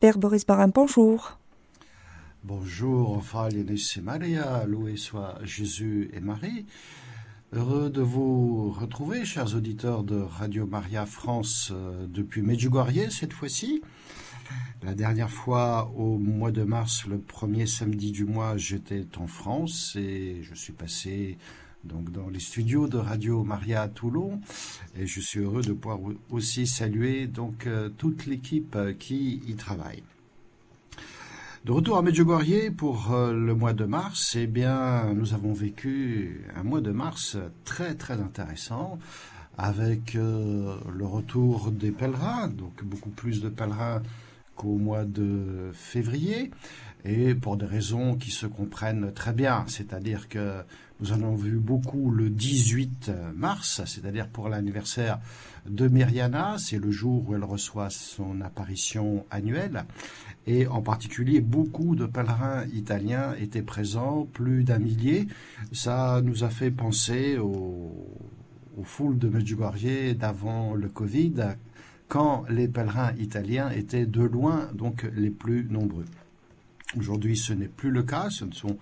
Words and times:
Père 0.00 0.16
Boris 0.16 0.46
Barin, 0.46 0.68
bonjour. 0.68 1.38
Bonjour, 2.42 3.22
et 3.98 4.00
Maria, 4.00 4.64
loué 4.64 4.96
soit 4.96 5.38
Jésus 5.44 6.08
et 6.14 6.20
Marie. 6.20 6.64
Heureux 7.52 7.90
de 7.90 8.00
vous 8.00 8.70
retrouver, 8.70 9.26
chers 9.26 9.54
auditeurs 9.54 10.02
de 10.02 10.16
Radio 10.16 10.64
Maria 10.64 11.04
France, 11.04 11.70
euh, 11.74 12.06
depuis 12.08 12.40
Medjugorje 12.40 13.10
cette 13.10 13.34
fois-ci. 13.34 13.82
La 14.82 14.94
dernière 14.94 15.28
fois, 15.28 15.92
au 15.94 16.16
mois 16.16 16.50
de 16.50 16.62
mars, 16.62 17.04
le 17.06 17.18
premier 17.18 17.66
samedi 17.66 18.10
du 18.10 18.24
mois, 18.24 18.56
j'étais 18.56 19.04
en 19.18 19.26
France 19.26 19.96
et 19.96 20.38
je 20.42 20.54
suis 20.54 20.72
passé 20.72 21.36
donc 21.84 22.12
dans 22.12 22.28
les 22.28 22.40
studios 22.40 22.88
de 22.88 22.98
Radio 22.98 23.42
Maria 23.42 23.82
à 23.82 23.88
Toulon 23.88 24.40
et 24.98 25.06
je 25.06 25.20
suis 25.20 25.40
heureux 25.40 25.62
de 25.62 25.72
pouvoir 25.72 25.98
aussi 26.30 26.66
saluer 26.66 27.26
donc 27.26 27.66
euh, 27.66 27.88
toute 27.88 28.26
l'équipe 28.26 28.76
euh, 28.76 28.92
qui 28.92 29.42
y 29.46 29.54
travaille. 29.54 30.02
De 31.64 31.72
retour 31.72 31.98
à 31.98 32.02
Medjugorje 32.02 32.70
pour 32.76 33.12
euh, 33.12 33.32
le 33.32 33.54
mois 33.54 33.74
de 33.74 33.84
mars, 33.84 34.34
eh 34.38 34.46
bien, 34.46 35.12
nous 35.14 35.34
avons 35.34 35.52
vécu 35.52 36.46
un 36.56 36.62
mois 36.62 36.80
de 36.80 36.90
mars 36.90 37.36
très 37.64 37.94
très 37.94 38.14
intéressant 38.14 38.98
avec 39.58 40.14
le 40.14 41.04
retour 41.04 41.70
des 41.70 41.90
pèlerins, 41.90 42.48
donc 42.48 42.82
beaucoup 42.82 43.10
plus 43.10 43.42
de 43.42 43.50
pèlerins 43.50 44.00
qu'au 44.56 44.78
mois 44.78 45.04
de 45.04 45.70
février, 45.74 46.50
et 47.04 47.34
pour 47.34 47.58
des 47.58 47.66
raisons 47.66 48.16
qui 48.16 48.30
se 48.30 48.46
comprennent 48.46 49.12
très 49.12 49.34
bien, 49.34 49.64
c'est-à-dire 49.66 50.30
que 50.30 50.62
nous 51.00 51.12
en 51.12 51.22
avons 51.22 51.34
vu 51.34 51.56
beaucoup 51.56 52.10
le 52.10 52.28
18 52.28 53.10
mars, 53.34 53.82
c'est-à-dire 53.86 54.28
pour 54.28 54.48
l'anniversaire 54.48 55.18
de 55.66 55.88
Myriana, 55.88 56.56
c'est 56.58 56.78
le 56.78 56.90
jour 56.90 57.28
où 57.28 57.34
elle 57.34 57.44
reçoit 57.44 57.90
son 57.90 58.40
apparition 58.40 59.24
annuelle. 59.30 59.84
Et 60.46 60.66
en 60.66 60.82
particulier, 60.82 61.40
beaucoup 61.40 61.96
de 61.96 62.06
pèlerins 62.06 62.64
italiens 62.72 63.34
étaient 63.40 63.62
présents, 63.62 64.26
plus 64.32 64.64
d'un 64.64 64.78
millier. 64.78 65.26
Ça 65.72 66.20
nous 66.22 66.44
a 66.44 66.50
fait 66.50 66.70
penser 66.70 67.38
aux, 67.38 67.92
foules 68.82 69.18
de 69.18 69.28
Medjugorje 69.28 70.16
d'avant 70.16 70.74
le 70.74 70.88
Covid, 70.88 71.34
quand 72.08 72.44
les 72.48 72.66
pèlerins 72.66 73.12
italiens 73.18 73.70
étaient 73.70 74.06
de 74.06 74.22
loin 74.22 74.70
donc 74.74 75.06
les 75.14 75.30
plus 75.30 75.66
nombreux. 75.70 76.06
Aujourd'hui, 76.96 77.36
ce 77.36 77.52
n'est 77.52 77.68
plus 77.68 77.90
le 77.90 78.02
cas, 78.02 78.30
ce 78.30 78.46
ne 78.46 78.52
sont 78.52 78.78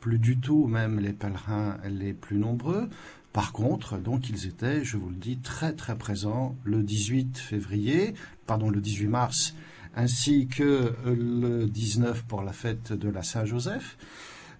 plus 0.00 0.18
du 0.18 0.38
tout 0.38 0.66
même 0.66 0.98
les 0.98 1.12
pèlerins 1.12 1.76
les 1.88 2.12
plus 2.12 2.38
nombreux. 2.38 2.88
Par 3.32 3.52
contre, 3.52 3.98
donc 3.98 4.28
ils 4.28 4.46
étaient, 4.46 4.84
je 4.84 4.96
vous 4.96 5.10
le 5.10 5.16
dis, 5.16 5.38
très 5.38 5.72
très 5.72 5.96
présents 5.96 6.56
le 6.64 6.82
18 6.82 7.38
février, 7.38 8.14
pardon, 8.46 8.70
le 8.70 8.80
18 8.80 9.06
mars, 9.06 9.54
ainsi 9.94 10.48
que 10.48 10.92
le 11.06 11.66
19 11.66 12.24
pour 12.24 12.42
la 12.42 12.52
fête 12.52 12.92
de 12.92 13.08
la 13.08 13.22
Saint-Joseph. 13.22 13.96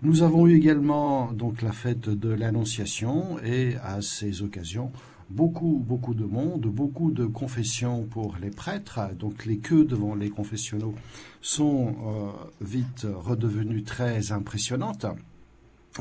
Nous 0.03 0.23
avons 0.23 0.47
eu 0.47 0.57
également 0.57 1.33
donc 1.33 1.63
la 1.63 1.73
fête 1.73 2.09
de 2.09 2.31
l'Annonciation 2.31 3.39
et 3.45 3.77
à 3.83 4.01
ces 4.03 4.43
occasions 4.43 4.93
beaucoup 5.31 5.83
beaucoup 5.87 6.15
de 6.15 6.25
monde, 6.25 6.67
beaucoup 6.67 7.11
de 7.11 7.25
confessions 7.25 8.05
pour 8.05 8.37
les 8.41 8.51
prêtres. 8.51 9.01
Donc 9.19 9.47
les 9.47 9.59
queues 9.59 9.85
devant 9.85 10.15
les 10.15 10.29
confessionnaux 10.29 10.95
sont 11.41 11.95
euh, 12.05 12.31
vite 12.61 13.07
redevenues 13.09 13.85
très 13.85 14.33
impressionnantes. 14.33 15.07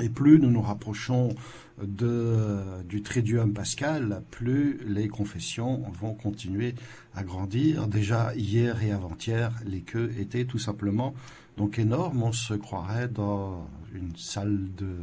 Et 0.01 0.09
plus 0.09 0.39
nous 0.39 0.51
nous 0.51 0.61
rapprochons 0.61 1.35
de, 1.81 2.59
du 2.87 3.01
Triduum 3.01 3.53
pascal, 3.53 4.21
plus 4.29 4.79
les 4.85 5.07
confessions 5.07 5.81
vont 5.99 6.13
continuer 6.13 6.75
à 7.15 7.23
grandir. 7.23 7.87
Déjà 7.87 8.35
hier 8.35 8.83
et 8.83 8.91
avant-hier, 8.91 9.51
les 9.65 9.81
queues 9.81 10.11
étaient 10.19 10.45
tout 10.45 10.59
simplement 10.59 11.13
donc 11.57 11.79
énormes. 11.79 12.23
On 12.23 12.31
se 12.31 12.53
croirait 12.53 13.07
dans 13.07 13.67
une 13.93 14.15
salle 14.15 14.73
de, 14.75 14.95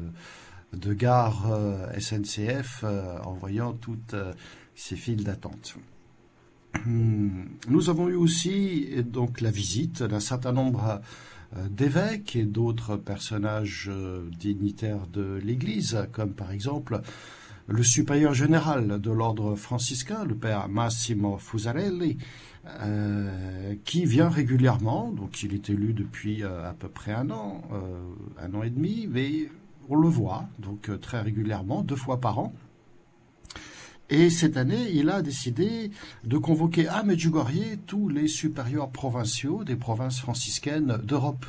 de 0.72 0.92
gare 0.92 1.50
euh, 1.50 1.98
SNCF 1.98 2.82
euh, 2.84 3.18
en 3.24 3.32
voyant 3.32 3.72
toutes 3.72 4.14
euh, 4.14 4.32
ces 4.74 4.96
files 4.96 5.24
d'attente. 5.24 5.76
Hum, 6.86 7.48
nous 7.68 7.90
avons 7.90 8.08
eu 8.08 8.14
aussi 8.14 9.02
donc 9.02 9.40
la 9.40 9.50
visite 9.50 10.02
d'un 10.02 10.20
certain 10.20 10.52
nombre 10.52 11.00
d'évêques 11.70 12.36
et 12.36 12.44
d'autres 12.44 12.96
personnages 12.96 13.88
euh, 13.90 14.28
dignitaires 14.38 15.06
de 15.12 15.40
l'Église, 15.42 16.06
comme 16.12 16.32
par 16.32 16.50
exemple 16.50 17.00
le 17.68 17.82
supérieur 17.82 18.34
général 18.34 19.00
de 19.00 19.10
l'ordre 19.10 19.56
franciscain, 19.56 20.24
le 20.24 20.34
père 20.34 20.68
Massimo 20.68 21.38
Fusarelli, 21.38 22.18
euh, 22.66 23.74
qui 23.84 24.04
vient 24.04 24.28
régulièrement, 24.28 25.10
donc 25.10 25.42
il 25.42 25.54
est 25.54 25.70
élu 25.70 25.92
depuis 25.92 26.44
à 26.44 26.74
peu 26.78 26.88
près 26.88 27.12
un 27.12 27.30
an, 27.30 27.62
un 28.40 28.54
an 28.54 28.62
et 28.62 28.70
demi, 28.70 29.08
mais 29.10 29.48
on 29.88 29.96
le 29.96 30.08
voit 30.08 30.44
donc 30.60 30.90
très 31.00 31.20
régulièrement, 31.20 31.82
deux 31.82 31.96
fois 31.96 32.20
par 32.20 32.38
an, 32.38 32.52
et 34.08 34.30
cette 34.30 34.56
année, 34.56 34.90
il 34.92 35.10
a 35.10 35.20
décidé 35.20 35.90
de 36.22 36.38
convoquer 36.38 36.86
à 36.86 37.02
Medjugorje 37.02 37.78
tous 37.86 38.08
les 38.08 38.28
supérieurs 38.28 38.90
provinciaux 38.90 39.64
des 39.64 39.74
provinces 39.74 40.20
franciscaines 40.20 40.98
d'Europe. 41.02 41.44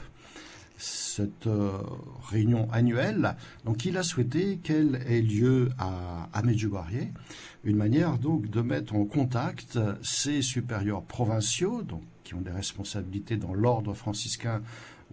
Cette 0.79 1.47
euh, 1.47 1.71
réunion 2.29 2.67
annuelle, 2.71 3.35
donc 3.65 3.85
il 3.85 3.97
a 3.97 4.03
souhaité 4.03 4.57
qu'elle 4.57 5.03
ait 5.07 5.21
lieu 5.21 5.69
à, 5.77 6.41
Medjugorje, 6.43 7.07
une 7.63 7.77
manière 7.77 8.17
donc 8.17 8.49
de 8.49 8.61
mettre 8.61 8.95
en 8.95 9.05
contact 9.05 9.79
ces 10.03 10.41
supérieurs 10.41 11.03
provinciaux, 11.03 11.83
donc 11.83 12.03
qui 12.23 12.33
ont 12.33 12.41
des 12.41 12.51
responsabilités 12.51 13.37
dans 13.37 13.53
l'ordre 13.53 13.93
franciscain 13.93 14.61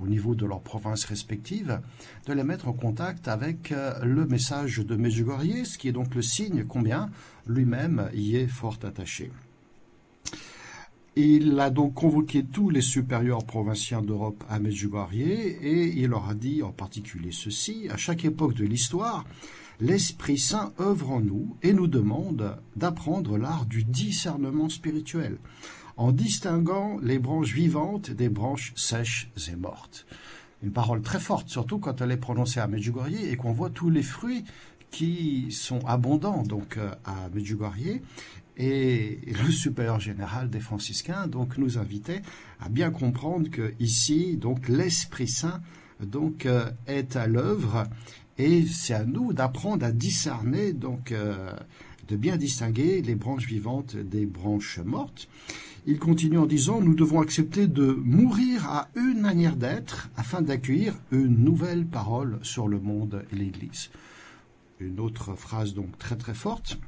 au 0.01 0.07
niveau 0.07 0.35
de 0.35 0.45
leurs 0.47 0.61
provinces 0.61 1.05
respectives, 1.05 1.81
de 2.27 2.33
les 2.33 2.43
mettre 2.43 2.69
en 2.69 2.73
contact 2.73 3.29
avec 3.29 3.73
euh, 3.73 4.05
le 4.05 4.27
message 4.27 4.79
de 4.79 4.97
Medjugorje, 4.97 5.65
ce 5.65 5.79
qui 5.79 5.89
est 5.89 5.93
donc 5.93 6.15
le 6.15 6.23
signe 6.23 6.65
combien 6.65 7.11
lui-même 7.47 8.11
y 8.15 8.37
est 8.37 8.47
fort 8.47 8.79
attaché. 8.83 9.31
Il 11.17 11.61
a 11.61 11.71
donc 11.71 11.95
convoqué 11.95 12.45
tous 12.45 12.71
les 12.71 12.81
supérieurs 12.81 13.45
provinciens 13.45 14.03
d'Europe 14.03 14.43
à 14.49 14.59
Medjugorje 14.59 15.15
et 15.15 15.93
il 15.97 16.09
leur 16.09 16.29
a 16.29 16.35
dit 16.35 16.63
en 16.63 16.73
particulier 16.73 17.31
ceci, 17.31 17.89
à 17.89 17.97
chaque 17.97 18.25
époque 18.25 18.55
de 18.55 18.65
l'histoire, 18.65 19.25
l'Esprit 19.81 20.39
Saint 20.39 20.73
œuvre 20.81 21.13
en 21.13 21.21
nous 21.21 21.57
et 21.63 21.73
nous 21.73 21.87
demande 21.87 22.57
d'apprendre 22.75 23.39
l'art 23.39 23.67
du 23.67 23.85
discernement 23.85 24.69
spirituel 24.69 25.39
en 25.97 26.11
distinguant 26.11 26.99
les 27.01 27.21
branches 27.21 27.53
vivantes 27.53 28.11
des 28.11 28.29
branches 28.29 28.73
sèches 28.75 29.31
et 29.49 29.55
mortes. 29.55 30.07
Une 30.65 30.73
parole 30.73 31.03
très 31.03 31.21
forte, 31.21 31.49
surtout 31.49 31.79
quand 31.79 32.01
elle 32.01 32.11
est 32.11 32.17
prononcée 32.17 32.59
à 32.59 32.67
Medjugorje 32.67 33.23
et 33.23 33.37
qu'on 33.37 33.53
voit 33.53 33.71
tous 33.71 33.91
les 33.91 34.03
fruits 34.03 34.45
qui 34.95 35.51
sont 35.51 35.81
abondants 35.87 36.45
donc 36.45 36.77
euh, 36.77 36.95
à 37.05 37.29
Medjugorje 37.35 38.01
et 38.57 39.19
le 39.27 39.51
supérieur 39.51 39.99
général 39.99 40.51
des 40.51 40.61
franciscains 40.61 41.27
donc 41.27 41.59
nous 41.59 41.79
invitait 41.79 42.23
à 42.61 42.69
bien 42.69 42.93
comprendre 42.93 43.51
que 43.51 43.75
ici 43.81 44.37
donc 44.37 44.69
l'Esprit 44.69 45.27
Saint 45.27 45.61
donc 46.01 46.47
euh, 46.47 46.71
est 46.87 47.17
à 47.17 47.27
l'œuvre 47.27 47.89
et 48.39 48.65
c'est 48.67 48.95
à 48.95 49.05
nous 49.05 49.33
d'apprendre 49.33 49.85
à 49.85 49.91
discerner 49.91 50.73
donc 50.73 51.11
euh, 51.11 51.53
de 52.07 52.15
bien 52.15 52.37
distinguer 52.37 53.03
les 53.03 53.17
branches 53.17 53.47
vivantes 53.47 53.97
des 53.97 54.27
branches 54.27 54.79
mortes. 54.79 55.29
Il 55.87 55.99
continue 55.99 56.39
en 56.39 56.47
disant 56.47 56.81
Nous 56.81 56.95
devons 56.95 57.21
accepter 57.21 57.67
de 57.67 57.87
mourir 57.87 58.69
à 58.69 58.89
une 58.95 59.21
manière 59.21 59.57
d'être 59.57 60.11
afin 60.17 60.41
d'accueillir 60.43 60.95
une 61.11 61.43
nouvelle 61.43 61.85
parole 61.85 62.39
sur 62.43 62.69
le 62.69 62.79
monde 62.79 63.25
et 63.33 63.37
l'Église. 63.37 63.91
Une 64.85 65.01
autre 65.01 65.35
phrase 65.35 65.73
donc 65.73 65.97
très 65.99 66.17
très 66.17 66.35
forte. 66.35 66.79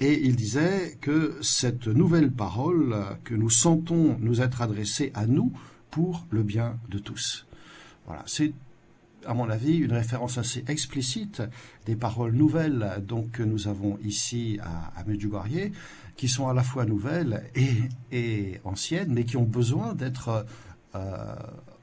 Et 0.00 0.20
il 0.24 0.34
disait 0.34 0.98
que 1.00 1.38
cette 1.40 1.86
nouvelle 1.86 2.32
parole 2.32 2.96
que 3.22 3.34
nous 3.34 3.50
sentons 3.50 4.16
nous 4.18 4.40
être 4.40 4.60
adressée 4.60 5.12
à 5.14 5.26
nous 5.26 5.52
pour 5.90 6.26
le 6.30 6.42
bien 6.42 6.78
de 6.88 6.98
tous. 6.98 7.46
Voilà, 8.06 8.24
c'est 8.26 8.52
à 9.26 9.34
mon 9.34 9.48
avis, 9.48 9.76
une 9.76 9.92
référence 9.92 10.36
assez 10.36 10.64
explicite 10.68 11.42
des 11.86 11.96
paroles 11.96 12.32
nouvelles 12.32 13.02
donc, 13.06 13.30
que 13.30 13.42
nous 13.42 13.68
avons 13.68 13.98
ici 14.04 14.58
à, 14.62 15.02
Medjugorje, 15.04 15.70
qui 16.16 16.28
sont 16.28 16.48
à 16.48 16.54
la 16.54 16.62
fois 16.62 16.84
nouvelles 16.84 17.44
et, 18.12 18.60
anciennes, 18.64 19.12
mais 19.12 19.24
qui 19.24 19.36
ont 19.36 19.44
besoin 19.44 19.94
d'être 19.94 20.44
euh, 20.94 21.34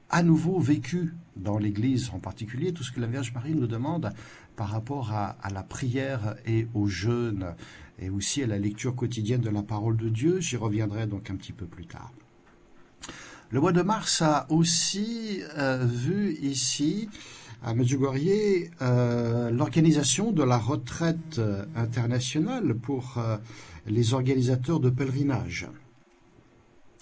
à 0.10 0.24
nouveau 0.24 0.60
vécues 0.60 1.16
dans 1.36 1.58
l'Église, 1.58 2.12
en 2.14 2.20
particulier 2.20 2.74
tout 2.74 2.84
ce 2.84 2.92
que 2.92 3.00
la 3.00 3.08
Vierge 3.08 3.34
Marie 3.34 3.56
nous 3.56 3.68
demande 3.68 4.12
par 4.56 4.70
rapport 4.70 5.12
à, 5.12 5.36
la 5.54 5.64
prière 5.64 6.36
et 6.46 6.68
au 6.74 6.88
jeûne, 6.88 7.56
et 8.00 8.10
aussi 8.10 8.44
à 8.44 8.48
la 8.48 8.58
lecture 8.58 8.96
quotidienne 8.96 9.42
de 9.42 9.50
la 9.50 9.64
parole 9.64 9.98
de 9.98 10.10
Dieu. 10.10 10.40
J'y 10.40 10.58
reviendrai 10.58 11.08
donc 11.08 11.30
un 11.30 11.36
petit 11.36 11.54
peu 11.54 11.66
plus 11.66 11.86
tard. 11.86 12.12
Le 13.50 13.60
mois 13.60 13.74
de 13.74 13.82
mars 13.82 14.22
a 14.22 14.46
aussi 14.50 15.42
euh, 15.58 15.86
vu 15.86 16.34
ici 16.42 17.10
à 17.64 17.74
Medjugorje 17.74 18.70
euh, 18.82 19.52
l'organisation 19.52 20.32
de 20.32 20.44
la 20.44 20.58
retraite 20.58 21.38
euh, 21.38 21.66
internationale 21.76 22.76
pour 22.76 23.22
les 23.88 24.14
organisateurs 24.14 24.80
de 24.80 24.90
pèlerinage. 24.90 25.68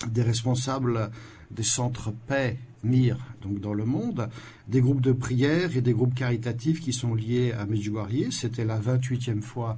des 0.07 0.23
responsables 0.23 1.11
des 1.51 1.63
centres 1.63 2.11
paix 2.27 2.57
MIR, 2.83 3.17
donc 3.41 3.59
dans 3.59 3.73
le 3.73 3.85
monde, 3.85 4.29
des 4.67 4.81
groupes 4.81 5.01
de 5.01 5.11
prière 5.11 5.75
et 5.75 5.81
des 5.81 5.93
groupes 5.93 6.15
caritatifs 6.15 6.79
qui 6.79 6.93
sont 6.93 7.13
liés 7.13 7.51
à 7.51 7.65
Medjugorje. 7.65 8.29
C'était 8.31 8.65
la 8.65 8.79
28e 8.79 9.41
fois 9.41 9.77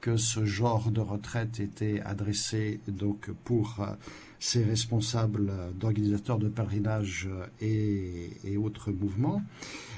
que 0.00 0.16
ce 0.16 0.44
genre 0.44 0.90
de 0.90 1.00
retraite 1.00 1.60
était 1.60 2.00
adressé 2.04 2.80
donc 2.86 3.30
pour 3.44 3.76
euh, 3.80 3.86
ces 4.38 4.62
responsables 4.62 5.52
d'organisateurs 5.78 6.38
de 6.38 6.48
pèlerinage 6.48 7.28
et, 7.60 8.30
et, 8.44 8.56
autres 8.56 8.92
mouvements. 8.92 9.42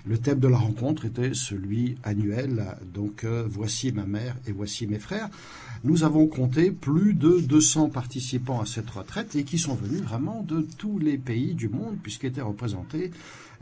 Le 0.06 0.18
thème 0.18 0.40
de 0.40 0.48
la 0.48 0.56
rencontre 0.56 1.04
était 1.04 1.34
celui 1.34 1.96
annuel, 2.02 2.64
donc 2.92 3.24
euh, 3.24 3.44
voici 3.48 3.92
ma 3.92 4.06
mère 4.06 4.36
et 4.46 4.52
voici 4.52 4.86
mes 4.86 4.98
frères. 4.98 5.28
Nous 5.84 6.04
avons 6.04 6.26
compté 6.26 6.70
plus 6.70 7.14
de 7.14 7.40
200 7.40 7.90
participants 7.90 8.60
à 8.60 8.66
cette 8.66 8.88
retraite 8.88 9.36
et 9.36 9.44
qui 9.44 9.58
sont 9.58 9.74
venus 9.74 10.00
vraiment 10.00 10.42
de 10.42 10.66
tous 10.78 10.98
les 10.98 11.18
pays 11.18 11.54
du 11.54 11.68
monde 11.68 11.98
puisqu'étaient 12.02 12.40
représentés 12.40 13.10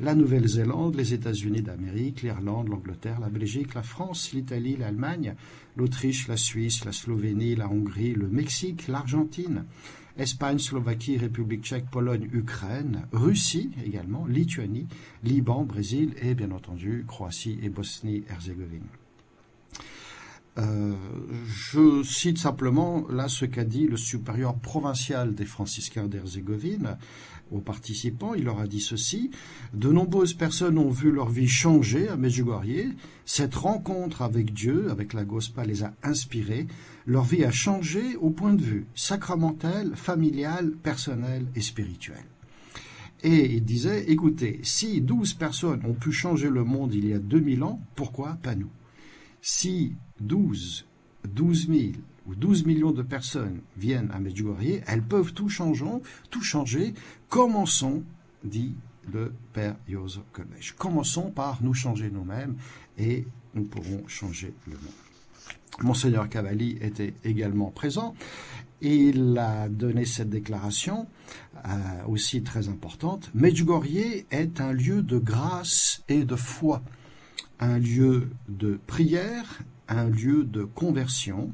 la 0.00 0.14
Nouvelle-Zélande, 0.14 0.94
les 0.94 1.12
États-Unis 1.12 1.62
d'Amérique, 1.62 2.22
l'Irlande, 2.22 2.68
l'Angleterre, 2.68 3.18
la 3.18 3.28
Belgique, 3.28 3.74
la 3.74 3.82
France, 3.82 4.32
l'Italie, 4.32 4.76
l'Allemagne, 4.76 5.34
l'Autriche, 5.76 6.28
la 6.28 6.36
Suisse, 6.36 6.84
la 6.84 6.92
Slovénie, 6.92 7.56
la 7.56 7.68
Hongrie, 7.68 8.14
le 8.14 8.28
Mexique, 8.28 8.86
l'Argentine, 8.86 9.64
Espagne, 10.18 10.58
Slovaquie, 10.58 11.16
République 11.16 11.64
tchèque, 11.64 11.90
Pologne, 11.90 12.28
Ukraine, 12.32 13.06
Russie 13.12 13.70
également, 13.84 14.26
Lituanie, 14.26 14.88
Liban, 15.22 15.64
Brésil 15.64 16.14
et 16.20 16.34
bien 16.34 16.50
entendu 16.50 17.04
Croatie 17.06 17.58
et 17.62 17.68
Bosnie-Herzégovine. 17.68 18.86
Euh, 20.58 20.92
je 21.46 22.02
cite 22.02 22.38
simplement 22.38 23.06
là 23.08 23.28
ce 23.28 23.44
qu'a 23.44 23.64
dit 23.64 23.86
le 23.86 23.96
supérieur 23.96 24.56
provincial 24.56 25.34
des 25.34 25.44
franciscains 25.44 26.08
d'Herzégovine 26.08 26.98
aux 27.50 27.60
participants. 27.60 28.34
Il 28.34 28.44
leur 28.44 28.60
a 28.60 28.66
dit 28.66 28.80
ceci 28.80 29.30
De 29.74 29.90
nombreuses 29.90 30.34
personnes 30.34 30.78
ont 30.78 30.90
vu 30.90 31.10
leur 31.10 31.28
vie 31.28 31.48
changer 31.48 32.08
à 32.08 32.16
Medjugorje. 32.16 32.94
Cette 33.24 33.54
rencontre 33.54 34.22
avec 34.22 34.52
Dieu, 34.52 34.90
avec 34.90 35.12
la 35.12 35.24
Gospa, 35.24 35.64
les 35.64 35.82
a 35.82 35.92
inspirés. 36.02 36.66
Leur 37.06 37.24
vie 37.24 37.44
a 37.44 37.50
changé 37.50 38.16
au 38.16 38.30
point 38.30 38.54
de 38.54 38.62
vue 38.62 38.86
sacramentel, 38.94 39.92
familial, 39.94 40.72
personnel 40.82 41.46
et 41.54 41.60
spirituel. 41.60 42.24
Et 43.22 43.56
il 43.56 43.64
disait 43.64 44.04
Écoutez, 44.08 44.60
si 44.62 45.00
douze 45.00 45.34
personnes 45.34 45.84
ont 45.84 45.94
pu 45.94 46.12
changer 46.12 46.48
le 46.48 46.64
monde 46.64 46.94
il 46.94 47.08
y 47.08 47.12
a 47.12 47.18
2000 47.18 47.62
ans, 47.64 47.80
pourquoi 47.96 48.38
pas 48.42 48.54
nous? 48.54 48.70
Si 49.40 49.94
12, 50.20 50.86
12 51.34 51.68
000 51.68 51.80
ou 52.28 52.34
12 52.34 52.66
millions 52.66 52.92
de 52.92 53.02
personnes 53.02 53.60
viennent 53.76 54.10
à 54.12 54.20
Medjugorje, 54.20 54.82
elles 54.86 55.02
peuvent 55.02 55.32
tout 55.32 55.48
changer, 55.48 55.86
tout 56.30 56.42
changer. 56.42 56.94
Commençons, 57.28 58.02
dit 58.44 58.74
le 59.12 59.32
père 59.52 59.76
Joseph 59.88 60.22
Kolmech. 60.32 60.74
Commençons 60.76 61.30
par 61.30 61.62
nous 61.62 61.74
changer 61.74 62.10
nous-mêmes 62.10 62.56
et 62.98 63.26
nous 63.54 63.64
pourrons 63.64 64.06
changer 64.06 64.54
le 64.66 64.74
monde. 64.74 65.82
Monseigneur 65.82 66.28
Cavalli 66.28 66.76
était 66.80 67.14
également 67.24 67.70
présent 67.70 68.14
il 68.80 69.36
a 69.38 69.68
donné 69.68 70.04
cette 70.04 70.30
déclaration 70.30 71.06
euh, 71.66 71.68
aussi 72.06 72.42
très 72.42 72.68
importante. 72.68 73.30
Medjugorje 73.34 74.24
est 74.30 74.60
un 74.60 74.72
lieu 74.72 75.02
de 75.02 75.18
grâce 75.18 76.02
et 76.08 76.24
de 76.24 76.36
foi 76.36 76.82
un 77.60 77.78
lieu 77.78 78.30
de 78.48 78.78
prière, 78.86 79.60
un 79.88 80.08
lieu 80.08 80.44
de 80.44 80.62
conversion, 80.62 81.52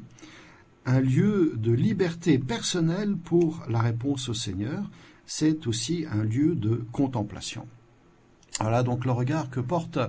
un 0.85 0.99
lieu 0.99 1.53
de 1.55 1.71
liberté 1.71 2.37
personnelle 2.37 3.15
pour 3.15 3.63
la 3.69 3.79
réponse 3.79 4.29
au 4.29 4.33
Seigneur, 4.33 4.89
c'est 5.25 5.67
aussi 5.67 6.05
un 6.11 6.23
lieu 6.23 6.55
de 6.55 6.85
contemplation. 6.91 7.67
Voilà 8.59 8.83
donc 8.83 9.05
le 9.05 9.11
regard 9.11 9.49
que 9.49 9.59
porte 9.59 9.99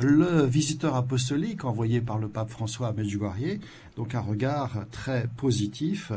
le 0.00 0.44
visiteur 0.44 0.96
apostolique 0.96 1.64
envoyé 1.64 2.00
par 2.00 2.18
le 2.18 2.28
pape 2.28 2.50
François 2.50 2.88
à 2.88 2.92
Medjugorje, 2.92 3.60
donc 3.96 4.14
un 4.14 4.20
regard 4.20 4.86
très 4.90 5.28
positif 5.36 6.10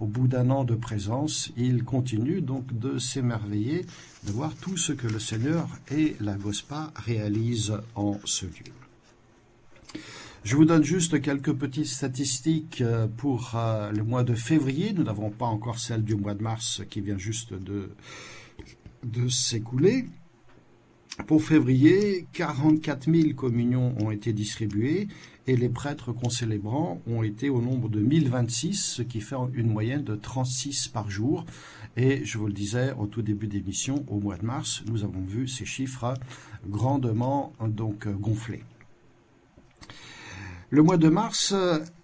au 0.00 0.06
bout 0.06 0.26
d'un 0.26 0.48
an 0.50 0.64
de 0.64 0.74
présence, 0.74 1.52
il 1.56 1.84
continue 1.84 2.40
donc 2.40 2.76
de 2.76 2.98
s'émerveiller 2.98 3.84
de 4.24 4.32
voir 4.32 4.54
tout 4.56 4.78
ce 4.78 4.92
que 4.92 5.06
le 5.06 5.18
Seigneur 5.18 5.68
et 5.90 6.16
la 6.20 6.34
Gospa 6.36 6.90
réalisent 6.96 7.78
en 7.94 8.18
ce 8.24 8.46
lieu. 8.46 8.72
Je 10.42 10.56
vous 10.56 10.64
donne 10.64 10.82
juste 10.82 11.20
quelques 11.20 11.52
petites 11.52 11.86
statistiques 11.86 12.80
euh, 12.80 13.06
pour 13.06 13.52
euh, 13.56 13.92
le 13.92 14.02
mois 14.02 14.24
de 14.24 14.34
février. 14.34 14.94
Nous 14.94 15.02
n'avons 15.02 15.28
pas 15.28 15.44
encore 15.44 15.78
celle 15.78 16.02
du 16.02 16.14
mois 16.14 16.32
de 16.32 16.42
mars 16.42 16.82
qui 16.88 17.02
vient 17.02 17.18
juste 17.18 17.52
de, 17.52 17.90
s'écouler. 19.28 20.06
Pour 21.26 21.42
février, 21.42 22.26
44 22.32 23.12
000 23.12 23.34
communions 23.34 23.94
ont 24.00 24.10
été 24.10 24.32
distribuées 24.32 25.08
et 25.46 25.56
les 25.56 25.68
prêtres 25.68 26.10
concélébrants 26.10 27.02
ont 27.06 27.22
été 27.22 27.50
au 27.50 27.60
nombre 27.60 27.90
de 27.90 28.00
1026, 28.00 28.82
ce 28.82 29.02
qui 29.02 29.20
fait 29.20 29.36
une 29.52 29.68
moyenne 29.70 30.04
de 30.04 30.16
36 30.16 30.88
par 30.88 31.10
jour. 31.10 31.44
Et 31.98 32.24
je 32.24 32.38
vous 32.38 32.46
le 32.46 32.54
disais 32.54 32.94
au 32.98 33.06
tout 33.06 33.20
début 33.20 33.46
d'émission, 33.46 34.06
au 34.08 34.18
mois 34.18 34.38
de 34.38 34.46
mars, 34.46 34.82
nous 34.86 35.04
avons 35.04 35.20
vu 35.20 35.46
ces 35.48 35.66
chiffres 35.66 36.14
grandement 36.66 37.52
donc 37.60 38.08
gonflés. 38.08 38.64
Le 40.72 40.84
mois 40.84 40.98
de 40.98 41.08
mars 41.08 41.52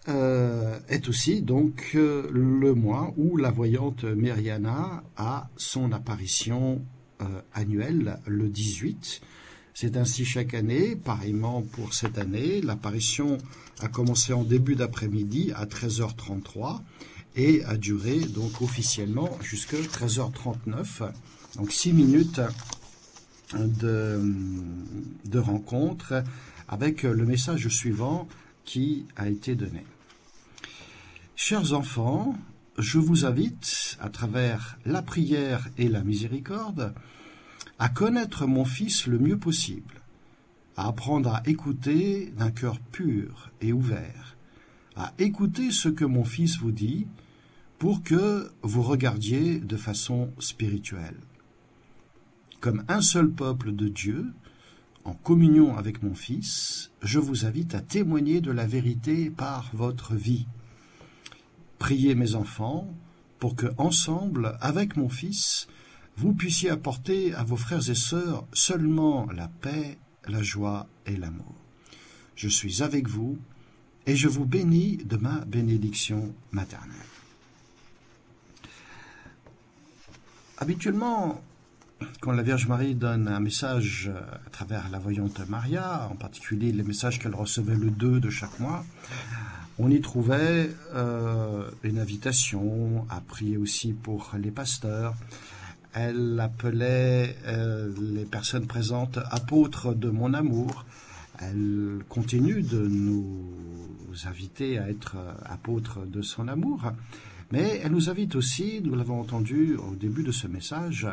euh, 0.09 0.79
est 0.89 1.09
aussi 1.09 1.41
donc 1.43 1.91
le 1.95 2.75
mois 2.75 3.15
où 3.17 3.37
la 3.37 3.53
voyante 3.53 4.03
Meriana 4.03 5.05
a 5.17 5.49
son 5.57 5.93
apparition 5.93 6.85
euh, 7.21 7.27
annuelle 7.55 8.19
le 8.27 8.49
18 8.49 9.21
c'est 9.79 9.99
ainsi 9.99 10.25
chaque 10.25 10.55
année, 10.55 10.97
pareillement 10.97 11.61
pour 11.61 11.93
cette 11.93 12.17
année. 12.17 12.63
L'apparition 12.63 13.37
a 13.81 13.89
commencé 13.89 14.33
en 14.33 14.43
début 14.43 14.75
d'après-midi 14.75 15.53
à 15.55 15.67
13h33 15.67 16.81
et 17.37 17.63
a 17.63 17.77
duré 17.77 18.21
donc 18.21 18.63
officiellement 18.63 19.39
jusqu'à 19.43 19.77
13h39. 19.77 21.13
Donc 21.57 21.73
6 21.73 21.93
minutes 21.93 22.41
de 23.53 25.39
rencontre 25.39 26.25
avec 26.69 27.03
le 27.03 27.27
message 27.27 27.69
suivant 27.69 28.27
qui 28.67 29.07
a 29.17 29.29
été 29.29 29.55
donné. 29.55 29.87
Chers 31.35 31.73
enfants, 31.73 32.37
je 32.77 32.99
vous 32.99 33.25
invite, 33.25 33.97
à 34.01 34.11
travers 34.11 34.79
la 34.85 35.01
prière 35.01 35.69
et 35.79 35.89
la 35.89 36.03
miséricorde, 36.03 36.93
à 37.79 37.89
connaître 37.89 38.47
mon 38.47 38.67
Fils 38.67 39.07
le 39.07 39.19
mieux 39.19 39.39
possible, 39.39 40.03
à 40.77 40.89
apprendre 40.89 41.35
à 41.35 41.43
écouter 41.47 42.33
d'un 42.37 42.51
cœur 42.51 42.79
pur 42.81 43.51
et 43.63 43.73
ouvert, 43.73 44.37
à 44.97 45.15
écouter 45.19 45.71
ce 45.71 45.89
que 45.89 46.05
mon 46.05 46.25
Fils 46.25 46.59
vous 46.59 46.73
dit 46.73 47.07
pour 47.79 48.03
que 48.03 48.51
vous 48.63 48.83
regardiez 48.83 49.59
de 49.59 49.77
façon 49.77 50.33
spirituelle. 50.39 51.21
Comme 52.61 52.85
un 52.89 53.03
seul 53.03 53.31
peuple 53.31 53.73
de 53.73 53.89
Dieu, 53.89 54.33
en 55.07 55.15
communion 55.15 55.77
avec 55.79 56.03
mon 56.03 56.15
Fils, 56.15 56.91
je 57.01 57.21
vous 57.21 57.47
invite 57.47 57.77
à 57.77 57.81
témoigner 57.81 58.41
de 58.41 58.51
la 58.51 58.67
vérité 58.67 59.31
par 59.31 59.71
votre 59.73 60.15
vie. 60.15 60.47
Priez 61.79 62.17
mes 62.17 62.35
enfants 62.35 62.93
pour 63.39 63.55
que, 63.55 63.67
ensemble, 63.79 64.59
avec 64.61 64.97
mon 64.97 65.09
Fils, 65.09 65.69
vous 66.17 66.33
puissiez 66.33 66.71
apporter 66.71 67.33
à 67.35 67.45
vos 67.45 67.57
frères 67.57 67.89
et 67.89 67.95
sœurs 67.95 68.47
seulement 68.53 69.27
la 69.31 69.47
paix, 69.47 69.97
la 70.27 70.43
joie 70.43 70.89
et 71.07 71.17
l'amour. 71.17 71.55
Je 72.35 72.49
suis 72.49 72.83
avec 72.83 73.09
vous 73.09 73.39
et 74.07 74.17
je 74.17 74.27
vous 74.27 74.45
bénis 74.45 74.97
de 75.05 75.17
ma 75.17 75.45
bénédiction 75.45 76.35
maternelle. 76.51 76.97
Habituellement, 80.59 81.43
quand 82.21 82.33
la 82.33 82.43
Vierge 82.43 82.67
Marie 82.67 82.95
donne 82.95 83.29
un 83.29 83.41
message 83.41 84.11
à 84.47 84.51
travers 84.51 84.89
la 84.91 84.99
voyante 84.99 85.41
Maria, 85.49 86.09
en 86.11 86.17
particulier 86.17 86.73
les 86.73 86.83
messages 86.83 87.19
qu'elle 87.19 87.35
recevait 87.35 87.77
le 87.77 87.91
2 87.91 88.21
de 88.21 88.31
chaque 88.31 88.59
mois, 88.61 88.85
on 89.79 89.91
y 89.91 90.01
trouvait 90.01 90.71
euh, 90.95 91.71
une 91.83 91.99
invitation 91.99 93.07
à 93.11 93.21
prier 93.21 93.59
aussi 93.59 93.93
pour 93.93 94.33
les 94.39 94.51
pasteurs, 94.51 95.15
elle 95.93 96.39
appelait 96.41 97.37
euh, 97.47 97.93
les 98.15 98.25
personnes 98.25 98.67
présentes 98.67 99.19
apôtres 99.31 99.95
de 99.95 100.11
mon 100.11 100.35
amour. 100.35 100.85
Elle 101.41 102.01
continue 102.09 102.63
de 102.63 102.87
nous 102.87 103.45
inviter 104.25 104.79
à 104.79 104.89
être 104.89 105.17
euh, 105.17 105.33
apôtres 105.45 106.07
de 106.07 106.23
son 106.23 106.49
amour. 106.49 106.93
Mais 107.53 107.81
elle 107.83 107.93
nous 107.93 108.11
invite 108.11 108.35
aussi, 108.35 108.81
nous 108.83 108.95
l'avons 108.95 109.21
entendu 109.21 109.77
au 109.77 109.95
début 109.95 110.23
de 110.23 110.33
ce 110.33 110.47
message, 110.47 111.07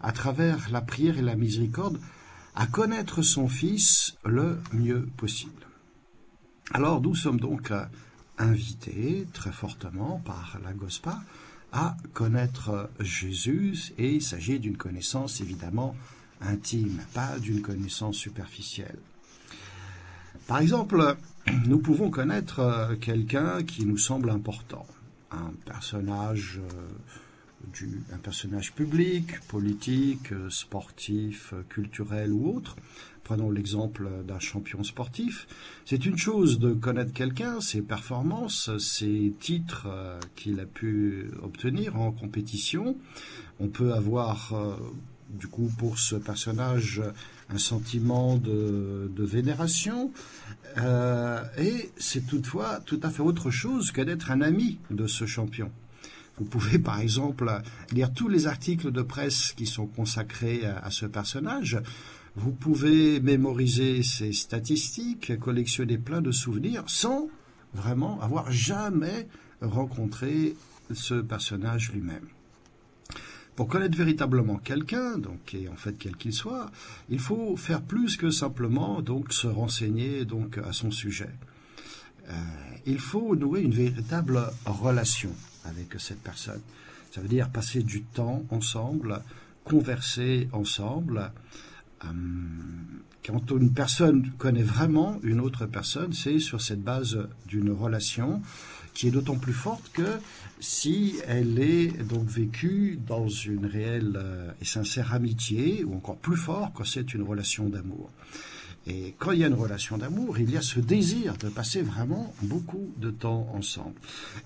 à 0.00 0.12
travers 0.12 0.70
la 0.70 0.80
prière 0.80 1.18
et 1.18 1.22
la 1.22 1.36
miséricorde, 1.36 2.00
à 2.54 2.66
connaître 2.66 3.22
son 3.22 3.48
Fils 3.48 4.16
le 4.24 4.58
mieux 4.72 5.08
possible. 5.16 5.66
Alors 6.72 7.00
nous 7.00 7.14
sommes 7.14 7.40
donc 7.40 7.70
euh, 7.70 7.84
invités 8.36 9.26
très 9.32 9.52
fortement 9.52 10.20
par 10.24 10.58
la 10.62 10.72
GOSPA 10.72 11.22
à 11.72 11.96
connaître 12.12 12.90
Jésus 13.00 13.92
et 13.98 14.14
il 14.14 14.22
s'agit 14.22 14.58
d'une 14.58 14.76
connaissance 14.76 15.40
évidemment 15.40 15.94
intime, 16.40 17.00
pas 17.14 17.38
d'une 17.38 17.62
connaissance 17.62 18.16
superficielle. 18.16 18.98
Par 20.46 20.58
exemple, 20.58 21.16
nous 21.66 21.78
pouvons 21.78 22.10
connaître 22.10 22.60
euh, 22.60 22.96
quelqu'un 22.96 23.62
qui 23.62 23.84
nous 23.84 23.98
semble 23.98 24.30
important, 24.30 24.86
un 25.30 25.52
personnage, 25.64 26.60
euh, 26.62 26.88
du, 27.72 28.02
un 28.12 28.18
personnage 28.18 28.72
public, 28.72 29.40
politique, 29.48 30.32
euh, 30.32 30.48
sportif, 30.50 31.54
culturel 31.68 32.32
ou 32.32 32.56
autre. 32.56 32.76
Prenons 33.24 33.50
l'exemple 33.50 34.08
d'un 34.26 34.38
champion 34.38 34.82
sportif. 34.82 35.46
C'est 35.84 36.06
une 36.06 36.16
chose 36.16 36.58
de 36.58 36.72
connaître 36.72 37.12
quelqu'un, 37.12 37.60
ses 37.60 37.82
performances, 37.82 38.70
ses 38.78 39.34
titres 39.38 39.86
qu'il 40.34 40.60
a 40.60 40.64
pu 40.64 41.30
obtenir 41.42 42.00
en 42.00 42.10
compétition. 42.10 42.96
On 43.60 43.68
peut 43.68 43.92
avoir 43.92 44.54
du 45.28 45.46
coup 45.46 45.70
pour 45.76 45.98
ce 45.98 46.16
personnage 46.16 47.02
un 47.50 47.58
sentiment 47.58 48.36
de, 48.36 49.10
vénération, 49.18 50.12
euh, 50.78 51.42
et 51.58 51.90
c'est 51.96 52.26
toutefois 52.26 52.80
tout 52.84 53.00
à 53.02 53.10
fait 53.10 53.22
autre 53.22 53.50
chose 53.50 53.90
que 53.90 54.02
d'être 54.02 54.30
un 54.30 54.40
ami 54.40 54.78
de 54.90 55.06
ce 55.06 55.26
champion. 55.26 55.70
Vous 56.38 56.44
pouvez 56.44 56.78
par 56.78 57.00
exemple 57.00 57.50
lire 57.92 58.12
tous 58.12 58.28
les 58.28 58.46
articles 58.46 58.92
de 58.92 59.02
presse 59.02 59.52
qui 59.56 59.66
sont 59.66 59.86
consacrés 59.86 60.64
à, 60.64 60.90
ce 60.90 61.06
personnage. 61.06 61.80
Vous 62.36 62.52
pouvez 62.52 63.18
mémoriser 63.20 64.02
ses 64.04 64.32
statistiques, 64.32 65.36
collectionner 65.40 65.98
plein 65.98 66.20
de 66.20 66.30
souvenirs 66.30 66.84
sans 66.86 67.28
vraiment 67.74 68.20
avoir 68.20 68.52
jamais 68.52 69.26
rencontré 69.60 70.54
ce 70.92 71.14
personnage 71.14 71.90
lui-même. 71.92 72.28
Pour 73.58 73.66
connaître 73.66 73.98
véritablement 73.98 74.58
quelqu'un, 74.58 75.18
donc 75.18 75.52
et 75.52 75.68
en 75.68 75.74
fait 75.74 75.96
quel 75.98 76.16
qu'il 76.16 76.32
soit, 76.32 76.70
il 77.08 77.18
faut 77.18 77.56
faire 77.56 77.82
plus 77.82 78.16
que 78.16 78.30
simplement 78.30 79.02
donc 79.02 79.32
se 79.32 79.48
renseigner 79.48 80.24
donc 80.24 80.58
à 80.58 80.72
son 80.72 80.92
sujet. 80.92 81.30
Euh, 82.28 82.34
il 82.86 83.00
faut 83.00 83.34
nouer 83.34 83.62
une 83.62 83.74
véritable 83.74 84.40
relation 84.64 85.32
avec 85.64 85.92
cette 85.98 86.20
personne. 86.20 86.60
Ça 87.10 87.20
veut 87.20 87.26
dire 87.26 87.50
passer 87.50 87.82
du 87.82 88.02
temps 88.04 88.44
ensemble, 88.50 89.22
converser 89.64 90.48
ensemble. 90.52 91.32
Euh, 92.04 92.08
quand 93.26 93.50
une 93.50 93.74
personne 93.74 94.30
connaît 94.38 94.62
vraiment 94.62 95.18
une 95.24 95.40
autre 95.40 95.66
personne, 95.66 96.12
c'est 96.12 96.38
sur 96.38 96.60
cette 96.60 96.84
base 96.84 97.28
d'une 97.48 97.72
relation 97.72 98.40
qui 98.98 99.06
est 99.06 99.12
d'autant 99.12 99.36
plus 99.36 99.52
forte 99.52 99.92
que 99.92 100.18
si 100.58 101.20
elle 101.28 101.60
est 101.60 102.02
donc 102.02 102.26
vécue 102.26 102.98
dans 103.06 103.28
une 103.28 103.64
réelle 103.64 104.14
euh, 104.16 104.50
et 104.60 104.64
sincère 104.64 105.14
amitié, 105.14 105.84
ou 105.84 105.94
encore 105.94 106.16
plus 106.16 106.36
fort 106.36 106.72
quand 106.74 106.82
c'est 106.82 107.14
une 107.14 107.22
relation 107.22 107.68
d'amour. 107.68 108.10
Et 108.88 109.14
quand 109.16 109.30
il 109.30 109.38
y 109.38 109.44
a 109.44 109.46
une 109.46 109.54
relation 109.54 109.98
d'amour, 109.98 110.40
il 110.40 110.50
y 110.50 110.56
a 110.56 110.62
ce 110.62 110.80
désir 110.80 111.36
de 111.36 111.48
passer 111.48 111.80
vraiment 111.80 112.34
beaucoup 112.42 112.92
de 112.96 113.12
temps 113.12 113.48
ensemble. 113.54 113.94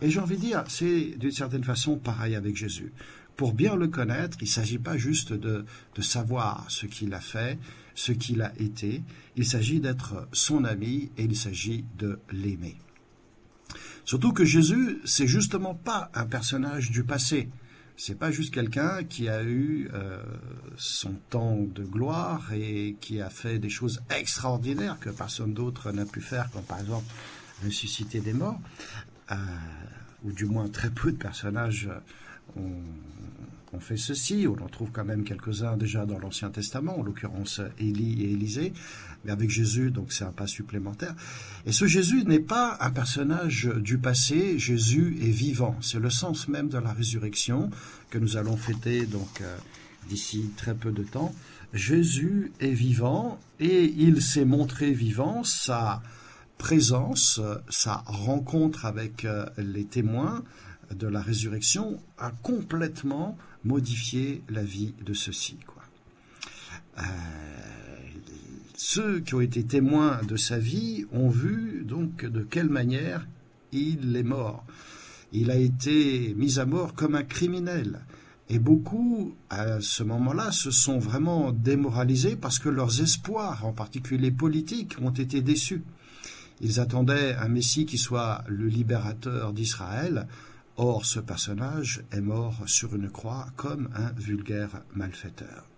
Et 0.02 0.10
j'ai 0.10 0.20
envie 0.20 0.36
de 0.36 0.42
dire, 0.42 0.64
c'est 0.68 1.14
d'une 1.16 1.32
certaine 1.32 1.64
façon 1.64 1.96
pareil 1.96 2.34
avec 2.34 2.54
Jésus. 2.54 2.92
Pour 3.36 3.54
bien 3.54 3.74
le 3.74 3.88
connaître, 3.88 4.36
il 4.42 4.44
ne 4.44 4.50
s'agit 4.50 4.78
pas 4.78 4.98
juste 4.98 5.32
de, 5.32 5.64
de 5.94 6.02
savoir 6.02 6.66
ce 6.68 6.84
qu'il 6.84 7.14
a 7.14 7.20
fait, 7.20 7.58
ce 7.94 8.12
qu'il 8.12 8.42
a 8.42 8.52
été, 8.60 9.02
il 9.34 9.46
s'agit 9.46 9.80
d'être 9.80 10.28
son 10.32 10.64
ami 10.64 11.10
et 11.16 11.24
il 11.24 11.36
s'agit 11.36 11.86
de 11.96 12.18
l'aimer. 12.30 12.76
Surtout 14.04 14.32
que 14.32 14.44
Jésus, 14.44 15.00
c'est 15.04 15.26
justement 15.26 15.74
pas 15.74 16.10
un 16.14 16.26
personnage 16.26 16.90
du 16.90 17.04
passé. 17.04 17.48
C'est 17.96 18.18
pas 18.18 18.30
juste 18.30 18.52
quelqu'un 18.52 19.04
qui 19.04 19.28
a 19.28 19.42
eu 19.42 19.88
euh, 19.92 20.22
son 20.76 21.12
temps 21.30 21.58
de 21.58 21.84
gloire 21.84 22.52
et 22.52 22.96
qui 23.00 23.20
a 23.20 23.30
fait 23.30 23.58
des 23.58 23.68
choses 23.68 24.02
extraordinaires 24.10 24.98
que 24.98 25.10
personne 25.10 25.54
d'autre 25.54 25.92
n'a 25.92 26.04
pu 26.04 26.20
faire, 26.20 26.50
comme 26.50 26.62
par 26.62 26.80
exemple 26.80 27.04
ressusciter 27.64 28.20
des 28.20 28.32
morts, 28.32 28.60
euh, 29.30 29.34
ou 30.24 30.32
du 30.32 30.46
moins 30.46 30.68
très 30.68 30.90
peu 30.90 31.12
de 31.12 31.16
personnages 31.16 31.88
ont, 32.56 32.82
on 33.72 33.80
fait 33.80 33.96
ceci. 33.96 34.46
On 34.48 34.62
en 34.62 34.68
trouve 34.68 34.90
quand 34.90 35.04
même 35.04 35.24
quelques-uns 35.24 35.76
déjà 35.76 36.06
dans 36.06 36.18
l'Ancien 36.18 36.50
Testament, 36.50 36.98
en 36.98 37.02
l'occurrence 37.02 37.60
Élie 37.78 38.22
et 38.22 38.32
Élisée. 38.32 38.72
Mais 39.24 39.32
avec 39.32 39.50
Jésus, 39.50 39.90
donc 39.90 40.12
c'est 40.12 40.24
un 40.24 40.32
pas 40.32 40.46
supplémentaire. 40.46 41.14
Et 41.66 41.72
ce 41.72 41.86
Jésus 41.86 42.24
n'est 42.24 42.40
pas 42.40 42.76
un 42.80 42.90
personnage 42.90 43.70
du 43.76 43.98
passé. 43.98 44.58
Jésus 44.58 45.18
est 45.22 45.30
vivant. 45.30 45.76
C'est 45.80 46.00
le 46.00 46.10
sens 46.10 46.48
même 46.48 46.68
de 46.68 46.78
la 46.78 46.92
résurrection 46.92 47.70
que 48.10 48.18
nous 48.18 48.36
allons 48.36 48.56
fêter 48.56 49.06
donc 49.06 49.40
euh, 49.40 49.56
d'ici 50.08 50.50
très 50.56 50.74
peu 50.74 50.90
de 50.90 51.02
temps. 51.02 51.34
Jésus 51.72 52.52
est 52.60 52.72
vivant 52.72 53.38
et 53.60 53.84
il 53.84 54.20
s'est 54.20 54.44
montré 54.44 54.92
vivant. 54.92 55.44
Sa 55.44 56.02
présence, 56.58 57.40
sa 57.68 58.02
rencontre 58.06 58.84
avec 58.84 59.24
euh, 59.24 59.46
les 59.56 59.84
témoins 59.84 60.44
de 60.94 61.06
la 61.06 61.20
résurrection 61.20 62.00
a 62.18 62.30
complètement 62.30 63.36
modifié 63.64 64.42
la 64.48 64.62
vie 64.62 64.94
de 65.04 65.14
ceux-ci. 65.14 65.56
Euh, 66.98 67.02
ceux 68.74 69.20
qui 69.20 69.34
ont 69.34 69.40
été 69.40 69.64
témoins 69.64 70.20
de 70.26 70.36
sa 70.36 70.58
vie 70.58 71.04
ont 71.12 71.28
vu 71.28 71.84
donc 71.84 72.24
de 72.24 72.42
quelle 72.42 72.68
manière 72.68 73.26
il 73.72 74.16
est 74.16 74.22
mort. 74.22 74.64
Il 75.32 75.50
a 75.50 75.56
été 75.56 76.34
mis 76.36 76.58
à 76.58 76.66
mort 76.66 76.94
comme 76.94 77.14
un 77.14 77.22
criminel. 77.22 78.00
Et 78.48 78.58
beaucoup, 78.58 79.34
à 79.48 79.80
ce 79.80 80.02
moment-là, 80.02 80.52
se 80.52 80.70
sont 80.70 80.98
vraiment 80.98 81.52
démoralisés 81.52 82.36
parce 82.36 82.58
que 82.58 82.68
leurs 82.68 83.00
espoirs, 83.00 83.64
en 83.64 83.72
particulier 83.72 84.30
politiques, 84.30 84.96
ont 85.00 85.10
été 85.10 85.40
déçus. 85.40 85.82
Ils 86.60 86.80
attendaient 86.80 87.34
un 87.34 87.48
Messie 87.48 87.86
qui 87.86 87.98
soit 87.98 88.44
le 88.46 88.66
libérateur 88.66 89.52
d'Israël, 89.52 90.26
Or, 90.76 91.04
ce 91.04 91.20
personnage 91.20 92.02
est 92.12 92.22
mort 92.22 92.62
sur 92.66 92.94
une 92.94 93.10
croix 93.10 93.46
comme 93.56 93.90
un 93.94 94.12
vulgaire 94.12 94.82
malfaiteur. 94.94 95.71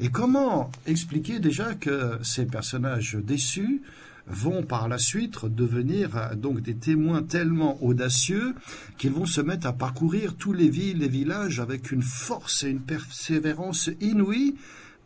Et 0.00 0.10
comment 0.10 0.70
expliquer 0.86 1.40
déjà 1.40 1.74
que 1.74 2.18
ces 2.22 2.46
personnages 2.46 3.16
déçus 3.16 3.82
vont 4.26 4.62
par 4.62 4.88
la 4.88 4.98
suite 4.98 5.44
devenir 5.46 6.36
donc 6.36 6.60
des 6.60 6.76
témoins 6.76 7.22
tellement 7.22 7.82
audacieux 7.82 8.54
qu'ils 8.98 9.12
vont 9.12 9.26
se 9.26 9.40
mettre 9.40 9.66
à 9.66 9.72
parcourir 9.72 10.36
tous 10.36 10.52
les 10.52 10.68
villes 10.68 11.02
et 11.02 11.08
villages 11.08 11.60
avec 11.60 11.90
une 11.90 12.02
force 12.02 12.62
et 12.62 12.70
une 12.70 12.80
persévérance 12.80 13.90
inouïe 14.00 14.56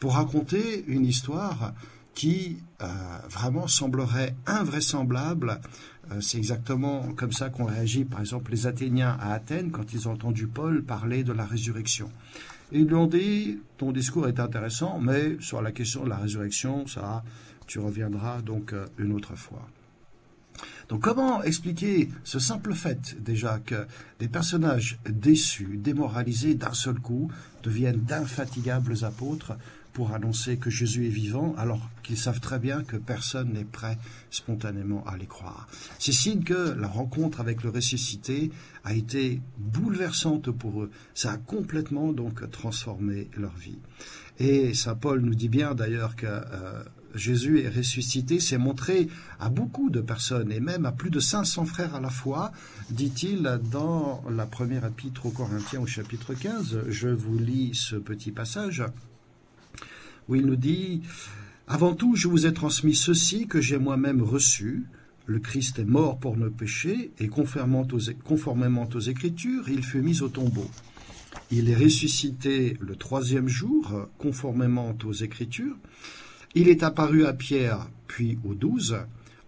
pour 0.01 0.15
raconter 0.15 0.85
une 0.89 1.07
histoire 1.07 1.73
qui 2.15 2.59
euh, 2.83 2.87
vraiment 3.31 3.69
semblerait 3.69 4.35
invraisemblable 4.47 5.61
euh, 6.11 6.21
c'est 6.21 6.39
exactement 6.39 7.13
comme 7.17 7.33
ça 7.33 7.49
qu'ont 7.49 7.65
réagi, 7.65 8.05
par 8.05 8.21
exemple, 8.21 8.51
les 8.51 8.67
Athéniens 8.67 9.17
à 9.21 9.33
Athènes 9.33 9.71
quand 9.71 9.93
ils 9.93 10.09
ont 10.09 10.13
entendu 10.13 10.47
Paul 10.47 10.83
parler 10.83 11.23
de 11.23 11.33
la 11.33 11.45
résurrection. 11.45 12.11
Ils 12.73 12.87
lui 12.87 12.95
ont 12.95 13.07
dit, 13.07 13.59
ton 13.77 13.93
discours 13.93 14.29
est 14.29 14.41
intéressant, 14.41 14.99
mais 15.01 15.37
sur 15.41 15.63
la 15.63 15.73
question 15.73 16.05
de 16.05 16.09
la 16.09 16.17
résurrection, 16.17 16.87
ça, 16.87 17.23
tu 17.67 17.79
reviendras 17.79 18.43
donc 18.43 18.73
euh, 18.73 18.87
une 18.99 19.13
autre 19.13 19.37
fois. 19.37 19.69
Donc 20.89 21.01
comment 21.03 21.43
expliquer 21.43 22.09
ce 22.25 22.39
simple 22.39 22.75
fait 22.75 23.17
déjà 23.23 23.59
que 23.59 23.87
des 24.19 24.29
personnages 24.29 24.99
déçus, 25.09 25.79
démoralisés 25.79 26.55
d'un 26.55 26.75
seul 26.75 26.99
coup, 26.99 27.31
deviennent 27.63 28.01
d'infatigables 28.01 29.05
apôtres 29.05 29.55
pour 29.93 30.13
annoncer 30.13 30.57
que 30.57 30.71
Jésus 30.71 31.07
est 31.07 31.11
vivant, 31.11 31.55
alors 31.59 31.89
qu'ils 32.03 32.17
savent 32.17 32.41
très 32.41 32.59
bien 32.59 32.83
que 32.83 32.97
personne 32.97 33.53
n'est 33.53 33.65
prêt 33.65 33.99
spontanément 34.31 35.05
à 35.07 35.17
les 35.17 35.27
croire. 35.27 35.69
C'est 35.99 36.13
signe 36.13 36.43
que 36.43 36.75
la 36.79 36.89
rencontre 36.89 37.41
avec 37.41 37.63
le 37.63 37.71
ressuscité 37.71 38.51
a 38.85 38.95
été 38.95 39.41
bouleversante 39.59 40.51
pour 40.51 40.83
eux. 40.83 40.91
Ça 41.15 41.33
a 41.33 41.37
complètement 41.37 42.13
donc 42.13 42.51
transformé 42.51 43.29
leur 43.37 43.55
vie. 43.57 43.79
Et 44.39 44.75
Saint 44.75 44.97
Paul 44.97 45.21
nous 45.21 45.35
dit 45.35 45.49
bien 45.49 45.75
d'ailleurs 45.75 46.17
que 46.17 46.27
euh, 46.27 46.83
Jésus 47.15 47.61
est 47.61 47.69
ressuscité, 47.69 48.41
s'est 48.41 48.59
montré 48.59 49.09
à 49.39 49.51
beaucoup 49.51 49.91
de 49.91 50.01
personnes 50.01 50.51
et 50.51 50.61
même 50.61 50.87
à 50.87 50.93
plus 50.93 51.11
de 51.11 51.21
500 51.21 51.67
frères 51.67 51.95
à 51.95 52.01
la 52.01 52.11
fois, 52.11 52.53
dit-il 52.91 53.61
dans 53.71 54.25
la 54.31 54.47
première 54.47 54.87
épître 54.87 55.27
aux 55.27 55.31
Corinthiens 55.31 55.81
au 55.81 55.87
chapitre 55.87 56.35
15. 56.35 56.85
Je 56.89 57.09
vous 57.09 57.39
lis 57.39 57.75
ce 57.75 57.97
petit 57.97 58.33
passage 58.33 58.83
il 60.35 60.47
nous 60.47 60.57
dit 60.57 61.03
Avant 61.67 61.95
tout, 61.95 62.17
je 62.17 62.29
vous 62.29 62.47
ai 62.47 62.53
transmis 62.53 62.95
ceci 62.95 63.47
que 63.47 63.61
j'ai 63.61 63.79
moi-même 63.79 64.23
reçu. 64.23 64.87
Le 65.27 65.39
Christ 65.39 65.79
est 65.79 65.85
mort 65.85 66.19
pour 66.19 66.37
nos 66.37 66.51
péchés, 66.51 67.13
et 67.19 67.29
conformément 67.29 67.87
aux, 67.93 69.01
Écritures, 69.01 69.69
il 69.69 69.83
fut 69.83 70.03
mis 70.03 70.21
au 70.23 70.29
tombeau. 70.29 70.69
Il 71.51 71.71
est 71.71 71.77
ressuscité 71.77 72.77
le 72.81 72.97
troisième 72.97 73.49
jour, 73.49 74.09
conformément 74.19 74.97
aux 75.05 75.13
Écritures. 75.13 75.77
Il 76.55 76.69
est 76.69 76.83
apparu 76.83 77.25
à 77.25 77.33
Pierre, 77.33 77.89
puis 78.09 78.39
aux 78.45 78.55
douze. 78.55 78.97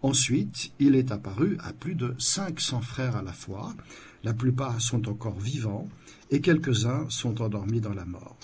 Ensuite, 0.02 0.72
il 0.78 0.94
est 0.94 1.12
apparu 1.12 1.56
à 1.60 1.72
plus 1.72 1.94
de 1.94 2.14
cinq 2.18 2.60
cents 2.60 2.82
frères 2.82 3.16
à 3.16 3.22
la 3.22 3.32
fois, 3.32 3.74
La 4.22 4.32
plupart 4.32 4.80
sont 4.80 5.08
encore 5.08 5.38
vivants 5.38 5.88
et 6.30 6.40
quelques-uns 6.40 7.04
sont 7.10 7.42
endormis 7.42 7.80
dans 7.80 7.92
la 7.92 8.06
mort. 8.06 8.38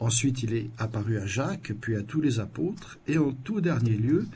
Ensuite, 0.00 0.42
il 0.42 0.54
est 0.54 0.70
apparu 0.78 1.18
à 1.18 1.26
Jacques, 1.26 1.72
puis 1.80 1.96
à 1.96 2.02
tous 2.02 2.20
les 2.20 2.40
apôtres, 2.40 2.98
et 3.06 3.18
en 3.18 3.32
tout 3.32 3.60
dernier 3.60 3.96
lieu, 3.96 4.26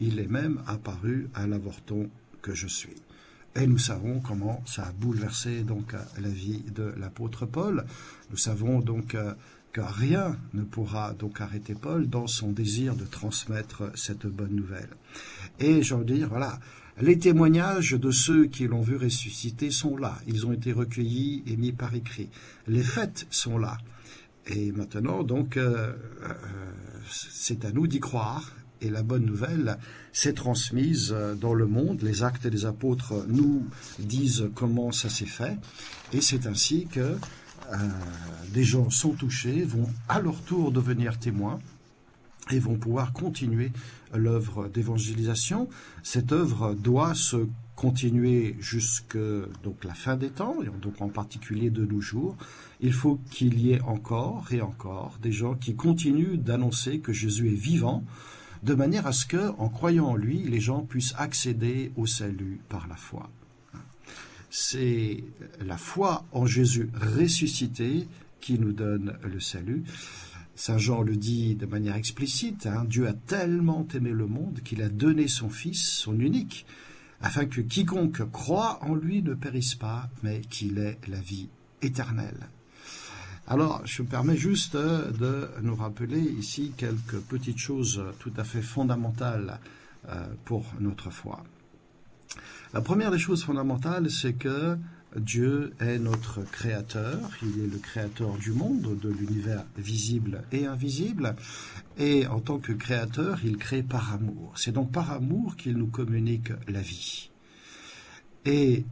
il 0.00 0.20
est 0.20 0.28
même 0.28 0.62
apparu 0.66 1.28
à 1.34 1.46
l'avorton 1.46 2.08
que 2.40 2.54
je 2.54 2.66
suis. 2.66 2.96
Et 3.56 3.66
nous 3.66 3.78
savons 3.78 4.20
comment 4.20 4.62
ça 4.66 4.84
a 4.84 4.92
bouleversé 4.92 5.62
donc 5.62 5.94
la 6.20 6.28
vie 6.28 6.62
de 6.74 6.94
l'apôtre 6.96 7.46
Paul. 7.46 7.84
Nous 8.30 8.36
savons 8.36 8.78
donc 8.78 9.16
que 9.72 9.80
rien 9.80 10.36
ne 10.54 10.62
pourra 10.62 11.12
donc 11.14 11.40
arrêter 11.40 11.74
Paul 11.74 12.08
dans 12.08 12.26
son 12.26 12.52
désir 12.52 12.94
de 12.94 13.04
transmettre 13.04 13.90
cette 13.94 14.26
bonne 14.26 14.54
nouvelle. 14.54 14.90
Et 15.58 15.82
j'en 15.82 16.02
dire, 16.02 16.28
voilà, 16.28 16.60
les 17.00 17.18
témoignages 17.18 17.92
de 17.92 18.10
ceux 18.10 18.46
qui 18.46 18.66
l'ont 18.66 18.82
vu 18.82 18.96
ressusciter 18.96 19.70
sont 19.70 19.96
là. 19.96 20.18
Ils 20.26 20.46
ont 20.46 20.52
été 20.52 20.72
recueillis 20.72 21.42
et 21.46 21.56
mis 21.56 21.72
par 21.72 21.94
écrit. 21.94 22.28
Les 22.66 22.82
faits 22.82 23.26
sont 23.30 23.58
là. 23.58 23.78
Et 24.48 24.72
maintenant, 24.72 25.22
donc, 25.22 25.56
euh, 25.56 25.92
euh, 26.22 26.34
c'est 27.10 27.64
à 27.64 27.72
nous 27.72 27.86
d'y 27.86 28.00
croire. 28.00 28.52
Et 28.80 28.90
la 28.90 29.02
bonne 29.02 29.24
nouvelle 29.24 29.76
s'est 30.12 30.34
transmise 30.34 31.12
dans 31.40 31.52
le 31.52 31.66
monde. 31.66 32.00
Les 32.02 32.22
actes 32.22 32.46
des 32.46 32.64
apôtres 32.64 33.24
nous 33.26 33.66
disent 33.98 34.50
comment 34.54 34.92
ça 34.92 35.08
s'est 35.08 35.26
fait. 35.26 35.56
Et 36.12 36.20
c'est 36.20 36.46
ainsi 36.46 36.86
que 36.86 37.16
euh, 37.72 37.76
des 38.52 38.62
gens 38.64 38.88
sont 38.88 39.12
touchés, 39.12 39.64
vont 39.64 39.88
à 40.08 40.20
leur 40.20 40.40
tour 40.42 40.70
devenir 40.70 41.18
témoins 41.18 41.58
et 42.50 42.58
vont 42.58 42.76
pouvoir 42.76 43.12
continuer 43.12 43.72
l'œuvre 44.14 44.68
d'évangélisation. 44.68 45.68
Cette 46.02 46.32
œuvre 46.32 46.74
doit 46.74 47.14
se 47.14 47.48
continuer 47.76 48.56
jusque 48.58 49.18
donc 49.62 49.84
la 49.84 49.94
fin 49.94 50.16
des 50.16 50.30
temps, 50.30 50.56
et 50.62 50.66
donc 50.80 51.00
en 51.00 51.08
particulier 51.08 51.70
de 51.70 51.84
nos 51.84 52.00
jours. 52.00 52.36
Il 52.80 52.92
faut 52.92 53.18
qu'il 53.30 53.60
y 53.60 53.72
ait 53.72 53.80
encore 53.82 54.46
et 54.52 54.60
encore 54.60 55.18
des 55.20 55.32
gens 55.32 55.54
qui 55.54 55.74
continuent 55.74 56.36
d'annoncer 56.36 57.00
que 57.00 57.12
Jésus 57.12 57.48
est 57.48 57.60
vivant, 57.60 58.04
de 58.62 58.74
manière 58.74 59.06
à 59.06 59.12
ce 59.12 59.26
que, 59.26 59.50
en 59.58 59.68
croyant 59.68 60.06
en 60.06 60.16
lui, 60.16 60.38
les 60.44 60.60
gens 60.60 60.82
puissent 60.82 61.14
accéder 61.16 61.92
au 61.96 62.06
salut 62.06 62.60
par 62.68 62.88
la 62.88 62.96
foi 62.96 63.30
c'est 64.50 65.24
la 65.60 65.76
foi 65.76 66.24
en 66.32 66.46
Jésus 66.46 66.90
ressuscité 66.94 68.08
qui 68.40 68.58
nous 68.58 68.72
donne 68.72 69.18
le 69.22 69.40
salut. 69.40 69.84
Saint 70.54 70.78
Jean 70.78 71.02
le 71.02 71.16
dit 71.16 71.54
de 71.54 71.66
manière 71.66 71.96
explicite, 71.96 72.66
hein, 72.66 72.84
Dieu 72.88 73.06
a 73.06 73.12
tellement 73.12 73.86
aimé 73.94 74.10
le 74.10 74.26
monde 74.26 74.60
qu'il 74.64 74.82
a 74.82 74.88
donné 74.88 75.28
son 75.28 75.50
Fils, 75.50 75.88
son 75.88 76.18
unique, 76.18 76.66
afin 77.20 77.46
que 77.46 77.60
quiconque 77.60 78.28
croit 78.30 78.78
en 78.82 78.94
lui 78.94 79.22
ne 79.22 79.34
périsse 79.34 79.74
pas, 79.74 80.08
mais 80.22 80.40
qu'il 80.40 80.78
ait 80.78 80.98
la 81.08 81.20
vie 81.20 81.48
éternelle. 81.82 82.48
Alors, 83.50 83.80
je 83.86 84.02
me 84.02 84.08
permets 84.08 84.36
juste 84.36 84.76
de 84.76 85.48
nous 85.62 85.74
rappeler 85.74 86.20
ici 86.20 86.74
quelques 86.76 87.18
petites 87.18 87.56
choses 87.56 88.04
tout 88.18 88.32
à 88.36 88.44
fait 88.44 88.60
fondamentales 88.60 89.58
euh, 90.10 90.26
pour 90.44 90.66
notre 90.80 91.08
foi. 91.08 91.42
La 92.74 92.82
première 92.82 93.10
des 93.10 93.18
choses 93.18 93.42
fondamentales, 93.42 94.10
c'est 94.10 94.34
que 94.34 94.76
Dieu 95.16 95.72
est 95.80 95.98
notre 95.98 96.42
créateur, 96.42 97.16
il 97.40 97.64
est 97.64 97.72
le 97.72 97.78
créateur 97.78 98.36
du 98.36 98.52
monde, 98.52 98.98
de 99.00 99.08
l'univers 99.08 99.64
visible 99.78 100.42
et 100.52 100.66
invisible, 100.66 101.34
et 101.96 102.26
en 102.26 102.40
tant 102.40 102.58
que 102.58 102.72
créateur, 102.72 103.40
il 103.44 103.56
crée 103.56 103.82
par 103.82 104.12
amour. 104.12 104.52
C'est 104.56 104.72
donc 104.72 104.92
par 104.92 105.10
amour 105.10 105.56
qu'il 105.56 105.78
nous 105.78 105.86
communique 105.86 106.52
la 106.68 106.82
vie. 106.82 107.30
Et 108.44 108.84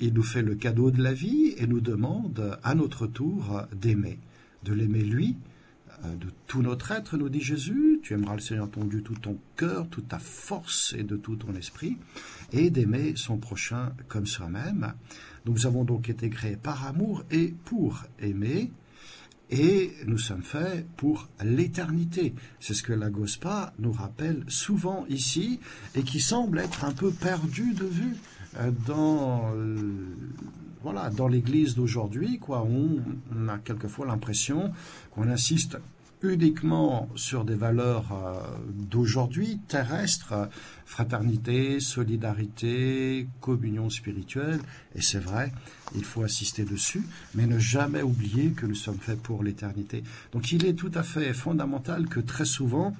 il 0.00 0.14
nous 0.14 0.22
fait 0.22 0.42
le 0.42 0.54
cadeau 0.54 0.90
de 0.90 1.02
la 1.02 1.12
vie 1.12 1.54
et 1.56 1.66
nous 1.66 1.80
demande 1.80 2.58
à 2.62 2.74
notre 2.74 3.06
tour 3.06 3.62
d'aimer, 3.72 4.18
de 4.64 4.72
l'aimer 4.72 5.02
lui, 5.02 5.36
euh, 6.04 6.16
de 6.16 6.26
tout 6.46 6.62
notre 6.62 6.92
être, 6.92 7.16
nous 7.16 7.28
dit 7.28 7.40
Jésus. 7.40 8.00
Tu 8.02 8.14
aimeras 8.14 8.34
le 8.34 8.40
Seigneur 8.40 8.70
ton 8.70 8.84
Dieu 8.84 9.02
tout 9.02 9.14
ton 9.14 9.38
cœur, 9.56 9.88
toute 9.88 10.08
ta 10.08 10.18
force 10.18 10.94
et 10.96 11.02
de 11.02 11.16
tout 11.16 11.36
ton 11.36 11.54
esprit, 11.54 11.96
et 12.52 12.70
d'aimer 12.70 13.14
son 13.16 13.38
prochain 13.38 13.92
comme 14.08 14.26
soi-même. 14.26 14.92
Nous 15.46 15.66
avons 15.66 15.84
donc 15.84 16.08
été 16.08 16.28
créés 16.28 16.56
par 16.56 16.86
amour 16.86 17.24
et 17.30 17.54
pour 17.64 18.02
aimer, 18.20 18.70
et 19.50 19.92
nous 20.06 20.18
sommes 20.18 20.42
faits 20.42 20.86
pour 20.96 21.28
l'éternité. 21.42 22.34
C'est 22.58 22.74
ce 22.74 22.82
que 22.82 22.92
la 22.92 23.10
Gospa 23.10 23.72
nous 23.78 23.92
rappelle 23.92 24.44
souvent 24.48 25.06
ici, 25.08 25.60
et 25.94 26.02
qui 26.02 26.20
semble 26.20 26.58
être 26.58 26.84
un 26.84 26.92
peu 26.92 27.10
perdu 27.10 27.72
de 27.74 27.86
vue 27.86 28.16
dans 28.86 29.52
voilà, 30.86 31.10
dans 31.10 31.26
l'Église 31.26 31.74
d'aujourd'hui, 31.74 32.38
quoi, 32.38 32.62
on, 32.62 33.48
a 33.48 33.58
quelquefois 33.58 34.06
l'impression 34.06 34.72
qu'on 35.10 35.28
insiste 35.28 35.78
uniquement 36.22 37.08
sur 37.16 37.44
des 37.44 37.56
valeurs 37.56 38.12
euh, 38.12 38.40
d'aujourd'hui, 38.72 39.58
terrestres, 39.66 40.48
fraternité, 40.84 41.80
solidarité, 41.80 43.26
communion 43.40 43.90
spirituelle, 43.90 44.60
et 44.94 45.02
c'est 45.02 45.18
vrai, 45.18 45.52
il 45.96 46.04
faut 46.04 46.22
insister 46.22 46.64
dessus, 46.64 47.02
mais 47.34 47.48
ne 47.48 47.58
jamais 47.58 48.02
oublier 48.02 48.50
que 48.50 48.64
nous 48.64 48.76
sommes 48.76 49.00
faits 49.00 49.20
pour 49.20 49.42
l'éternité. 49.42 50.04
Donc 50.30 50.52
il 50.52 50.64
est 50.66 50.74
tout 50.74 50.92
à 50.94 51.02
fait 51.02 51.34
fondamental 51.34 52.06
que 52.06 52.20
très 52.20 52.44
souvent, 52.44 52.94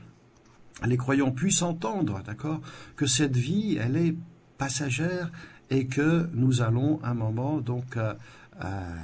les 0.84 0.96
croyants 0.96 1.30
puissent 1.30 1.62
entendre, 1.62 2.20
d'accord, 2.26 2.60
que 2.96 3.06
cette 3.06 3.36
vie, 3.36 3.78
elle 3.80 3.96
est 3.96 4.16
passagère, 4.58 5.30
et 5.70 5.86
que 5.86 6.28
nous 6.34 6.62
allons 6.62 7.00
un 7.02 7.14
moment 7.14 7.60
donc 7.60 7.96
euh, 7.96 8.14
euh, 8.62 8.94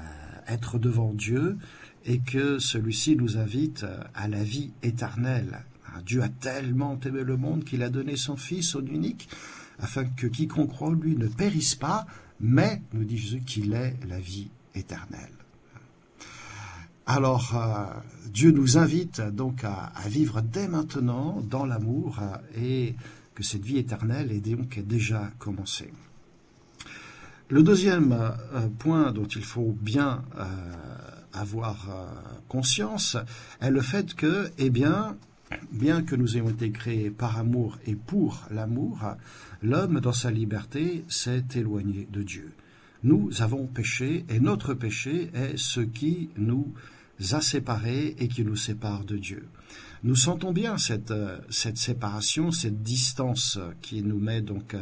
être 0.49 0.79
devant 0.79 1.13
Dieu 1.13 1.59
et 2.05 2.19
que 2.19 2.59
celui-ci 2.59 3.17
nous 3.17 3.39
invite 3.39 3.85
euh, 3.85 3.99
à 4.15 4.29
la 4.29 4.43
vie 4.43 4.73
éternelle. 4.83 5.61
Dieu 6.07 6.23
a 6.23 6.29
tellement 6.29 6.99
aimé 7.05 7.23
le 7.23 7.37
monde 7.37 7.65
qu'il 7.65 7.83
a 7.83 7.91
donné 7.91 8.17
son 8.17 8.37
Fils, 8.37 8.71
son 8.71 8.85
unique, 8.87 9.29
afin 9.79 10.05
que 10.05 10.27
quiconque 10.27 10.71
croit 10.71 10.89
en 10.89 10.93
lui 10.93 11.17
ne 11.17 11.27
périsse 11.27 11.75
pas, 11.75 12.07
mais, 12.41 12.81
nous 12.95 13.05
dit 13.05 13.19
Jésus, 13.19 13.43
qu'il 13.43 13.75
ait 13.75 13.97
la 14.09 14.19
vie 14.19 14.49
éternelle. 14.75 15.29
Alors, 17.05 17.55
Dieu 18.33 18.53
nous 18.53 18.79
invite 18.79 19.21
donc 19.21 19.65
à, 19.65 19.93
vivre 20.09 20.41
dès 20.41 20.67
maintenant 20.67 21.43
dans 21.43 21.67
l'amour 21.67 22.21
et 22.57 22.95
que 23.35 23.43
cette 23.43 23.65
vie 23.65 23.79
éternelle 23.79 24.33
est 24.33 24.41
donc 24.41 24.79
déjà 24.81 25.31
commencée. 25.39 25.93
Le 27.49 27.63
deuxième 27.63 28.13
euh, 28.13 28.69
point 28.79 29.13
dont 29.13 29.27
il 29.27 29.45
faut 29.45 29.77
bien 29.79 30.25
euh, 30.39 30.45
avoir 31.35 31.91
euh, 31.91 32.07
conscience 32.49 33.19
est 33.61 33.71
le 33.71 33.83
fait 33.83 34.15
que, 34.15 34.51
eh 34.57 34.71
bien, 34.71 35.17
bien 35.71 36.03
que 36.03 36.17
nous 36.17 36.37
ayons 36.37 36.49
été 36.49 36.71
créés 36.71 37.11
par 37.11 37.39
amour 37.39 37.79
et 37.87 37.95
pour 37.95 38.47
l'amour, 38.51 39.01
l'homme, 39.63 40.01
dans 40.01 40.15
sa 40.15 40.31
liberté, 40.31 41.05
s'est 41.09 41.45
éloigné 41.55 42.09
de 42.11 42.23
Dieu. 42.23 42.53
Nous 43.05 43.43
avons 43.43 43.67
péché 43.67 44.25
et 44.31 44.41
notre 44.41 44.73
péché 44.73 45.31
est 45.35 45.59
ce 45.59 45.81
qui 45.81 46.31
nous 46.37 46.73
a 47.33 47.41
séparés 47.43 48.17
et 48.19 48.29
qui 48.29 48.45
nous 48.45 48.57
sépare 48.57 49.05
de 49.05 49.19
Dieu. 49.19 49.47
Nous 50.05 50.17
sentons 50.17 50.53
bien 50.53 50.79
cette, 50.79 51.15
cette 51.49 51.77
séparation, 51.77 52.51
cette 52.51 52.83
distance 52.83 53.59
qui 53.83 54.03
nous 54.03 54.19
met 54.19 54.41
donc 54.41 54.75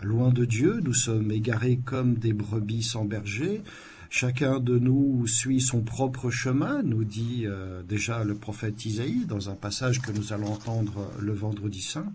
Loin 0.00 0.30
de 0.30 0.44
Dieu, 0.44 0.80
nous 0.84 0.94
sommes 0.94 1.32
égarés 1.32 1.80
comme 1.84 2.14
des 2.14 2.32
brebis 2.32 2.84
sans 2.84 3.04
berger. 3.04 3.62
Chacun 4.10 4.60
de 4.60 4.78
nous 4.78 5.26
suit 5.26 5.60
son 5.60 5.82
propre 5.82 6.30
chemin, 6.30 6.82
nous 6.84 7.02
dit 7.02 7.42
euh, 7.46 7.82
déjà 7.82 8.22
le 8.22 8.36
prophète 8.36 8.86
Isaïe 8.86 9.26
dans 9.26 9.50
un 9.50 9.56
passage 9.56 10.00
que 10.00 10.12
nous 10.12 10.32
allons 10.32 10.52
entendre 10.52 11.10
le 11.20 11.32
vendredi 11.32 11.82
saint. 11.82 12.12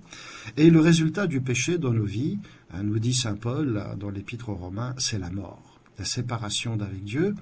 Et 0.55 0.69
le 0.69 0.79
résultat 0.79 1.27
du 1.27 1.41
péché 1.41 1.77
dans 1.77 1.91
nos 1.91 2.05
vies, 2.05 2.39
hein, 2.71 2.83
nous 2.83 2.99
dit 2.99 3.13
Saint 3.13 3.35
Paul 3.35 3.83
dans 3.99 4.09
l'épître 4.09 4.47
aux 4.47 4.55
Romains, 4.55 4.95
c'est 4.97 5.19
la 5.19 5.29
mort, 5.29 5.81
la 5.99 6.05
séparation 6.05 6.77
d'avec 6.77 7.03
Dieu. 7.03 7.35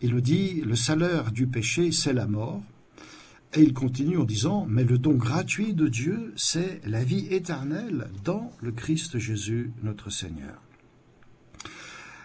Il 0.00 0.14
nous 0.14 0.20
dit, 0.20 0.60
le 0.60 0.76
salaire 0.76 1.32
du 1.32 1.48
péché, 1.48 1.90
c'est 1.90 2.12
la 2.12 2.28
mort. 2.28 2.62
Et 3.54 3.62
il 3.62 3.72
continue 3.72 4.18
en 4.18 4.24
disant, 4.24 4.66
mais 4.68 4.84
le 4.84 4.98
don 4.98 5.14
gratuit 5.14 5.72
de 5.72 5.88
Dieu, 5.88 6.34
c'est 6.36 6.82
la 6.86 7.02
vie 7.02 7.26
éternelle 7.30 8.08
dans 8.24 8.52
le 8.60 8.72
Christ 8.72 9.18
Jésus, 9.18 9.72
notre 9.82 10.10
Seigneur. 10.10 10.62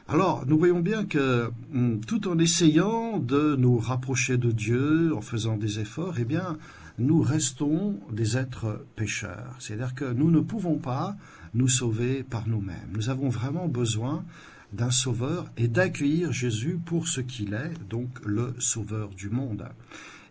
Alors, 0.10 0.44
nous 0.46 0.58
voyons 0.58 0.82
bien 0.82 1.06
que 1.06 1.50
hum, 1.74 2.02
tout 2.02 2.28
en 2.28 2.38
essayant 2.38 3.20
de 3.20 3.56
nous 3.56 3.78
rapprocher 3.78 4.38
de 4.38 4.52
Dieu, 4.52 5.16
en 5.16 5.22
faisant 5.22 5.56
des 5.56 5.80
efforts, 5.80 6.16
eh 6.20 6.26
bien, 6.26 6.58
nous 7.00 7.22
restons 7.22 8.00
des 8.12 8.38
êtres 8.38 8.86
pécheurs. 8.98 9.56
C'est-à-dire 9.60 9.96
que 9.96 10.12
nous 10.12 10.30
ne 10.30 10.42
pouvons 10.42 10.78
pas 10.78 11.16
nous 11.54 11.70
sauver 11.70 12.24
par 12.24 12.50
nous-mêmes. 12.50 12.90
Nous 12.94 13.10
avons 13.10 13.30
vraiment 13.30 13.70
besoin 13.70 14.26
d'un 14.74 14.92
sauveur 14.92 15.46
et 15.56 15.70
d'accueillir 15.70 16.34
Jésus 16.34 16.80
pour 16.84 17.08
ce 17.08 17.22
qu'il 17.22 17.54
est, 17.54 17.74
donc 17.90 18.10
le 18.26 18.54
sauveur 18.60 19.10
du 19.10 19.30
monde. 19.30 19.66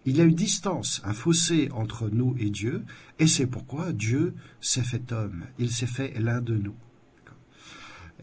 Il 0.04 0.16
y 0.16 0.20
a 0.20 0.24
une 0.24 0.34
distance, 0.34 1.00
un 1.04 1.12
fossé 1.12 1.68
entre 1.72 2.08
nous 2.08 2.34
et 2.38 2.50
Dieu, 2.50 2.84
et 3.20 3.28
c'est 3.28 3.46
pourquoi 3.46 3.92
Dieu 3.92 4.34
s'est 4.60 4.82
fait 4.82 5.12
homme, 5.12 5.44
il 5.58 5.70
s'est 5.70 5.86
fait 5.86 6.18
l'un 6.18 6.40
de 6.40 6.56
nous. 6.56 6.74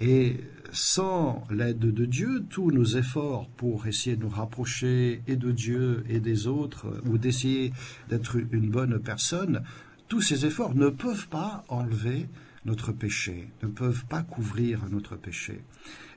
Et 0.01 0.37
sans 0.71 1.43
l'aide 1.49 1.79
de 1.79 2.05
Dieu, 2.05 2.45
tous 2.49 2.71
nos 2.71 2.85
efforts 2.85 3.49
pour 3.49 3.87
essayer 3.87 4.15
de 4.15 4.23
nous 4.23 4.29
rapprocher 4.29 5.21
et 5.27 5.35
de 5.35 5.51
Dieu 5.51 6.03
et 6.09 6.19
des 6.19 6.47
autres, 6.47 7.01
ou 7.05 7.17
d'essayer 7.17 7.73
d'être 8.09 8.35
une 8.35 8.69
bonne 8.69 8.99
personne, 8.99 9.63
tous 10.07 10.21
ces 10.21 10.45
efforts 10.45 10.75
ne 10.75 10.89
peuvent 10.89 11.27
pas 11.27 11.63
enlever 11.69 12.27
notre 12.65 12.91
péché, 12.91 13.49
ne 13.63 13.67
peuvent 13.67 14.05
pas 14.05 14.23
couvrir 14.23 14.85
notre 14.89 15.15
péché. 15.15 15.61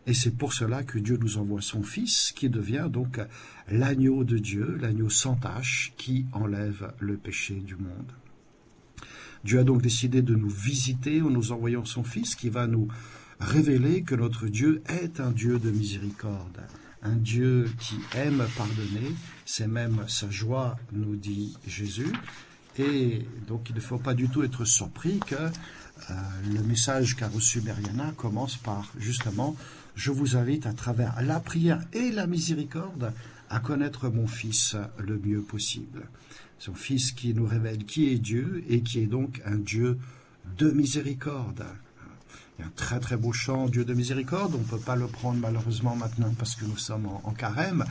Et 0.07 0.15
c'est 0.15 0.37
pour 0.37 0.53
cela 0.53 0.83
que 0.83 0.99
Dieu 0.99 1.17
nous 1.17 1.39
envoie 1.39 1.61
son 1.61 1.83
Fils, 1.83 2.33
qui 2.35 2.49
devient 2.49 2.89
donc 2.91 3.21
l'agneau 3.71 4.25
de 4.25 4.39
Dieu, 4.39 4.77
l'agneau 4.81 5.09
sans 5.09 5.37
tache, 5.37 5.93
qui 5.97 6.27
enlève 6.33 6.93
le 6.99 7.17
péché 7.17 7.55
du 7.55 7.77
monde. 7.77 8.13
Dieu 9.45 9.61
a 9.61 9.65
donc 9.65 9.83
décidé 9.83 10.23
de 10.23 10.35
nous 10.35 10.49
visiter 10.49 11.23
en 11.23 11.31
nous 11.31 11.53
envoyant 11.53 11.85
son 11.85 12.03
Fils, 12.03 12.35
qui 12.35 12.49
va 12.49 12.67
nous 12.67 12.89
révéler 13.39 14.03
que 14.03 14.15
notre 14.15 14.47
Dieu 14.47 14.83
est 14.89 15.21
un 15.21 15.31
Dieu 15.31 15.59
de 15.59 15.71
miséricorde, 15.71 16.61
un 17.03 17.17
Dieu 17.17 17.69
qui 17.81 17.97
aime 18.15 18.45
pardonner, 18.57 19.15
c'est 19.45 19.67
même 19.67 20.05
sa 20.09 20.31
joie, 20.31 20.77
nous 20.93 21.17
dit 21.17 21.57
Jésus. 21.67 22.13
Et 22.79 23.27
donc 23.49 23.69
il 23.69 23.75
ne 23.75 23.81
faut 23.81 23.99
pas 23.99 24.15
du 24.15 24.29
tout 24.29 24.43
être 24.43 24.65
surpris 24.65 25.19
que 25.19 25.35
euh, 25.35 26.15
le 26.55 26.63
message 26.63 27.17
qu'a 27.17 27.29
reçu 27.29 27.61
Mariana 27.61 28.13
commence 28.17 28.57
par 28.57 28.91
justement 28.99 29.55
je 29.95 30.11
vous 30.11 30.37
invite 30.37 30.67
à 30.67 30.73
travers 30.73 31.21
la 31.23 31.41
prière 31.41 31.81
et 31.93 32.11
la 32.11 32.27
miséricorde 32.27 33.13
à 33.51 33.61
connaître 33.61 34.09
mon 34.09 34.27
Fils 34.27 34.77
le 34.99 35.19
mieux 35.19 35.43
possible. 35.43 36.09
Son 36.59 36.75
Fils 36.75 37.13
qui 37.13 37.35
nous 37.35 37.47
révèle 37.47 37.85
qui 37.85 38.09
est 38.09 38.19
Dieu 38.19 38.65
et 38.69 38.83
qui 38.83 39.01
est 39.01 39.07
donc 39.07 39.43
un 39.45 39.57
Dieu 39.57 39.99
de 40.57 40.71
miséricorde. 40.71 41.65
Il 42.59 42.63
y 42.63 42.65
a 42.65 42.69
un 42.69 42.73
très 42.77 43.01
très 43.01 43.17
beau 43.17 43.33
chant, 43.33 43.69
Dieu 43.69 43.85
de 43.85 43.95
miséricorde. 43.95 44.55
On 44.55 44.59
ne 44.59 44.65
peut 44.65 44.79
pas 44.79 44.97
le 44.97 45.07
prendre 45.07 45.39
malheureusement 45.39 45.97
maintenant 45.97 46.33
parce 46.39 46.55
que 46.55 46.65
nous 46.65 46.77
sommes 46.77 47.07
en, 47.07 47.33
carême 47.33 47.85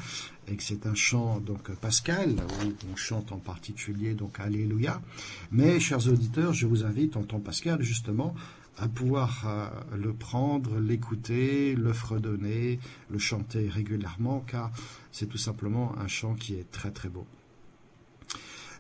et 0.47 0.55
que 0.55 0.63
c'est 0.63 0.85
un 0.85 0.95
chant 0.95 1.39
donc 1.39 1.71
pascal 1.75 2.35
où 2.63 2.73
on 2.91 2.95
chante 2.95 3.31
en 3.31 3.37
particulier 3.37 4.13
donc 4.13 4.39
Alléluia. 4.39 5.01
Mais 5.51 5.79
chers 5.79 6.07
auditeurs, 6.07 6.53
je 6.53 6.65
vous 6.65 6.83
invite 6.83 7.17
en 7.17 7.23
temps 7.23 7.39
pascal 7.39 7.81
justement 7.81 8.35
à 8.77 8.87
pouvoir 8.87 9.43
euh, 9.45 9.67
le 9.95 10.13
prendre, 10.13 10.79
l'écouter, 10.79 11.75
le 11.75 11.93
fredonner, 11.93 12.79
le 13.09 13.19
chanter 13.19 13.69
régulièrement, 13.69 14.43
car 14.47 14.71
c'est 15.11 15.27
tout 15.27 15.37
simplement 15.37 15.97
un 15.99 16.07
chant 16.07 16.35
qui 16.35 16.55
est 16.55 16.69
très 16.71 16.91
très 16.91 17.09
beau. 17.09 17.25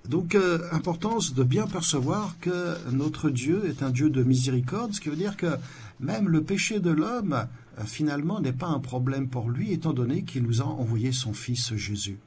Donc, 0.07 0.33
euh, 0.33 0.67
importance 0.71 1.33
de 1.33 1.43
bien 1.43 1.67
percevoir 1.67 2.35
que 2.39 2.75
notre 2.91 3.29
Dieu 3.29 3.65
est 3.69 3.83
un 3.83 3.91
Dieu 3.91 4.09
de 4.09 4.23
miséricorde, 4.23 4.93
ce 4.93 5.01
qui 5.01 5.09
veut 5.09 5.15
dire 5.15 5.37
que 5.37 5.57
même 5.99 6.27
le 6.27 6.43
péché 6.43 6.79
de 6.79 6.89
l'homme, 6.89 7.47
euh, 7.77 7.83
finalement, 7.85 8.41
n'est 8.41 8.53
pas 8.53 8.67
un 8.67 8.79
problème 8.79 9.29
pour 9.29 9.49
lui, 9.49 9.71
étant 9.71 9.93
donné 9.93 10.23
qu'il 10.23 10.43
nous 10.43 10.61
a 10.61 10.65
envoyé 10.65 11.11
son 11.11 11.33
Fils 11.33 11.75
Jésus, 11.75 12.17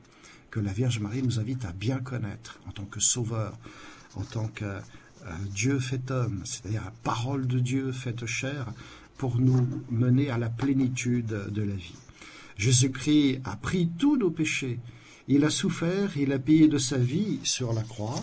que 0.51 0.61
la 0.61 0.73
Vierge 0.73 1.01
Marie 1.01 1.23
nous 1.23 1.41
invite 1.41 1.65
à 1.65 1.73
bien 1.73 1.99
connaître 1.99 2.61
en 2.69 2.71
tant 2.71 2.85
que 2.85 3.01
Sauveur, 3.01 3.59
en 4.15 4.23
tant 4.23 4.47
que 4.47 4.79
Dieu 5.51 5.79
fait 5.79 6.11
homme, 6.11 6.43
c'est-à-dire 6.45 6.85
la 6.85 6.93
parole 7.03 7.47
de 7.47 7.59
Dieu 7.59 7.93
faite 7.93 8.27
chair, 8.27 8.73
pour 9.17 9.39
nous 9.39 9.69
mener 9.91 10.31
à 10.31 10.39
la 10.39 10.51
plénitude 10.51 11.27
de 11.51 11.63
la 11.63 11.75
vie. 11.75 11.95
Jésus-Christ 12.57 13.41
a 13.45 13.57
pris 13.57 13.89
tous 13.99 14.17
nos 14.17 14.31
péchés. 14.31 14.79
Il 15.27 15.45
a 15.45 15.51
souffert, 15.51 16.17
il 16.17 16.33
a 16.33 16.39
payé 16.39 16.69
de 16.69 16.79
sa 16.79 16.99
vie 16.99 17.41
sur 17.43 17.73
la 17.73 17.83
croix. 17.83 18.23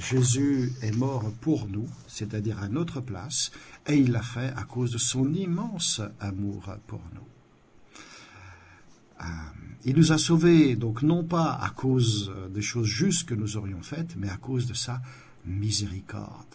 Jésus 0.00 0.72
est 0.82 0.96
mort 0.96 1.30
pour 1.40 1.68
nous, 1.68 1.88
c'est-à-dire 2.08 2.58
à 2.60 2.68
notre 2.68 3.00
place, 3.00 3.50
et 3.86 3.96
il 3.96 4.12
l'a 4.12 4.22
fait 4.22 4.52
à 4.56 4.64
cause 4.64 4.92
de 4.92 4.98
son 4.98 5.32
immense 5.32 6.00
amour 6.18 6.74
pour 6.86 7.02
nous. 7.14 7.26
Euh, 9.20 9.24
il 9.84 9.96
nous 9.96 10.12
a 10.12 10.18
sauvés, 10.18 10.76
donc 10.76 11.02
non 11.02 11.24
pas 11.24 11.52
à 11.52 11.70
cause 11.70 12.32
des 12.50 12.62
choses 12.62 12.86
justes 12.86 13.28
que 13.28 13.34
nous 13.34 13.56
aurions 13.56 13.82
faites, 13.82 14.16
mais 14.16 14.28
à 14.28 14.36
cause 14.36 14.66
de 14.66 14.74
sa 14.74 15.00
miséricorde. 15.46 16.46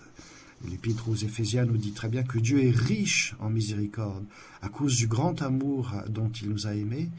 L'Épître 0.69 1.10
aux 1.10 1.15
Éphésiens 1.15 1.65
nous 1.65 1.78
dit 1.78 1.91
très 1.91 2.10
bien 2.10 2.24
que 2.24 2.39
Dieu 2.39 2.63
est 2.63 2.76
riche 2.76 3.36
en 3.39 3.50
miséricorde 3.50 4.26
à 4.62 4.69
cause 4.69 4.95
du 4.95 5.08
grand 5.08 5.41
amour 5.41 5.91
dont 6.10 6.30
il 6.30 6.50
nous 6.50 6.67
a 6.67 6.76
aimés. 6.76 7.10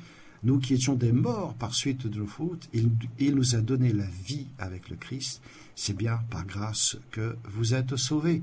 Nous 0.43 0.59
qui 0.59 0.75
étions 0.75 0.95
des 0.95 1.13
morts 1.13 1.55
par 1.55 1.75
suite 1.75 2.07
de 2.07 2.19
nos 2.19 2.27
fautes, 2.27 2.69
il, 2.73 2.91
il 3.19 3.35
nous 3.35 3.55
a 3.55 3.61
donné 3.61 3.93
la 3.93 4.07
vie 4.07 4.47
avec 4.59 4.89
le 4.89 4.97
Christ. 4.97 5.43
C'est 5.75 5.97
bien 5.97 6.21
par 6.31 6.47
grâce 6.47 6.97
que 7.11 7.37
vous 7.45 7.75
êtes 7.75 7.97
sauvés. 7.97 8.43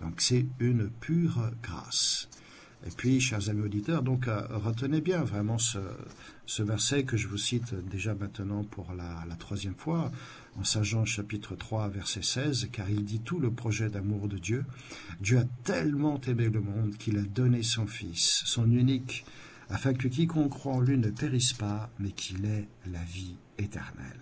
Donc 0.00 0.20
c'est 0.20 0.46
une 0.58 0.88
pure 0.88 1.50
grâce. 1.62 2.28
Et 2.86 2.90
puis, 2.96 3.20
chers 3.20 3.50
amis 3.50 3.62
auditeurs, 3.62 4.02
donc 4.02 4.26
euh, 4.26 4.40
retenez 4.50 5.02
bien 5.02 5.22
vraiment 5.22 5.58
ce, 5.58 5.78
verset 6.62 7.04
que 7.04 7.16
je 7.18 7.28
vous 7.28 7.36
cite 7.36 7.74
déjà 7.74 8.14
maintenant 8.14 8.64
pour 8.64 8.94
la, 8.94 9.24
la 9.28 9.36
troisième 9.36 9.74
fois 9.74 10.10
en 10.58 10.64
Saint 10.64 10.82
Jean 10.82 11.04
chapitre 11.04 11.54
3 11.56 11.88
verset 11.88 12.22
16, 12.22 12.70
car 12.72 12.88
il 12.88 13.04
dit 13.04 13.20
tout 13.20 13.38
le 13.38 13.50
projet 13.50 13.90
d'amour 13.90 14.28
de 14.28 14.38
Dieu. 14.38 14.64
Dieu 15.20 15.38
a 15.38 15.44
tellement 15.64 16.20
aimé 16.22 16.48
le 16.48 16.60
monde 16.60 16.96
qu'il 16.96 17.18
a 17.18 17.22
donné 17.22 17.62
son 17.62 17.86
Fils, 17.86 18.42
son 18.46 18.70
unique, 18.70 19.26
afin 19.68 19.92
que 19.92 20.08
quiconque 20.08 20.50
croit 20.50 20.74
en 20.74 20.80
lui 20.80 20.98
ne 20.98 21.10
périsse 21.10 21.52
pas, 21.52 21.90
mais 21.98 22.10
qu'il 22.10 22.44
ait 22.46 22.68
la 22.90 23.02
vie 23.04 23.36
éternelle. 23.58 24.20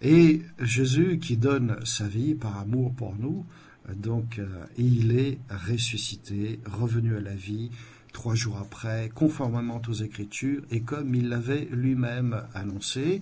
Et 0.00 0.42
Jésus 0.60 1.18
qui 1.18 1.36
donne 1.36 1.76
sa 1.84 2.06
vie 2.06 2.34
par 2.34 2.58
amour 2.58 2.94
pour 2.94 3.16
nous, 3.16 3.46
donc, 3.94 4.38
euh, 4.38 4.64
il 4.76 5.18
est 5.18 5.38
ressuscité, 5.50 6.60
revenu 6.66 7.16
à 7.16 7.20
la 7.20 7.34
vie 7.34 7.70
trois 8.12 8.34
jours 8.34 8.58
après, 8.58 9.10
conformément 9.14 9.80
aux 9.86 9.92
Écritures, 9.92 10.62
et 10.70 10.82
comme 10.82 11.14
il 11.14 11.28
l'avait 11.28 11.68
lui-même 11.70 12.42
annoncé. 12.54 13.20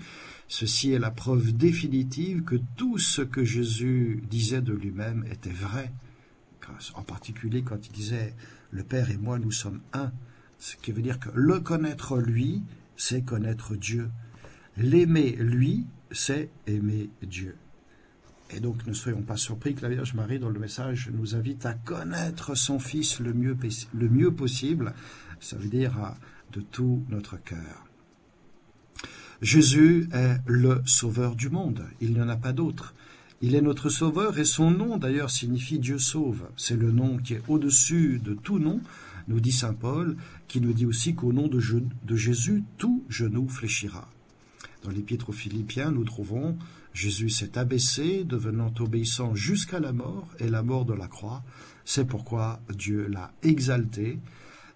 Ceci 0.49 0.93
est 0.93 0.99
la 0.99 1.11
preuve 1.11 1.53
définitive 1.53 2.45
que 2.45 2.57
tout 2.77 2.99
ce 2.99 3.23
que 3.23 3.45
Jésus 3.45 4.23
disait 4.31 4.63
de 4.63 4.73
lui-même 4.73 5.25
était 5.31 5.51
vrai. 5.51 5.93
En 6.95 7.03
particulier 7.03 7.63
quand 7.63 7.87
il 7.87 7.93
disait 7.93 8.35
Le 8.71 8.83
Père 8.83 9.11
et 9.11 9.19
moi, 9.19 9.39
nous 9.39 9.53
sommes 9.53 9.83
un. 9.93 10.13
Ce 10.59 10.77
qui 10.77 10.93
veut 10.93 11.03
dire 11.03 11.21
que 11.21 11.29
le 11.35 11.61
connaître 11.61 12.19
lui, 12.19 12.63
c'est 12.97 13.23
connaître 13.23 13.77
Dieu. 13.77 14.11
L'aimer 14.77 15.37
lui, 15.39 15.87
c'est 16.11 16.51
aimer 16.67 17.11
Dieu. 17.23 17.57
Et 18.51 18.61
donc 18.61 18.87
ne 18.87 18.93
soyons 18.93 19.23
pas 19.23 19.37
surpris 19.37 19.75
que 19.75 19.83
la 19.83 19.89
Vierge 19.89 20.15
Marie, 20.15 20.39
dans 20.39 20.51
le 20.51 20.61
message, 20.61 21.11
nous 21.13 21.35
invite 21.35 21.67
à 21.67 21.75
connaître 21.75 22.57
son 22.57 22.79
Fils 22.79 23.19
le 23.21 23.33
mieux, 23.33 23.57
le 23.93 24.09
mieux 24.09 24.33
possible, 24.33 24.95
ça 25.41 25.57
veut 25.57 25.69
dire 25.69 26.15
de 26.53 26.61
tout 26.61 27.05
notre 27.09 27.43
cœur. 27.43 27.87
Jésus 29.43 30.09
est 30.13 30.39
le 30.47 30.81
Sauveur 30.87 31.35
du 31.35 31.51
monde, 31.51 31.85
il 32.01 32.13
n'y 32.13 32.21
en 32.21 32.29
a 32.29 32.37
pas 32.37 32.53
d'autre. 32.53 32.95
Il 33.43 33.55
est 33.55 33.61
notre 33.61 33.91
Sauveur 33.91 34.39
et 34.39 34.47
son 34.47 34.71
nom 34.71 34.97
d'ailleurs 34.97 35.31
signifie 35.31 35.79
Dieu 35.79 35.99
sauve. 35.99 36.49
C'est 36.57 36.77
le 36.77 36.91
nom 36.91 37.19
qui 37.19 37.35
est 37.35 37.43
au-dessus 37.49 38.19
de 38.25 38.33
tout 38.33 38.59
nom, 38.59 38.81
nous 39.29 39.41
dit 39.41 39.53
Saint 39.53 39.75
Paul, 39.75 40.17
qui 40.49 40.61
nous 40.61 40.73
dit 40.73 40.87
aussi 40.87 41.15
qu'au 41.15 41.35
nom 41.35 41.47
de, 41.49 41.61
de 41.61 42.17
Jésus, 42.17 42.65
tout 42.79 43.05
genou 43.11 43.47
fléchira. 43.49 44.09
Dans 44.85 44.91
l'Épître 44.91 45.29
aux 45.29 45.33
Philippiens, 45.33 45.91
nous 45.91 46.05
trouvons 46.05 46.57
Jésus 46.97 47.29
s'est 47.29 47.59
abaissé, 47.59 48.25
devenant 48.25 48.73
obéissant 48.81 49.35
jusqu'à 49.35 49.81
la 49.81 49.93
mort 49.93 50.29
et 50.39 50.49
la 50.49 50.63
mort 50.63 50.87
de 50.87 50.95
la 50.95 51.09
croix. 51.09 51.45
C'est 51.85 52.07
pourquoi 52.07 52.61
Dieu 52.75 53.07
l'a 53.07 53.33
exalté. 53.43 54.19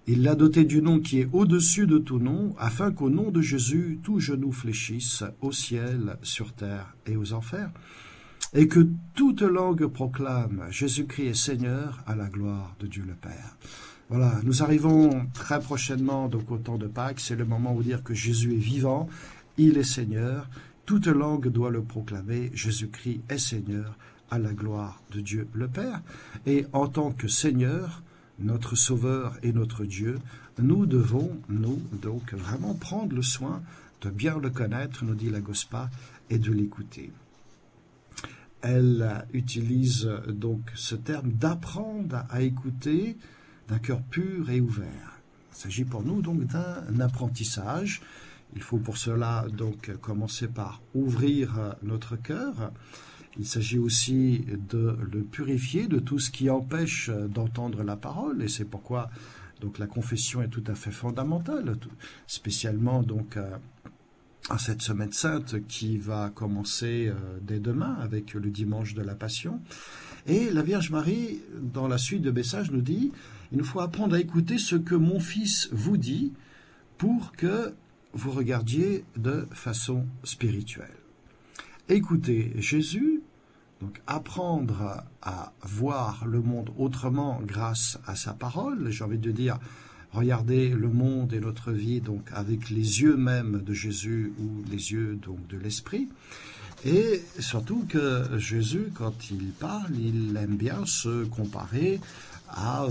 Il 0.06 0.22
l'a 0.22 0.35
doté 0.35 0.64
du 0.64 0.83
nom 0.83 1.00
qui 1.00 1.20
est 1.20 1.28
au-dessus 1.33 1.87
de 1.87 1.96
tout 1.96 2.18
nom, 2.18 2.54
afin 2.59 2.92
qu'au 2.92 3.09
nom 3.09 3.30
de 3.30 3.40
Jésus, 3.40 4.00
tout 4.02 4.20
genou 4.20 4.52
fléchisse 4.52 5.24
au 5.40 5.50
ciel, 5.50 6.18
sur 6.22 6.52
terre 6.52 6.94
et 7.06 7.16
aux 7.16 7.33
enfers, 7.33 7.70
et 8.52 8.68
que 8.68 8.87
toute 9.14 9.40
langue 9.40 9.87
proclame 9.87 10.66
Jésus-Christ 10.70 11.26
est 11.26 11.35
Seigneur 11.35 12.02
à 12.06 12.14
la 12.16 12.28
gloire 12.28 12.76
de 12.80 12.87
Dieu 12.87 13.04
le 13.06 13.14
Père. 13.14 13.56
Voilà, 14.11 14.40
nous 14.44 14.62
arrivons 14.62 15.26
très 15.33 15.61
prochainement 15.61 16.28
donc 16.28 16.50
au 16.50 16.59
temps 16.59 16.76
de 16.76 16.87
Pâques, 16.87 17.20
c'est 17.20 17.37
le 17.37 17.46
moment 17.46 17.74
où 17.74 17.83
dire 17.83 18.02
que 18.02 18.12
Jésus 18.12 18.54
est 18.54 18.56
vivant, 18.56 19.09
il 19.56 19.78
est 19.78 19.85
Seigneur, 19.85 20.50
toute 20.90 21.07
langue 21.07 21.46
doit 21.46 21.70
le 21.70 21.85
proclamer, 21.85 22.50
Jésus-Christ 22.53 23.20
est 23.29 23.38
Seigneur, 23.38 23.96
à 24.29 24.40
la 24.40 24.53
gloire 24.53 25.00
de 25.12 25.20
Dieu 25.20 25.46
le 25.53 25.68
Père. 25.68 26.03
Et 26.46 26.66
en 26.72 26.88
tant 26.88 27.12
que 27.12 27.29
Seigneur, 27.29 28.03
notre 28.40 28.74
Sauveur 28.74 29.37
et 29.44 29.53
notre 29.53 29.85
Dieu, 29.85 30.18
nous 30.59 30.87
devons, 30.87 31.38
nous, 31.48 31.81
donc, 32.03 32.35
vraiment 32.35 32.74
prendre 32.74 33.14
le 33.14 33.22
soin 33.22 33.62
de 34.00 34.11
bien 34.11 34.37
le 34.40 34.50
connaître, 34.50 35.05
nous 35.05 35.14
dit 35.14 35.31
la 35.31 35.40
Gospa, 35.40 35.90
et 36.29 36.38
de 36.38 36.50
l'écouter. 36.50 37.12
Elle 38.61 39.24
utilise 39.33 40.11
donc 40.26 40.72
ce 40.74 40.96
terme 40.96 41.31
d'apprendre 41.31 42.24
à 42.31 42.42
écouter 42.42 43.16
d'un 43.68 43.79
cœur 43.79 44.03
pur 44.03 44.50
et 44.50 44.61
ouvert. 44.61 45.20
Il 45.53 45.57
s'agit 45.57 45.85
pour 45.85 46.03
nous 46.03 46.20
donc 46.20 46.46
d'un 46.46 46.98
apprentissage 46.98 48.03
il 48.54 48.62
faut 48.62 48.78
pour 48.78 48.96
cela 48.96 49.46
donc 49.56 49.96
commencer 50.00 50.48
par 50.48 50.82
ouvrir 50.94 51.74
notre 51.82 52.16
cœur 52.16 52.72
Il 53.38 53.46
s'agit 53.46 53.78
aussi 53.78 54.44
de 54.70 54.96
le 55.12 55.22
purifier 55.22 55.86
de 55.86 55.98
tout 55.98 56.18
ce 56.18 56.30
qui 56.30 56.50
empêche 56.50 57.10
d'entendre 57.10 57.82
la 57.84 57.96
parole, 57.96 58.42
et 58.42 58.48
c'est 58.48 58.64
pourquoi 58.64 59.10
donc 59.60 59.78
la 59.78 59.86
confession 59.86 60.42
est 60.42 60.48
tout 60.48 60.64
à 60.66 60.74
fait 60.74 60.90
fondamentale, 60.90 61.76
spécialement 62.26 63.02
donc 63.02 63.36
à 64.48 64.58
cette 64.58 64.82
semaine 64.82 65.12
sainte 65.12 65.66
qui 65.66 65.96
va 65.96 66.30
commencer 66.30 67.08
euh, 67.08 67.38
dès 67.42 67.60
demain 67.60 67.96
avec 68.00 68.34
le 68.34 68.50
dimanche 68.50 68.94
de 68.94 69.02
la 69.02 69.14
Passion. 69.14 69.60
Et 70.26 70.50
la 70.50 70.62
Vierge 70.62 70.90
Marie, 70.90 71.40
dans 71.60 71.88
la 71.88 71.98
suite 71.98 72.22
de 72.22 72.30
messages, 72.30 72.70
nous 72.70 72.80
dit, 72.80 73.12
il 73.52 73.58
nous 73.58 73.64
faut 73.64 73.80
apprendre 73.80 74.16
à 74.16 74.20
écouter 74.20 74.58
ce 74.58 74.76
que 74.76 74.94
mon 74.94 75.20
Fils 75.20 75.68
vous 75.72 75.96
dit 75.96 76.32
pour 76.98 77.32
que 77.32 77.74
vous 78.12 78.30
regardiez 78.30 79.04
de 79.16 79.46
façon 79.52 80.06
spirituelle. 80.24 80.96
Écoutez 81.88 82.52
Jésus, 82.56 83.22
donc 83.80 84.00
apprendre 84.06 85.04
à 85.22 85.52
voir 85.62 86.26
le 86.26 86.40
monde 86.40 86.70
autrement 86.78 87.40
grâce 87.44 87.98
à 88.06 88.14
sa 88.14 88.32
parole, 88.32 88.90
j'ai 88.90 89.04
envie 89.04 89.18
de 89.18 89.30
dire, 89.30 89.58
regarder 90.12 90.70
le 90.70 90.88
monde 90.88 91.32
et 91.32 91.40
notre 91.40 91.72
vie 91.72 92.00
donc 92.00 92.28
avec 92.32 92.70
les 92.70 93.02
yeux 93.02 93.16
même 93.16 93.62
de 93.62 93.72
Jésus 93.72 94.32
ou 94.40 94.64
les 94.70 94.92
yeux 94.92 95.18
donc 95.22 95.46
de 95.46 95.56
l'esprit. 95.56 96.08
Et 96.84 97.20
surtout 97.38 97.84
que 97.88 98.38
Jésus, 98.38 98.90
quand 98.94 99.30
il 99.30 99.50
parle, 99.50 99.94
il 99.96 100.36
aime 100.36 100.56
bien 100.56 100.86
se 100.86 101.24
comparer 101.26 102.00
à 102.52 102.84
euh, 102.84 102.90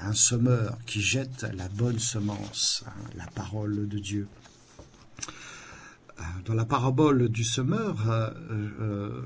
un 0.00 0.12
semeur 0.12 0.78
qui 0.86 1.00
jette 1.00 1.46
la 1.56 1.68
bonne 1.68 1.98
semence, 1.98 2.84
hein, 2.86 3.10
la 3.16 3.26
parole 3.26 3.88
de 3.88 3.98
Dieu. 3.98 4.28
Euh, 6.18 6.22
dans 6.44 6.54
la 6.54 6.64
parabole 6.64 7.28
du 7.28 7.44
semeur, 7.44 8.08
euh, 8.08 9.22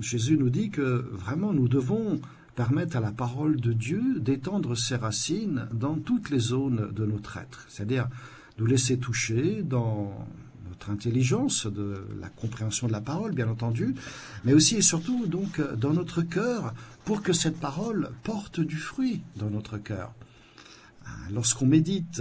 Jésus 0.00 0.36
nous 0.36 0.50
dit 0.50 0.70
que 0.70 1.08
vraiment 1.12 1.52
nous 1.52 1.68
devons 1.68 2.20
permettent 2.56 2.96
à 2.96 3.00
la 3.00 3.12
parole 3.12 3.60
de 3.60 3.72
Dieu 3.72 4.18
d'étendre 4.18 4.76
ses 4.76 4.96
racines 4.96 5.68
dans 5.72 5.94
toutes 5.94 6.30
les 6.30 6.40
zones 6.40 6.90
de 6.92 7.06
notre 7.06 7.36
être, 7.36 7.66
c'est-à-dire 7.68 8.08
nous 8.58 8.66
laisser 8.66 8.98
toucher 8.98 9.62
dans 9.62 10.26
notre 10.68 10.90
intelligence, 10.90 11.66
de 11.66 12.04
la 12.20 12.28
compréhension 12.28 12.88
de 12.88 12.92
la 12.92 13.00
parole, 13.00 13.32
bien 13.32 13.48
entendu, 13.48 13.94
mais 14.44 14.54
aussi 14.54 14.76
et 14.76 14.82
surtout 14.82 15.26
donc 15.26 15.60
dans 15.76 15.92
notre 15.92 16.22
cœur 16.22 16.74
pour 17.08 17.22
que 17.22 17.32
cette 17.32 17.58
parole 17.58 18.10
porte 18.22 18.60
du 18.60 18.76
fruit 18.76 19.22
dans 19.36 19.48
notre 19.48 19.78
cœur. 19.78 20.12
Lorsqu'on 21.30 21.64
médite 21.64 22.20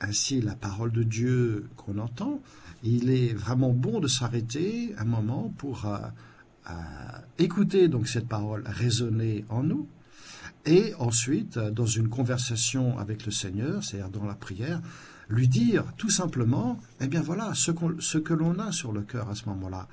ainsi 0.00 0.40
la 0.40 0.56
parole 0.56 0.90
de 0.90 1.04
Dieu 1.04 1.70
qu'on 1.76 1.98
entend, 1.98 2.42
il 2.82 3.10
est 3.10 3.32
vraiment 3.32 3.72
bon 3.72 4.00
de 4.00 4.08
s'arrêter 4.08 4.92
un 4.98 5.04
moment 5.04 5.54
pour 5.56 5.86
euh, 5.86 6.72
écouter 7.38 7.86
donc 7.86 8.08
cette 8.08 8.26
parole 8.26 8.64
résonner 8.66 9.44
en 9.50 9.62
nous, 9.62 9.86
et 10.66 10.94
ensuite, 10.98 11.56
dans 11.56 11.86
une 11.86 12.08
conversation 12.08 12.98
avec 12.98 13.26
le 13.26 13.30
Seigneur, 13.30 13.84
c'est-à-dire 13.84 14.10
dans 14.10 14.26
la 14.26 14.34
prière, 14.34 14.82
lui 15.28 15.46
dire 15.46 15.84
tout 15.96 16.10
simplement, 16.10 16.80
eh 17.00 17.06
bien 17.06 17.22
voilà, 17.22 17.54
ce, 17.54 17.70
ce 18.00 18.18
que 18.18 18.34
l'on 18.34 18.58
a 18.58 18.72
sur 18.72 18.90
le 18.90 19.02
cœur 19.02 19.28
à 19.28 19.36
ce 19.36 19.48
moment-là. 19.50 19.86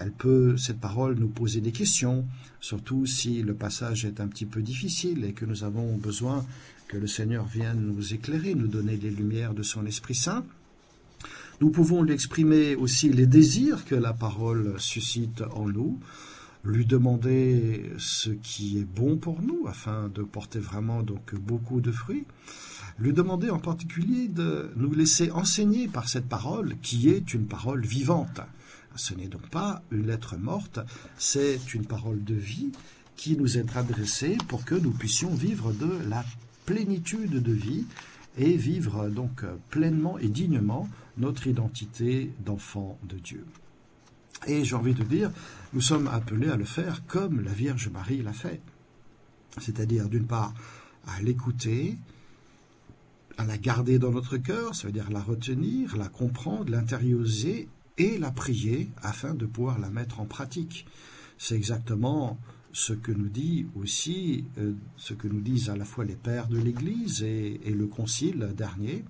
Elle 0.00 0.12
peut, 0.12 0.56
cette 0.56 0.80
parole, 0.80 1.16
nous 1.18 1.28
poser 1.28 1.60
des 1.60 1.72
questions, 1.72 2.26
surtout 2.60 3.04
si 3.06 3.42
le 3.42 3.54
passage 3.54 4.04
est 4.04 4.20
un 4.20 4.28
petit 4.28 4.46
peu 4.46 4.62
difficile 4.62 5.24
et 5.24 5.32
que 5.32 5.44
nous 5.44 5.64
avons 5.64 5.96
besoin 5.96 6.46
que 6.88 6.96
le 6.96 7.06
Seigneur 7.06 7.46
vienne 7.46 7.92
nous 7.94 8.14
éclairer, 8.14 8.54
nous 8.54 8.68
donner 8.68 8.96
les 8.96 9.10
lumières 9.10 9.54
de 9.54 9.62
son 9.62 9.84
Esprit 9.86 10.14
Saint. 10.14 10.44
Nous 11.60 11.70
pouvons 11.70 12.02
lui 12.02 12.12
exprimer 12.12 12.74
aussi 12.74 13.10
les 13.10 13.26
désirs 13.26 13.84
que 13.84 13.94
la 13.94 14.12
parole 14.12 14.74
suscite 14.78 15.42
en 15.54 15.68
nous, 15.68 16.00
lui 16.64 16.86
demander 16.86 17.92
ce 17.98 18.30
qui 18.30 18.78
est 18.78 18.84
bon 18.84 19.16
pour 19.16 19.42
nous 19.42 19.66
afin 19.66 20.08
de 20.08 20.22
porter 20.22 20.58
vraiment 20.58 21.02
donc 21.02 21.34
beaucoup 21.34 21.80
de 21.80 21.90
fruits, 21.90 22.24
lui 22.98 23.12
demander 23.12 23.50
en 23.50 23.58
particulier 23.58 24.28
de 24.28 24.70
nous 24.76 24.92
laisser 24.92 25.30
enseigner 25.30 25.88
par 25.88 26.08
cette 26.08 26.28
parole 26.28 26.76
qui 26.82 27.08
est 27.08 27.34
une 27.34 27.46
parole 27.46 27.84
vivante. 27.84 28.40
Ce 28.96 29.14
n'est 29.14 29.28
donc 29.28 29.48
pas 29.48 29.82
une 29.90 30.06
lettre 30.06 30.36
morte, 30.36 30.80
c'est 31.16 31.74
une 31.74 31.86
parole 31.86 32.22
de 32.24 32.34
vie 32.34 32.72
qui 33.16 33.36
nous 33.36 33.58
est 33.58 33.76
adressée 33.76 34.36
pour 34.48 34.64
que 34.64 34.74
nous 34.74 34.90
puissions 34.90 35.34
vivre 35.34 35.72
de 35.72 35.90
la 36.08 36.24
plénitude 36.66 37.42
de 37.42 37.52
vie 37.52 37.86
et 38.38 38.56
vivre 38.56 39.08
donc 39.08 39.44
pleinement 39.70 40.18
et 40.18 40.28
dignement 40.28 40.88
notre 41.18 41.46
identité 41.46 42.32
d'enfant 42.44 42.98
de 43.08 43.16
Dieu. 43.16 43.44
Et 44.46 44.64
j'ai 44.64 44.74
envie 44.74 44.94
de 44.94 45.04
dire, 45.04 45.30
nous 45.72 45.80
sommes 45.80 46.08
appelés 46.08 46.48
à 46.48 46.56
le 46.56 46.64
faire 46.64 47.06
comme 47.06 47.42
la 47.42 47.52
Vierge 47.52 47.88
Marie 47.90 48.22
l'a 48.22 48.32
fait. 48.32 48.60
C'est-à-dire, 49.58 50.08
d'une 50.08 50.26
part, 50.26 50.54
à 51.06 51.22
l'écouter, 51.22 51.96
à 53.38 53.44
la 53.44 53.58
garder 53.58 53.98
dans 53.98 54.10
notre 54.10 54.36
cœur, 54.36 54.74
ça 54.74 54.86
veut 54.86 54.92
dire 54.92 55.10
la 55.10 55.20
retenir, 55.20 55.96
la 55.96 56.08
comprendre, 56.08 56.70
l'intérioriser 56.70 57.68
et 58.02 58.18
la 58.18 58.32
prier 58.32 58.90
afin 59.02 59.34
de 59.34 59.46
pouvoir 59.46 59.78
la 59.78 59.90
mettre 59.90 60.20
en 60.20 60.26
pratique. 60.26 60.86
C'est 61.38 61.54
exactement 61.54 62.38
ce 62.72 62.92
que 62.92 63.12
nous 63.12 63.28
dit 63.28 63.66
aussi, 63.76 64.44
euh, 64.58 64.72
ce 64.96 65.14
que 65.14 65.28
nous 65.28 65.40
disent 65.40 65.70
à 65.70 65.76
la 65.76 65.84
fois 65.84 66.04
les 66.04 66.16
pères 66.16 66.48
de 66.48 66.58
l'Église 66.58 67.22
et, 67.22 67.60
le 67.64 67.86
Concile 67.86 68.54
dernier. 68.56 69.04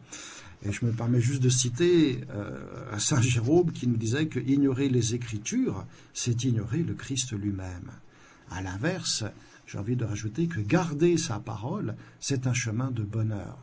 Et 0.65 0.73
je 0.73 0.85
me 0.85 0.93
permets 0.93 1.21
juste 1.21 1.43
de 1.43 1.49
citer 1.49 2.21
euh, 2.31 2.99
Saint 2.99 3.21
Jérôme 3.21 3.73
qui 3.73 3.87
nous 3.87 3.97
disait 3.97 4.27
que 4.27 4.39
ignorer 4.41 4.89
les 4.89 5.15
Écritures, 5.15 5.87
c'est 6.13 6.45
ignorer 6.45 6.83
le 6.83 6.95
Christ 6.95 7.33
lui-même. 7.33 7.91
À 8.51 8.63
l'inverse, 8.63 9.25
j'ai 9.67 9.79
envie 9.79 9.97
de 9.97 10.05
rajouter 10.05 10.49
que 10.49 10.61
garder 10.61 11.17
sa 11.17 11.39
parole, 11.39 11.97
c'est 12.21 12.47
un 12.47 12.55
chemin 12.55 12.91
de 12.91 13.03
bonheur. 13.03 13.59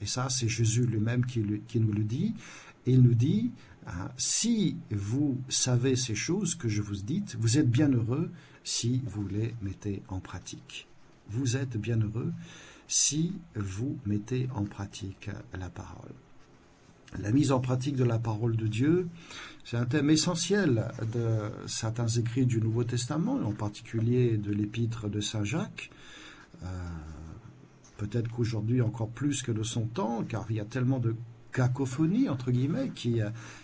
Et 0.00 0.06
ça, 0.06 0.28
c'est 0.30 0.48
Jésus 0.48 0.86
lui-même 0.86 1.26
qui, 1.26 1.42
qui, 1.68 1.80
nous 1.80 1.92
le 1.92 2.04
dit. 2.04 2.34
Il 2.86 3.02
nous 3.02 3.14
dit, 3.14 3.52
hein, 3.86 4.10
si 4.16 4.76
vous 4.90 5.38
savez 5.48 5.96
ces 5.96 6.14
choses 6.14 6.54
que 6.54 6.68
je 6.68 6.82
vous 6.82 6.96
dis, 6.96 7.22
vous 7.38 7.58
êtes 7.58 7.70
bien 7.70 7.88
heureux 7.88 8.30
si 8.64 9.02
vous 9.06 9.26
les 9.28 9.54
mettez 9.62 10.02
en 10.08 10.20
pratique. 10.20 10.88
Vous 11.30 11.56
êtes 11.56 11.76
bien 11.76 11.98
heureux 11.98 12.32
si 12.88 13.32
vous 13.54 13.96
mettez 14.04 14.48
en 14.54 14.64
pratique 14.64 15.30
la 15.58 15.70
parole. 15.70 16.12
La 17.18 17.30
mise 17.30 17.52
en 17.52 17.60
pratique 17.60 17.96
de 17.96 18.04
la 18.04 18.18
parole 18.18 18.56
de 18.56 18.66
Dieu, 18.66 19.08
c'est 19.64 19.76
un 19.76 19.84
thème 19.84 20.08
essentiel 20.08 20.90
de 21.12 21.50
certains 21.66 22.08
écrits 22.08 22.46
du 22.46 22.60
Nouveau 22.60 22.84
Testament, 22.84 23.38
en 23.44 23.52
particulier 23.52 24.38
de 24.38 24.50
l'épître 24.50 25.08
de 25.08 25.20
Saint 25.20 25.44
Jacques. 25.44 25.90
Euh, 26.62 26.66
peut-être 27.98 28.30
qu'aujourd'hui 28.30 28.80
encore 28.80 29.10
plus 29.10 29.42
que 29.42 29.52
de 29.52 29.62
son 29.62 29.86
temps, 29.86 30.24
car 30.26 30.46
il 30.48 30.56
y 30.56 30.60
a 30.60 30.64
tellement 30.64 31.00
de 31.00 31.14
cacophonie, 31.52 32.28
entre 32.28 32.50
guillemets, 32.50 32.90
qui, 32.94 33.20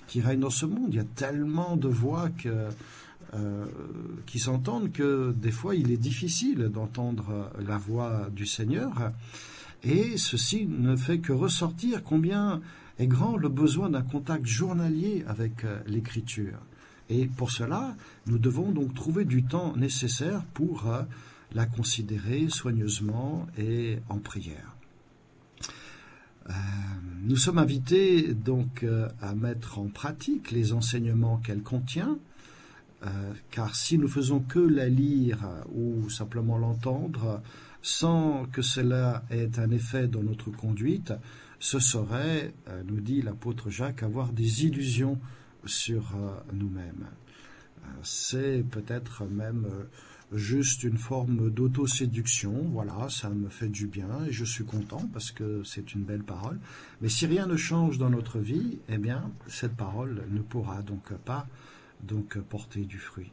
qui 0.07 0.21
règne 0.21 0.41
dans 0.41 0.51
ce 0.51 0.67
monde. 0.67 0.89
Il 0.91 0.97
y 0.97 1.01
a 1.01 1.05
tellement 1.05 1.77
de 1.77 1.89
voix 1.89 2.29
euh, 3.35 3.67
qui 4.25 4.39
s'entendent 4.39 4.91
que 4.91 5.35
des 5.37 5.51
fois 5.51 5.75
il 5.75 5.91
est 5.91 5.99
difficile 5.99 6.71
d'entendre 6.73 7.51
la 7.59 7.77
voix 7.77 8.29
du 8.33 8.47
Seigneur. 8.47 9.13
Et 9.83 10.17
ceci 10.17 10.67
ne 10.67 10.97
fait 10.97 11.19
que 11.19 11.33
ressortir 11.33 12.03
combien 12.03 12.63
est 12.99 13.07
grand 13.07 13.37
le 13.37 13.51
besoin 13.51 13.91
d'un 13.91 14.03
contact 14.03 14.47
journalier 14.47 15.25
avec 15.29 15.65
euh, 15.65 15.79
l'Écriture. 15.87 16.59
Et 17.11 17.27
pour 17.27 17.51
cela, 17.51 17.97
nous 18.27 18.39
devons 18.39 18.73
donc 18.73 18.95
trouver 18.95 19.27
du 19.27 19.45
temps 19.45 19.77
nécessaire 19.77 20.45
pour 20.55 20.89
euh, 20.89 21.03
la 21.53 21.67
considérer 21.67 22.49
soigneusement 22.49 23.47
et 23.59 23.99
en 24.09 24.19
prière. 24.19 24.78
Nous 27.23 27.37
sommes 27.37 27.59
invités 27.59 28.35
donc 28.35 28.87
à 29.21 29.35
mettre 29.35 29.79
en 29.79 29.89
pratique 29.89 30.51
les 30.51 30.73
enseignements 30.73 31.37
qu'elle 31.39 31.63
contient, 31.63 32.19
euh, 33.07 33.33
car 33.53 33.77
si 33.77 33.97
nous 33.97 34.09
faisons 34.09 34.41
que 34.41 34.59
la 34.59 34.89
lire 34.89 35.39
ou 35.73 36.11
simplement 36.11 36.59
l'entendre, 36.59 37.41
sans 37.81 38.47
que 38.47 38.61
cela 38.61 39.23
ait 39.31 39.59
un 39.59 39.71
effet 39.71 40.09
dans 40.09 40.23
notre 40.23 40.51
conduite, 40.51 41.13
ce 41.61 41.79
serait, 41.79 42.53
euh, 42.69 42.83
nous 42.85 43.01
dit 43.01 43.23
l'apôtre 43.23 43.71
Jacques, 43.71 44.03
avoir 44.03 44.33
des 44.33 44.65
illusions 44.65 45.19
sur 45.65 46.17
euh, 46.17 46.33
nous-mêmes. 46.53 47.07
C'est 48.03 48.65
peut-être 48.71 49.25
même 49.25 49.67
juste 50.33 50.83
une 50.83 50.99
forme 50.99 51.51
d'autoséduction, 51.51 52.53
voilà, 52.73 53.09
ça 53.09 53.31
me 53.31 53.49
fait 53.49 53.69
du 53.69 53.87
bien 53.87 54.25
et 54.27 54.33
je 54.33 54.45
suis 54.45 54.65
content 54.65 55.09
parce 55.13 55.31
que 55.31 55.63
c'est 55.65 55.95
une 55.95 56.03
belle 56.03 56.23
parole. 56.23 56.59
Mais 57.01 57.09
si 57.09 57.27
rien 57.27 57.47
ne 57.47 57.57
change 57.57 57.99
dans 57.99 58.11
notre 58.11 58.39
vie, 58.39 58.79
eh 58.89 58.99
bien, 58.99 59.31
cette 59.47 59.77
parole 59.77 60.27
ne 60.31 60.41
pourra 60.41 60.83
donc 60.83 61.13
pas 61.25 61.47
donc 62.03 62.39
porter 62.39 62.85
du 62.85 62.99
fruit. 62.99 63.33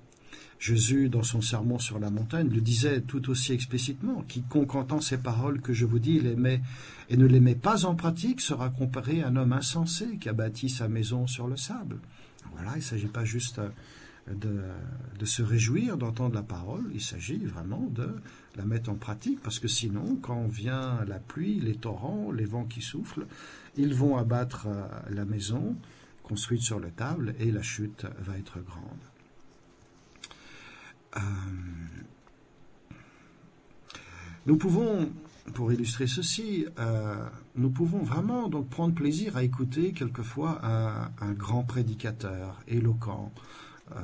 Jésus, 0.57 1.09
dans 1.09 1.23
son 1.23 1.41
sermon 1.41 1.79
sur 1.79 1.99
la 1.99 2.09
montagne, 2.09 2.49
le 2.49 2.61
disait 2.61 3.01
tout 3.01 3.29
aussi 3.29 3.53
explicitement 3.53 4.23
Quiconque 4.27 4.75
entend 4.75 5.01
ces 5.01 5.17
paroles 5.17 5.61
que 5.61 5.73
je 5.73 5.85
vous 5.85 5.99
dis 5.99 6.19
les 6.19 6.35
met 6.35 6.61
et 7.09 7.17
ne 7.17 7.25
les 7.25 7.39
met 7.39 7.55
pas 7.55 7.85
en 7.85 7.95
pratique 7.95 8.41
sera 8.41 8.69
comparé 8.69 9.21
à 9.21 9.27
un 9.27 9.35
homme 9.35 9.53
insensé 9.53 10.17
qui 10.17 10.29
a 10.29 10.33
bâti 10.33 10.69
sa 10.69 10.87
maison 10.87 11.27
sur 11.27 11.47
le 11.47 11.57
sable. 11.57 11.99
Voilà, 12.53 12.71
il 12.73 12.77
ne 12.77 12.83
s'agit 12.83 13.07
pas 13.07 13.25
juste 13.25 13.59
de, 14.27 15.25
se 15.25 15.41
réjouir 15.41 15.97
d'entendre 15.97 16.35
la 16.35 16.43
parole, 16.43 16.89
il 16.93 17.01
s'agit 17.01 17.37
vraiment 17.37 17.87
de 17.91 18.09
la 18.55 18.65
mettre 18.65 18.89
en 18.89 18.95
pratique, 18.95 19.41
parce 19.41 19.59
que 19.59 19.67
sinon, 19.67 20.17
quand 20.21 20.47
vient 20.47 21.03
la 21.05 21.19
pluie, 21.19 21.59
les 21.59 21.75
torrents, 21.75 22.31
les 22.31 22.45
vents 22.45 22.65
qui 22.65 22.81
soufflent, 22.81 23.25
ils 23.75 23.93
vont 23.93 24.17
abattre 24.17 24.67
euh, 24.67 24.87
la 25.09 25.25
maison 25.25 25.75
construite 26.23 26.61
sur 26.61 26.79
la 26.79 26.89
table 26.89 27.35
et 27.39 27.51
la 27.51 27.61
chute 27.61 28.05
va 28.19 28.37
être 28.37 28.59
grande. 28.59 28.83
Euh, 31.17 31.19
nous 34.45 34.57
pouvons, 34.57 35.11
pour 35.53 35.71
illustrer 35.71 36.07
ceci, 36.07 36.65
euh, 36.79 37.27
nous 37.55 37.69
pouvons 37.69 38.03
vraiment 38.03 38.47
donc 38.47 38.69
prendre 38.69 38.93
plaisir 38.93 39.37
à 39.37 39.43
écouter 39.43 39.91
quelquefois 39.91 40.61
un, 40.63 41.31
grand 41.33 41.63
prédicateur 41.63 42.61
éloquent. 42.67 43.31
Euh, 43.91 43.99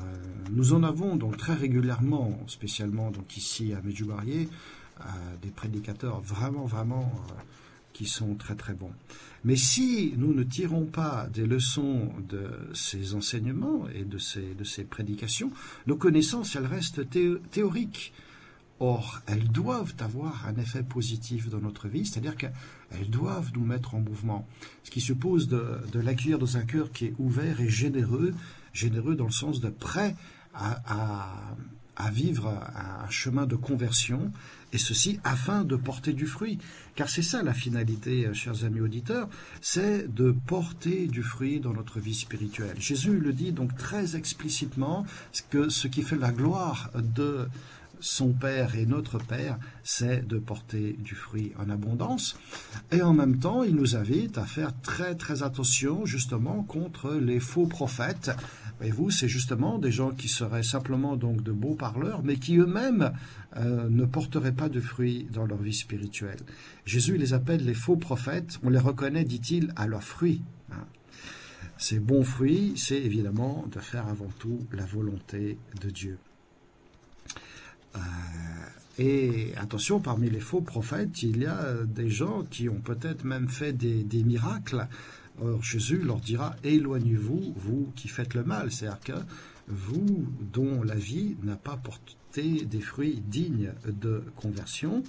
nous 0.52 0.74
en 0.74 0.84
avons 0.84 1.16
donc 1.16 1.38
très 1.38 1.56
régulièrement, 1.56 2.38
spécialement 2.48 3.10
donc 3.10 3.36
ici 3.36 3.74
à 3.74 3.82
Medjugorje, 3.82 4.48
euh, 5.00 5.04
des 5.42 5.50
prédicateurs 5.50 6.22
vraiment 6.22 6.66
vraiment 6.66 7.12
qui 7.94 8.06
sont 8.06 8.36
très 8.36 8.56
très 8.56 8.74
bons. 8.74 8.92
Mais 9.44 9.56
si 9.56 10.14
nous 10.18 10.34
ne 10.34 10.44
tirons 10.44 10.86
pas 10.86 11.28
des 11.34 11.46
leçons 11.46 12.12
de 12.30 12.48
ces 12.74 13.16
enseignements 13.16 13.88
et 13.94 14.04
de 14.04 14.18
ces, 14.18 14.54
de 14.54 14.64
ces 14.64 14.84
prédications, 14.84 15.52
nos 15.88 15.96
connaissances, 15.96 16.56
elles 16.56 16.66
restent 16.66 17.02
théoriques. 17.50 18.14
Or, 18.80 19.22
elles 19.28 19.48
doivent 19.48 19.94
avoir 20.00 20.48
un 20.48 20.56
effet 20.56 20.82
positif 20.82 21.50
dans 21.50 21.60
notre 21.60 21.88
vie, 21.88 22.04
c'est-à-dire 22.04 22.36
qu'elles 22.36 23.10
doivent 23.10 23.52
nous 23.54 23.64
mettre 23.64 23.94
en 23.94 24.00
mouvement. 24.00 24.48
Ce 24.84 24.90
qui 24.90 25.02
suppose 25.02 25.48
de, 25.48 25.78
de 25.92 26.00
l'accueillir 26.00 26.40
dans 26.40 26.58
un 26.58 26.64
cœur 26.64 26.92
qui 26.92 27.06
est 27.06 27.14
ouvert 27.20 27.62
et 27.62 27.70
généreux, 27.70 28.34
généreux 28.74 29.16
dans 29.16 29.26
le 29.26 29.32
sens 29.32 29.60
de 29.60 29.70
prêt 29.70 30.16
à, 30.54 30.82
à, 31.98 32.12
vivre 32.12 32.48
un 32.48 33.10
chemin 33.10 33.46
de 33.46 33.56
conversion, 33.56 34.32
et 34.74 34.78
ceci 34.78 35.20
afin 35.24 35.64
de 35.64 35.76
porter 35.76 36.14
du 36.14 36.26
fruit. 36.26 36.58
Car 36.96 37.10
c'est 37.10 37.22
ça 37.22 37.44
la 37.44 37.54
finalité, 37.54 38.26
euh, 38.26 38.34
chers 38.34 38.66
amis 38.66 38.82
auditeurs, 38.82 39.30
c'est 39.62 40.14
de 40.14 40.32
porter 40.32 41.08
du 41.08 41.24
fruit 41.24 41.60
dans 41.60 41.74
notre 41.74 42.00
vie 42.00 42.16
spirituelle. 42.16 42.76
Jésus 42.80 43.20
le 43.20 43.34
dit 43.34 43.52
donc 43.52 43.76
très 43.76 44.16
explicitement 44.16 45.06
que 45.50 45.70
ce 45.70 45.88
qui 45.88 46.02
fait 46.02 46.18
la 46.18 46.32
gloire 46.32 46.90
de 46.96 47.48
son 48.02 48.34
Père 48.34 48.76
et 48.76 48.86
notre 48.86 49.18
Père, 49.18 49.58
c'est 49.84 50.28
de 50.28 50.38
porter 50.38 50.98
du 51.00 51.16
fruit 51.16 51.54
en 51.58 51.70
abondance. 51.70 52.38
Et 52.92 53.02
en 53.02 53.14
même 53.14 53.40
temps, 53.40 53.64
il 53.64 53.76
nous 53.76 53.96
invite 53.96 54.38
à 54.38 54.46
faire 54.46 54.74
très 54.82 55.16
très 55.16 55.44
attention 55.44 56.06
justement 56.06 56.64
contre 56.64 57.14
les 57.14 57.40
faux 57.40 57.68
prophètes. 57.68 58.32
Et 58.82 58.90
vous, 58.90 59.12
c'est 59.12 59.28
justement 59.28 59.78
des 59.78 59.92
gens 59.92 60.12
qui 60.12 60.28
seraient 60.28 60.64
simplement 60.64 61.16
donc 61.16 61.44
de 61.44 61.52
beaux 61.52 61.76
parleurs, 61.76 62.24
mais 62.24 62.38
qui 62.38 62.58
eux-mêmes 62.58 63.12
euh, 63.58 63.88
ne 63.90 64.06
porteraient 64.06 64.52
pas 64.52 64.70
de 64.70 64.80
fruits 64.80 65.28
dans 65.32 65.46
leur 65.46 65.62
vie 65.62 65.74
spirituelle. 65.74 66.40
Jésus 66.86 67.18
les 67.18 67.34
appelle 67.34 67.64
les 67.64 67.76
faux 67.76 67.96
prophètes. 67.96 68.58
On 68.64 68.70
les 68.70 68.80
reconnaît, 68.80 69.24
dit-il, 69.24 69.72
à 69.76 69.86
leurs 69.86 70.04
fruits. 70.04 70.42
Hein. 70.72 70.86
Ces 71.78 72.00
bons 72.00 72.24
fruits, 72.24 72.74
c'est 72.76 73.00
évidemment 73.00 73.66
de 73.72 73.80
faire 73.80 74.08
avant 74.08 74.30
tout 74.40 74.68
la 74.72 74.86
volonté 74.86 75.58
de 75.80 75.90
Dieu. 75.90 76.18
Euh, 77.96 78.00
et 79.00 79.54
attention, 79.58 80.00
parmi 80.00 80.30
les 80.30 80.40
faux 80.40 80.62
prophètes, 80.62 81.24
il 81.24 81.42
y 81.42 81.46
a 81.46 81.74
des 81.86 82.10
gens 82.10 82.44
qui 82.44 82.70
ont 82.70 82.82
peut-être 82.82 83.24
même 83.24 83.48
fait 83.48 83.74
des, 83.74 84.24
miracles. 84.24 84.88
Or, 85.42 85.64
Jésus 85.64 85.98
leur 85.98 86.20
dira, 86.20 86.56
éloignez-vous, 86.64 87.54
vous 87.56 87.92
qui 87.96 88.08
faites 88.08 88.34
le 88.34 88.44
mal. 88.44 88.72
C'est-à-dire 88.72 89.00
que 89.00 89.24
vous, 89.68 90.28
dont 90.54 90.84
la 90.84 90.96
vie 90.96 91.36
n'a 91.44 91.56
pas 91.56 91.78
porté 91.78 92.66
des 92.66 92.82
fruits 92.82 93.22
dignes 93.26 93.72
de 93.86 94.24
conversion, 94.36 95.04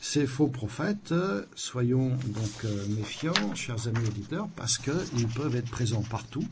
ces 0.00 0.26
faux 0.26 0.48
prophètes, 0.48 1.14
soyons 1.54 2.16
donc 2.26 2.64
euh, 2.64 2.86
méfiants, 2.88 3.54
chers 3.54 3.86
amis 3.86 4.06
auditeurs, 4.08 4.48
parce 4.56 4.78
qu'ils 4.78 5.28
peuvent 5.28 5.54
être 5.56 5.70
présents 5.70 6.02
partout, 6.02 6.44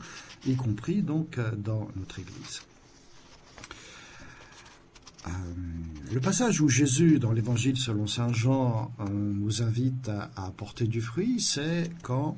y 0.45 0.55
compris 0.55 1.01
donc 1.01 1.39
euh, 1.39 1.51
dans 1.55 1.89
notre 1.95 2.19
Église. 2.19 2.61
Euh, 5.27 5.31
le 6.11 6.19
passage 6.19 6.61
où 6.61 6.69
Jésus, 6.69 7.19
dans 7.19 7.31
l'Évangile 7.31 7.77
selon 7.77 8.07
Saint 8.07 8.33
Jean, 8.33 8.91
euh, 8.99 9.05
nous 9.09 9.61
invite 9.61 10.09
à, 10.09 10.51
porter 10.55 10.87
du 10.87 11.01
fruit, 11.01 11.41
c'est 11.41 11.89
quand 12.01 12.37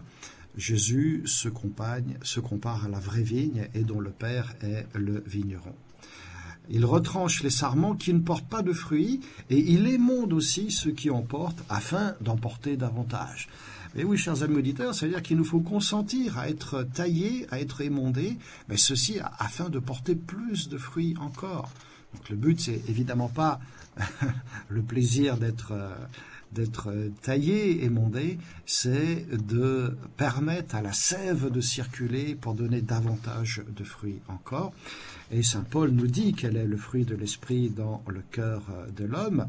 Jésus 0.58 1.24
se, 1.26 1.50
se 2.24 2.40
compare 2.40 2.86
à 2.86 2.90
la 2.90 3.00
vraie 3.00 3.24
vigne 3.24 3.68
et 3.74 3.84
dont 3.84 4.00
le 4.00 4.12
Père 4.12 4.56
est 4.62 4.88
le 4.94 5.24
vigneron. 5.26 5.76
Il 6.70 6.86
retranche 6.86 7.44
les 7.44 7.50
sarments 7.50 7.96
qui 7.96 8.14
ne 8.14 8.20
portent 8.20 8.48
pas 8.48 8.62
de 8.62 8.74
fruits 8.74 9.20
et 9.50 9.58
il 9.58 9.88
émonde 9.88 10.32
aussi 10.34 10.72
ceux 10.72 10.92
qui 10.92 11.10
en 11.10 11.22
portent 11.22 11.64
afin 11.70 12.16
d'en 12.22 12.38
porter 12.38 12.78
davantage. 12.78 13.50
Mais 13.96 14.06
oui, 14.06 14.18
chers 14.18 14.42
amis 14.44 14.56
auditeurs, 14.56 14.96
ça 14.96 15.06
veut 15.06 15.12
dire 15.12 15.22
qu'il 15.22 15.36
nous 15.36 15.44
faut 15.44 15.60
consentir 15.60 16.38
à 16.38 16.48
être 16.48 16.84
taillés, 16.84 17.46
à 17.52 17.60
être 17.60 17.82
émondés, 17.82 18.38
mais 18.70 18.78
ceci 18.78 19.20
afin 19.38 19.70
de 19.70 19.80
porter 19.80 20.16
plus 20.16 20.70
de 20.70 20.78
fruits 20.78 21.16
encore. 21.20 21.70
Donc 22.14 22.30
le 22.30 22.36
but, 22.36 22.60
c'est 22.60 22.82
évidemment 22.90 23.30
pas 23.30 23.60
le 24.70 24.82
plaisir 24.82 25.38
d'être 25.38 25.72
euh, 25.72 25.96
d'être 26.52 26.94
taillé, 27.22 27.84
émondé, 27.86 28.38
c'est 28.66 29.26
de 29.32 29.98
permettre 30.18 30.76
à 30.76 30.82
la 30.82 30.92
sève 30.92 31.50
de 31.50 31.62
circuler 31.62 32.36
pour 32.36 32.56
donner 32.56 32.82
davantage 32.82 33.64
de 33.74 33.84
fruits 33.84 34.20
encore. 34.28 34.74
Et 35.32 35.44
Saint 35.44 35.64
Paul 35.64 35.92
nous 35.92 36.08
dit 36.08 36.34
quel 36.34 36.58
est 36.58 36.66
le 36.66 36.78
fruit 36.78 37.06
de 37.06 37.16
l'esprit 37.16 37.70
dans 37.70 38.04
le 38.08 38.22
cœur 38.32 38.64
euh, 38.70 38.90
de 38.92 39.06
l'homme. 39.06 39.48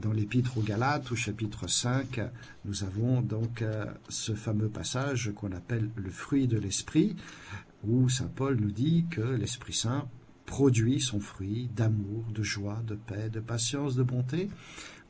Dans 0.00 0.12
l'épître 0.12 0.58
aux 0.58 0.62
Galates, 0.62 1.12
au 1.12 1.16
chapitre 1.16 1.68
5, 1.68 2.20
nous 2.64 2.82
avons 2.82 3.22
donc 3.22 3.62
euh, 3.62 3.86
ce 4.08 4.34
fameux 4.34 4.68
passage 4.68 5.32
qu'on 5.36 5.52
appelle 5.52 5.88
le 5.94 6.10
fruit 6.10 6.48
de 6.48 6.58
l'esprit, 6.58 7.14
où 7.84 8.08
Saint 8.08 8.30
Paul 8.34 8.56
nous 8.56 8.72
dit 8.72 9.06
que 9.08 9.20
l'Esprit 9.20 9.72
Saint 9.72 10.08
produit 10.46 11.00
son 11.00 11.20
fruit 11.20 11.70
d'amour, 11.74 12.24
de 12.32 12.42
joie, 12.42 12.82
de 12.86 12.94
paix, 12.94 13.30
de 13.30 13.40
patience, 13.40 13.94
de 13.94 14.02
bonté, 14.02 14.48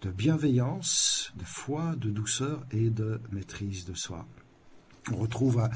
de 0.02 0.10
bienveillance, 0.10 1.32
de 1.38 1.44
foi, 1.44 1.94
de 1.96 2.10
douceur 2.10 2.64
et 2.70 2.90
de 2.90 3.20
maîtrise 3.32 3.84
de 3.84 3.94
soi. 3.94 4.26
On 5.12 5.16
retrouve 5.16 5.58
euh, 5.58 5.68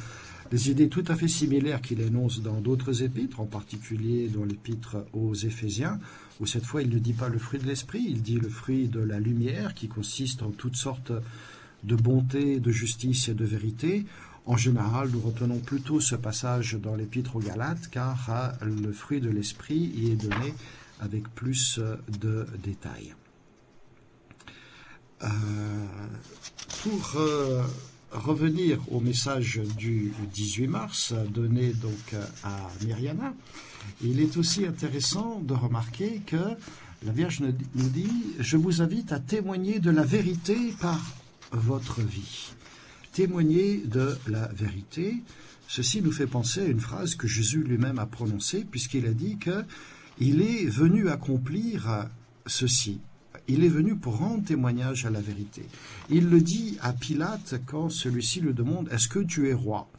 des 0.50 0.70
idées 0.70 0.88
tout 0.88 1.04
à 1.08 1.16
fait 1.16 1.28
similaires 1.28 1.82
qu'il 1.82 2.00
énonce 2.00 2.40
dans 2.40 2.60
d'autres 2.60 3.02
épîtres, 3.02 3.40
en 3.40 3.46
particulier 3.46 4.28
dans 4.28 4.44
l'épître 4.44 5.04
aux 5.12 5.34
Éphésiens, 5.34 5.98
où 6.40 6.46
cette 6.46 6.64
fois 6.64 6.82
il 6.82 6.88
ne 6.88 6.98
dit 6.98 7.12
pas 7.12 7.28
le 7.28 7.38
fruit 7.38 7.58
de 7.58 7.66
l'esprit, 7.66 8.04
il 8.08 8.22
dit 8.22 8.38
le 8.38 8.48
fruit 8.48 8.88
de 8.88 9.00
la 9.00 9.20
lumière, 9.20 9.74
qui 9.74 9.88
consiste 9.88 10.42
en 10.42 10.50
toutes 10.50 10.76
sortes 10.76 11.12
de 11.84 11.94
bonté, 11.94 12.58
de 12.60 12.70
justice 12.70 13.28
et 13.28 13.34
de 13.34 13.44
vérité, 13.44 14.06
en 14.48 14.56
général, 14.56 15.10
nous 15.10 15.20
retenons 15.20 15.58
plutôt 15.58 16.00
ce 16.00 16.14
passage 16.14 16.78
dans 16.80 16.96
l'Épître 16.96 17.36
aux 17.36 17.40
Galates, 17.40 17.88
car 17.90 18.30
euh, 18.30 18.48
le 18.64 18.92
fruit 18.92 19.20
de 19.20 19.28
l'Esprit 19.28 19.92
y 19.94 20.10
est 20.10 20.16
donné 20.16 20.54
avec 21.00 21.28
plus 21.34 21.78
euh, 21.78 21.96
de 22.18 22.46
détails. 22.64 23.14
Euh, 25.22 25.28
pour 26.82 27.16
revenir 28.12 28.80
au 28.90 29.00
message 29.00 29.60
du 29.76 30.14
18 30.32 30.66
mars 30.68 31.12
donné 31.12 31.74
donc 31.74 32.14
à 32.44 32.68
Myriana, 32.82 33.34
il 34.00 34.20
est 34.20 34.36
aussi 34.36 34.64
intéressant 34.64 35.40
de 35.40 35.54
remarquer 35.54 36.22
que 36.24 36.36
la 37.04 37.12
Vierge 37.12 37.40
nous 37.40 37.88
dit 37.88 38.12
Je 38.38 38.56
vous 38.56 38.80
invite 38.80 39.12
à 39.12 39.18
témoigner 39.18 39.80
de 39.80 39.90
la 39.90 40.04
vérité 40.04 40.72
par 40.80 41.00
votre 41.50 42.00
vie 42.00 42.52
témoigner 43.18 43.78
de 43.78 44.16
la 44.28 44.46
vérité. 44.46 45.24
Ceci 45.66 46.02
nous 46.02 46.12
fait 46.12 46.28
penser 46.28 46.60
à 46.60 46.66
une 46.66 46.78
phrase 46.78 47.16
que 47.16 47.26
Jésus 47.26 47.64
lui-même 47.64 47.98
a 47.98 48.06
prononcée, 48.06 48.64
puisqu'il 48.64 49.06
a 49.06 49.12
dit 49.12 49.38
que 49.38 49.64
il 50.20 50.40
est 50.40 50.66
venu 50.66 51.08
accomplir 51.08 52.06
ceci. 52.46 53.00
Il 53.48 53.64
est 53.64 53.68
venu 53.68 53.96
pour 53.96 54.18
rendre 54.18 54.44
témoignage 54.44 55.04
à 55.04 55.10
la 55.10 55.20
vérité. 55.20 55.62
Il 56.10 56.30
le 56.30 56.40
dit 56.40 56.78
à 56.80 56.92
Pilate 56.92 57.60
quand 57.66 57.90
celui-ci 57.90 58.40
lui 58.40 58.54
demande 58.54 58.88
Est-ce 58.92 59.08
que 59.08 59.18
tu 59.18 59.48
es 59.48 59.52
roi? 59.52 59.90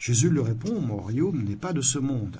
Jésus 0.00 0.28
lui 0.28 0.40
répond 0.40 0.80
Mon 0.80 0.96
royaume 0.96 1.44
n'est 1.44 1.54
pas 1.54 1.72
de 1.72 1.80
ce 1.80 2.00
monde. 2.00 2.38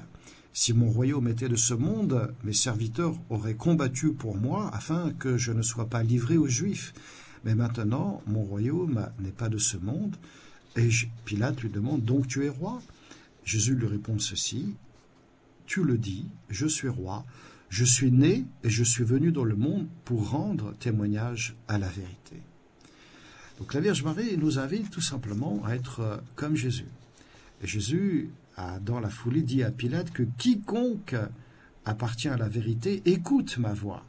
Si 0.53 0.73
mon 0.73 0.91
royaume 0.91 1.29
était 1.29 1.49
de 1.49 1.55
ce 1.55 1.75
monde, 1.75 2.35
mes 2.43 2.53
serviteurs 2.53 3.15
auraient 3.31 3.55
combattu 3.55 4.15
pour 4.15 4.37
moi 4.37 4.69
afin 4.75 5.13
que 5.13 5.37
je 5.37 5.53
ne 5.53 5.63
sois 5.63 5.87
pas 5.87 6.03
livré 6.03 6.37
aux 6.37 6.49
Juifs. 6.49 6.93
Mais 7.45 7.55
maintenant, 7.55 8.23
mon 8.27 8.43
royaume 8.43 9.09
n'est 9.21 9.33
pas 9.33 9.49
de 9.49 9.59
ce 9.59 9.77
monde. 9.77 10.17
Et 10.77 10.89
Pilate 11.25 11.63
lui 11.63 11.71
demande, 11.71 12.05
donc 12.05 12.29
tu 12.29 12.45
es 12.45 12.49
roi? 12.49 12.81
Jésus 13.45 13.75
lui 13.75 13.87
répond 13.87 14.19
ceci, 14.19 14.75
tu 15.67 15.83
le 15.83 15.97
dis, 15.97 16.27
je 16.51 16.67
suis 16.67 16.89
roi, 16.89 17.25
je 17.69 17.85
suis 17.85 18.13
né 18.13 18.45
et 18.63 18.71
je 18.71 18.85
suis 18.85 19.05
venu 19.05 19.33
dans 19.33 19.45
le 19.45 19.57
monde 19.57 19.87
pour 20.05 20.31
rendre 20.31 20.75
témoignage 20.79 21.57
à 21.67 21.79
la 21.79 21.89
vérité. 21.89 22.43
Donc 23.59 23.75
la 23.75 23.81
Vierge 23.81 24.05
Marie 24.05 24.37
nous 24.37 24.59
invite 24.59 24.91
tout 24.91 25.01
simplement 25.01 25.63
à 25.65 25.75
être 25.75 26.01
euh, 26.01 26.17
comme 26.37 26.57
Jésus. 26.57 26.87
Et 27.63 27.67
Jésus 27.67 28.31
dans 28.83 29.01
la 29.01 29.09
foulée 29.09 29.43
dit 29.43 29.63
à 29.63 29.71
Pilate 29.71 30.11
que 30.11 30.25
quiconque 30.37 31.15
appartient 31.85 32.29
à 32.29 32.37
la 32.37 32.49
vérité 32.49 33.03
écoute 33.05 33.59
ma 33.59 33.73
voix, 33.73 34.05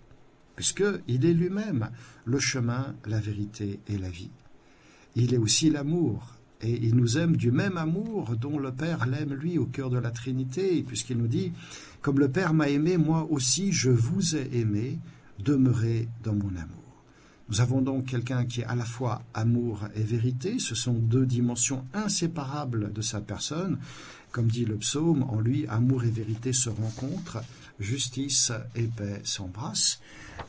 puisqu'il 0.60 1.26
est 1.26 1.34
lui-même 1.34 1.90
le 2.26 2.38
chemin, 2.38 2.94
la 3.06 3.22
vérité 3.22 3.80
et 3.88 3.98
la 3.98 4.10
vie. 4.10 4.30
Il 5.16 5.34
est 5.34 5.38
aussi 5.38 5.70
l'amour, 5.70 6.36
et 6.60 6.86
il 6.86 6.98
nous 6.98 7.18
aime 7.18 7.38
du 7.38 7.50
même 7.50 7.78
amour 7.78 8.36
dont 8.36 8.60
le 8.60 8.74
Père 8.74 9.06
l'aime 9.06 9.34
lui 9.34 9.58
au 9.58 9.68
cœur 9.68 9.90
de 9.90 9.98
la 9.98 10.12
Trinité, 10.12 10.84
puisqu'il 10.86 11.18
nous 11.18 11.30
dit 11.30 11.54
Comme 12.02 12.20
le 12.20 12.28
Père 12.28 12.54
m'a 12.54 12.68
aimé, 12.68 12.98
moi 12.98 13.26
aussi 13.32 13.72
je 13.72 13.90
vous 13.90 14.36
ai 14.36 14.50
aimé, 14.52 15.00
demeurez 15.42 16.10
dans 16.26 16.34
mon 16.34 16.50
amour. 16.50 17.06
Nous 17.48 17.62
avons 17.62 17.82
donc 17.82 18.08
quelqu'un 18.08 18.44
qui 18.44 18.60
est 18.60 18.66
à 18.66 18.76
la 18.76 18.84
fois 18.84 19.22
amour 19.34 19.88
et 19.96 20.04
vérité, 20.04 20.60
ce 20.60 20.76
sont 20.76 20.92
deux 20.92 21.26
dimensions 21.26 21.86
inséparables 21.94 22.92
de 22.92 23.02
sa 23.02 23.22
personne. 23.22 23.80
Comme 24.34 24.48
dit 24.48 24.66
le 24.66 24.76
psaume, 24.76 25.24
en 25.24 25.40
lui, 25.40 25.66
amour 25.68 26.04
et 26.04 26.12
vérité 26.12 26.52
se 26.52 26.70
rencontrent, 26.70 27.42
justice 27.80 28.52
et 28.76 28.84
paix 28.84 29.22
s'embrassent. 29.24 30.00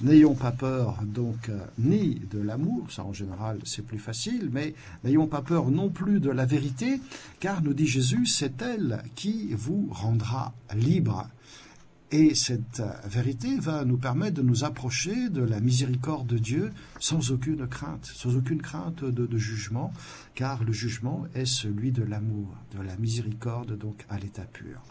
N'ayons 0.01 0.35
pas 0.35 0.53
peur 0.53 0.99
donc 1.05 1.49
euh, 1.49 1.59
ni 1.79 2.21
de 2.31 2.41
l'amour, 2.41 2.91
ça 2.91 3.05
en 3.05 3.13
général 3.13 3.59
c'est 3.65 3.85
plus 3.85 3.99
facile, 3.99 4.49
mais 4.53 4.75
n'ayons 5.05 5.27
pas 5.27 5.43
peur 5.43 5.71
non 5.71 5.91
plus 5.91 6.21
de 6.21 6.31
la 6.31 6.47
vérité, 6.47 7.01
car 7.39 7.63
nous 7.63 7.75
dit 7.75 7.87
Jésus, 7.87 8.27
c'est 8.27 8.63
elle 8.63 9.03
qui 9.15 9.53
vous 9.53 9.89
rendra 9.91 10.55
libre. 10.75 11.29
Et 12.13 12.35
cette 12.35 12.83
vérité 13.05 13.57
va 13.61 13.85
nous 13.85 13.97
permettre 13.97 14.35
de 14.35 14.43
nous 14.43 14.65
approcher 14.65 15.29
de 15.29 15.43
la 15.43 15.61
miséricorde 15.61 16.27
de 16.27 16.39
Dieu 16.39 16.73
sans 16.99 17.31
aucune 17.31 17.69
crainte, 17.69 18.05
sans 18.05 18.35
aucune 18.35 18.61
crainte 18.61 19.05
de, 19.05 19.39
jugement, 19.39 19.93
car 20.35 20.65
le 20.65 20.73
jugement 20.73 21.27
est 21.37 21.47
celui 21.47 21.93
de 21.93 22.03
l'amour, 22.03 22.49
de 22.77 22.83
la 22.83 22.97
miséricorde 22.97 23.79
donc 23.79 24.05
à 24.09 24.19
l'état 24.19 24.43
pur. 24.43 24.83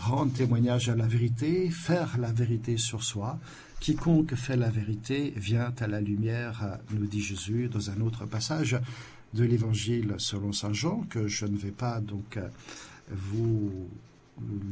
Rendre 0.00 0.32
témoignage 0.32 0.88
à 0.88 0.96
la 0.96 1.06
vérité, 1.06 1.68
faire 1.68 2.16
la 2.18 2.32
vérité 2.32 2.78
sur 2.78 3.02
soi, 3.02 3.38
quiconque 3.80 4.34
fait 4.34 4.56
la 4.56 4.70
vérité 4.70 5.34
vient 5.36 5.74
à 5.78 5.86
la 5.86 6.00
lumière, 6.00 6.78
nous 6.92 7.06
dit 7.06 7.20
Jésus 7.20 7.68
dans 7.68 7.90
un 7.90 8.00
autre 8.00 8.24
passage 8.24 8.78
de 9.34 9.44
l'Évangile 9.44 10.14
selon 10.16 10.52
Saint 10.52 10.72
Jean, 10.72 11.04
que 11.10 11.28
je 11.28 11.44
ne 11.44 11.56
vais 11.56 11.70
pas 11.70 12.00
donc 12.00 12.38
vous 13.10 13.90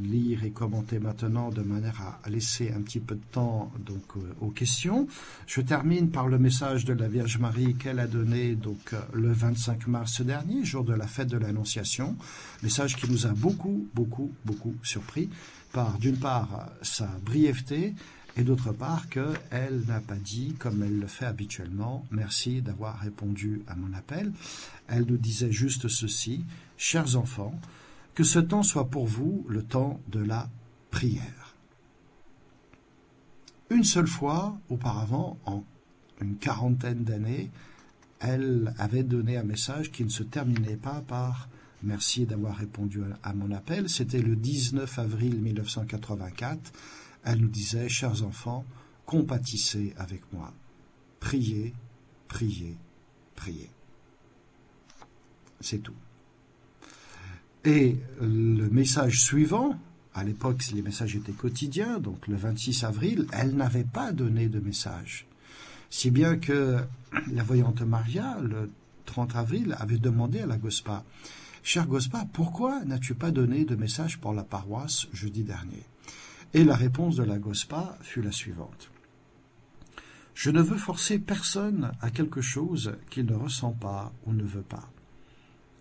lire 0.03 0.43
et 0.43 0.51
commenter 0.51 0.99
maintenant 0.99 1.49
de 1.49 1.61
manière 1.61 2.19
à 2.23 2.29
laisser 2.29 2.71
un 2.71 2.81
petit 2.81 2.99
peu 2.99 3.15
de 3.15 3.23
temps 3.31 3.71
donc 3.85 4.03
euh, 4.17 4.21
aux 4.41 4.49
questions. 4.49 5.07
Je 5.47 5.61
termine 5.61 6.09
par 6.09 6.27
le 6.27 6.39
message 6.39 6.85
de 6.85 6.93
la 6.93 7.07
Vierge 7.07 7.37
Marie 7.37 7.75
qu'elle 7.75 7.99
a 7.99 8.07
donné 8.07 8.55
donc 8.55 8.93
euh, 8.93 9.01
le 9.13 9.31
25 9.31 9.87
mars 9.87 10.21
dernier, 10.21 10.63
jour 10.63 10.83
de 10.83 10.93
la 10.93 11.07
fête 11.07 11.27
de 11.27 11.37
l'Annonciation, 11.37 12.15
message 12.63 12.95
qui 12.95 13.09
nous 13.09 13.25
a 13.25 13.29
beaucoup 13.29 13.87
beaucoup 13.93 14.31
beaucoup 14.45 14.75
surpris 14.83 15.29
par 15.71 15.97
d'une 15.99 16.17
part 16.17 16.69
sa 16.81 17.07
brièveté 17.23 17.93
et 18.37 18.43
d'autre 18.43 18.71
part 18.71 19.09
qu'elle 19.09 19.81
n'a 19.87 19.99
pas 19.99 20.15
dit, 20.15 20.55
comme 20.57 20.81
elle 20.83 20.97
le 20.97 21.07
fait 21.07 21.25
habituellement, 21.25 22.05
merci 22.11 22.61
d'avoir 22.61 22.99
répondu 22.99 23.63
à 23.67 23.75
mon 23.75 23.93
appel. 23.93 24.31
Elle 24.87 25.05
nous 25.05 25.17
disait 25.17 25.51
juste 25.51 25.89
ceci, 25.89 26.45
chers 26.77 27.17
enfants, 27.17 27.59
que 28.15 28.23
ce 28.23 28.39
temps 28.39 28.63
soit 28.63 28.89
pour 28.89 29.05
vous 29.05 29.45
le 29.47 29.63
temps 29.63 29.99
de 30.09 30.19
la 30.19 30.49
prière. 30.91 31.55
Une 33.69 33.83
seule 33.83 34.07
fois, 34.07 34.57
auparavant, 34.69 35.37
en 35.45 35.63
une 36.21 36.37
quarantaine 36.37 37.03
d'années, 37.03 37.51
elle 38.19 38.73
avait 38.77 39.03
donné 39.03 39.37
un 39.37 39.43
message 39.43 39.91
qui 39.91 40.03
ne 40.03 40.09
se 40.09 40.23
terminait 40.23 40.75
pas 40.75 41.01
par 41.07 41.47
Merci 41.81 42.25
d'avoir 42.25 42.57
répondu 42.57 43.01
à 43.23 43.33
mon 43.33 43.51
appel. 43.51 43.89
C'était 43.89 44.21
le 44.21 44.35
19 44.35 44.99
avril 44.99 45.41
1984. 45.41 46.73
Elle 47.23 47.39
nous 47.39 47.47
disait, 47.47 47.87
chers 47.87 48.23
enfants, 48.23 48.65
compatissez 49.05 49.93
avec 49.97 50.21
moi. 50.33 50.53
Priez, 51.19 51.73
priez, 52.27 52.77
priez. 53.35 53.69
C'est 55.61 55.79
tout. 55.79 55.95
Et 57.65 57.97
le 58.21 58.69
message 58.69 59.21
suivant, 59.21 59.77
à 60.13 60.23
l'époque 60.23 60.63
les 60.73 60.81
messages 60.81 61.15
étaient 61.15 61.31
quotidiens, 61.31 61.99
donc 61.99 62.27
le 62.27 62.35
26 62.35 62.83
avril, 62.83 63.27
elle 63.33 63.55
n'avait 63.55 63.83
pas 63.83 64.11
donné 64.11 64.47
de 64.47 64.59
message. 64.59 65.27
Si 65.89 66.11
bien 66.11 66.37
que 66.37 66.77
la 67.31 67.43
voyante 67.43 67.81
Maria, 67.81 68.37
le 68.41 68.71
30 69.05 69.35
avril, 69.35 69.75
avait 69.79 69.97
demandé 69.97 70.39
à 70.39 70.45
la 70.45 70.57
Gospa, 70.57 71.03
Cher 71.61 71.87
Gospa, 71.87 72.25
pourquoi 72.31 72.83
n'as-tu 72.85 73.15
pas 73.15 73.31
donné 73.31 73.65
de 73.65 73.75
message 73.75 74.19
pour 74.19 74.33
la 74.33 74.43
paroisse 74.43 75.07
jeudi 75.11 75.43
dernier? 75.43 75.83
Et 76.53 76.63
la 76.63 76.75
réponse 76.75 77.17
de 77.17 77.23
la 77.23 77.37
Gospa 77.37 77.97
fut 78.01 78.21
la 78.21 78.31
suivante. 78.31 78.89
Je 80.33 80.51
ne 80.51 80.61
veux 80.61 80.77
forcer 80.77 81.19
personne 81.19 81.91
à 82.01 82.11
quelque 82.11 82.41
chose 82.41 82.93
qu'il 83.09 83.25
ne 83.25 83.35
ressent 83.35 83.73
pas 83.73 84.13
ou 84.25 84.33
ne 84.33 84.43
veut 84.43 84.63
pas. 84.63 84.89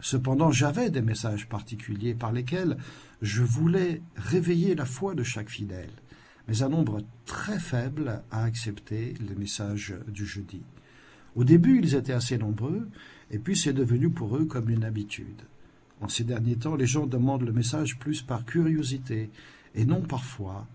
Cependant, 0.00 0.52
j'avais 0.52 0.90
des 0.90 1.02
messages 1.02 1.48
particuliers 1.48 2.14
par 2.14 2.32
lesquels 2.32 2.76
je 3.20 3.42
voulais 3.42 4.00
réveiller 4.16 4.74
la 4.74 4.84
foi 4.84 5.14
de 5.14 5.24
chaque 5.24 5.50
fidèle, 5.50 5.90
mais 6.46 6.62
un 6.62 6.68
nombre 6.68 7.00
très 7.26 7.58
faible 7.58 8.22
a 8.30 8.44
accepté 8.44 9.14
les 9.28 9.34
messages 9.34 9.94
du 10.06 10.24
jeudi. 10.24 10.62
Au 11.34 11.44
début, 11.44 11.80
ils 11.80 11.94
étaient 11.94 12.12
assez 12.12 12.38
nombreux, 12.38 12.88
et 13.30 13.38
puis 13.38 13.56
c'est 13.56 13.72
devenu 13.72 14.10
pour 14.10 14.36
eux 14.36 14.44
comme 14.44 14.70
une 14.70 14.84
habitude. 14.84 15.42
En 16.00 16.08
ces 16.08 16.24
derniers 16.24 16.56
temps, 16.56 16.76
les 16.76 16.86
gens 16.86 17.06
demandent 17.06 17.42
le 17.42 17.52
message 17.52 17.98
plus 17.98 18.22
par 18.22 18.44
curiosité, 18.44 19.30
et 19.74 19.84
non 19.84 20.00
par 20.00 20.24
foi, 20.24 20.66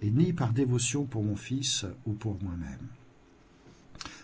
et 0.00 0.10
ni 0.10 0.32
par 0.32 0.52
dévotion 0.52 1.04
pour 1.04 1.24
mon 1.24 1.36
fils 1.36 1.84
ou 2.06 2.12
pour 2.12 2.42
moi-même. 2.42 2.88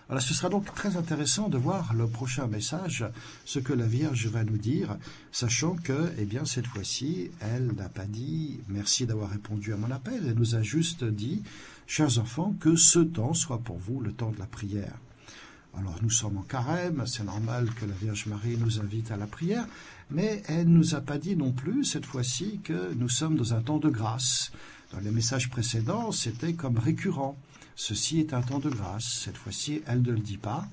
Voilà, 0.09 0.23
ce 0.23 0.33
sera 0.33 0.49
donc 0.49 0.75
très 0.75 0.97
intéressant 0.97 1.51
de 1.51 1.59
voir 1.59 1.93
le 1.93 2.07
prochain 2.07 2.47
message, 2.47 3.05
ce 3.45 3.59
que 3.59 3.75
la 3.75 3.85
Vierge 3.85 4.27
va 4.29 4.43
nous 4.43 4.57
dire, 4.57 4.97
sachant 5.33 5.77
que, 5.77 6.11
eh 6.17 6.25
bien, 6.25 6.47
cette 6.47 6.67
fois-ci, 6.67 7.31
elle 7.41 7.73
n'a 7.77 7.91
pas 7.91 8.07
dit 8.07 8.59
merci 8.69 9.05
d'avoir 9.05 9.29
répondu 9.29 9.75
à 9.75 9.77
mon 9.77 9.91
appel, 9.91 10.23
elle 10.27 10.35
nous 10.35 10.55
a 10.55 10.63
juste 10.63 11.05
dit, 11.05 11.43
chers 11.87 12.19
enfants, 12.19 12.55
que 12.59 12.75
ce 12.75 13.01
temps 13.01 13.35
soit 13.35 13.59
pour 13.59 13.77
vous 13.77 14.01
le 14.01 14.13
temps 14.13 14.31
de 14.31 14.39
la 14.39 14.47
prière. 14.47 14.95
Alors 15.77 15.99
nous 16.01 16.11
sommes 16.11 16.39
en 16.39 16.43
carême, 16.43 17.05
c'est 17.07 17.25
normal 17.25 17.69
que 17.75 17.85
la 17.85 17.93
Vierge 17.93 18.25
Marie 18.27 18.57
nous 18.57 18.81
invite 18.81 19.11
à 19.11 19.19
la 19.19 19.27
prière, 19.27 19.67
mais 20.11 20.43
elle 20.47 20.71
ne 20.71 20.79
nous 20.79 20.95
a 20.95 21.03
pas 21.03 21.19
dit 21.19 21.37
non 21.37 21.53
plus 21.53 21.85
cette 21.85 22.07
fois-ci 22.07 22.61
que 22.65 22.95
nous 22.95 23.11
sommes 23.11 23.37
dans 23.37 23.53
un 23.53 23.61
temps 23.61 23.79
de 23.79 23.91
grâce. 23.91 24.53
Dans 24.91 25.01
les 25.01 25.11
messages 25.11 25.51
précédents, 25.51 26.13
c'était 26.13 26.55
comme 26.55 26.79
récurrent. 26.79 27.37
Ceci 27.81 28.19
est 28.19 28.35
un 28.35 28.43
temps 28.43 28.59
de 28.59 28.71
grâce. 28.71 29.23
Cette 29.25 29.37
fois-ci, 29.37 29.83
elle 29.87 30.03
ne 30.03 30.11
le 30.11 30.19
dit 30.19 30.37
pas. 30.37 30.67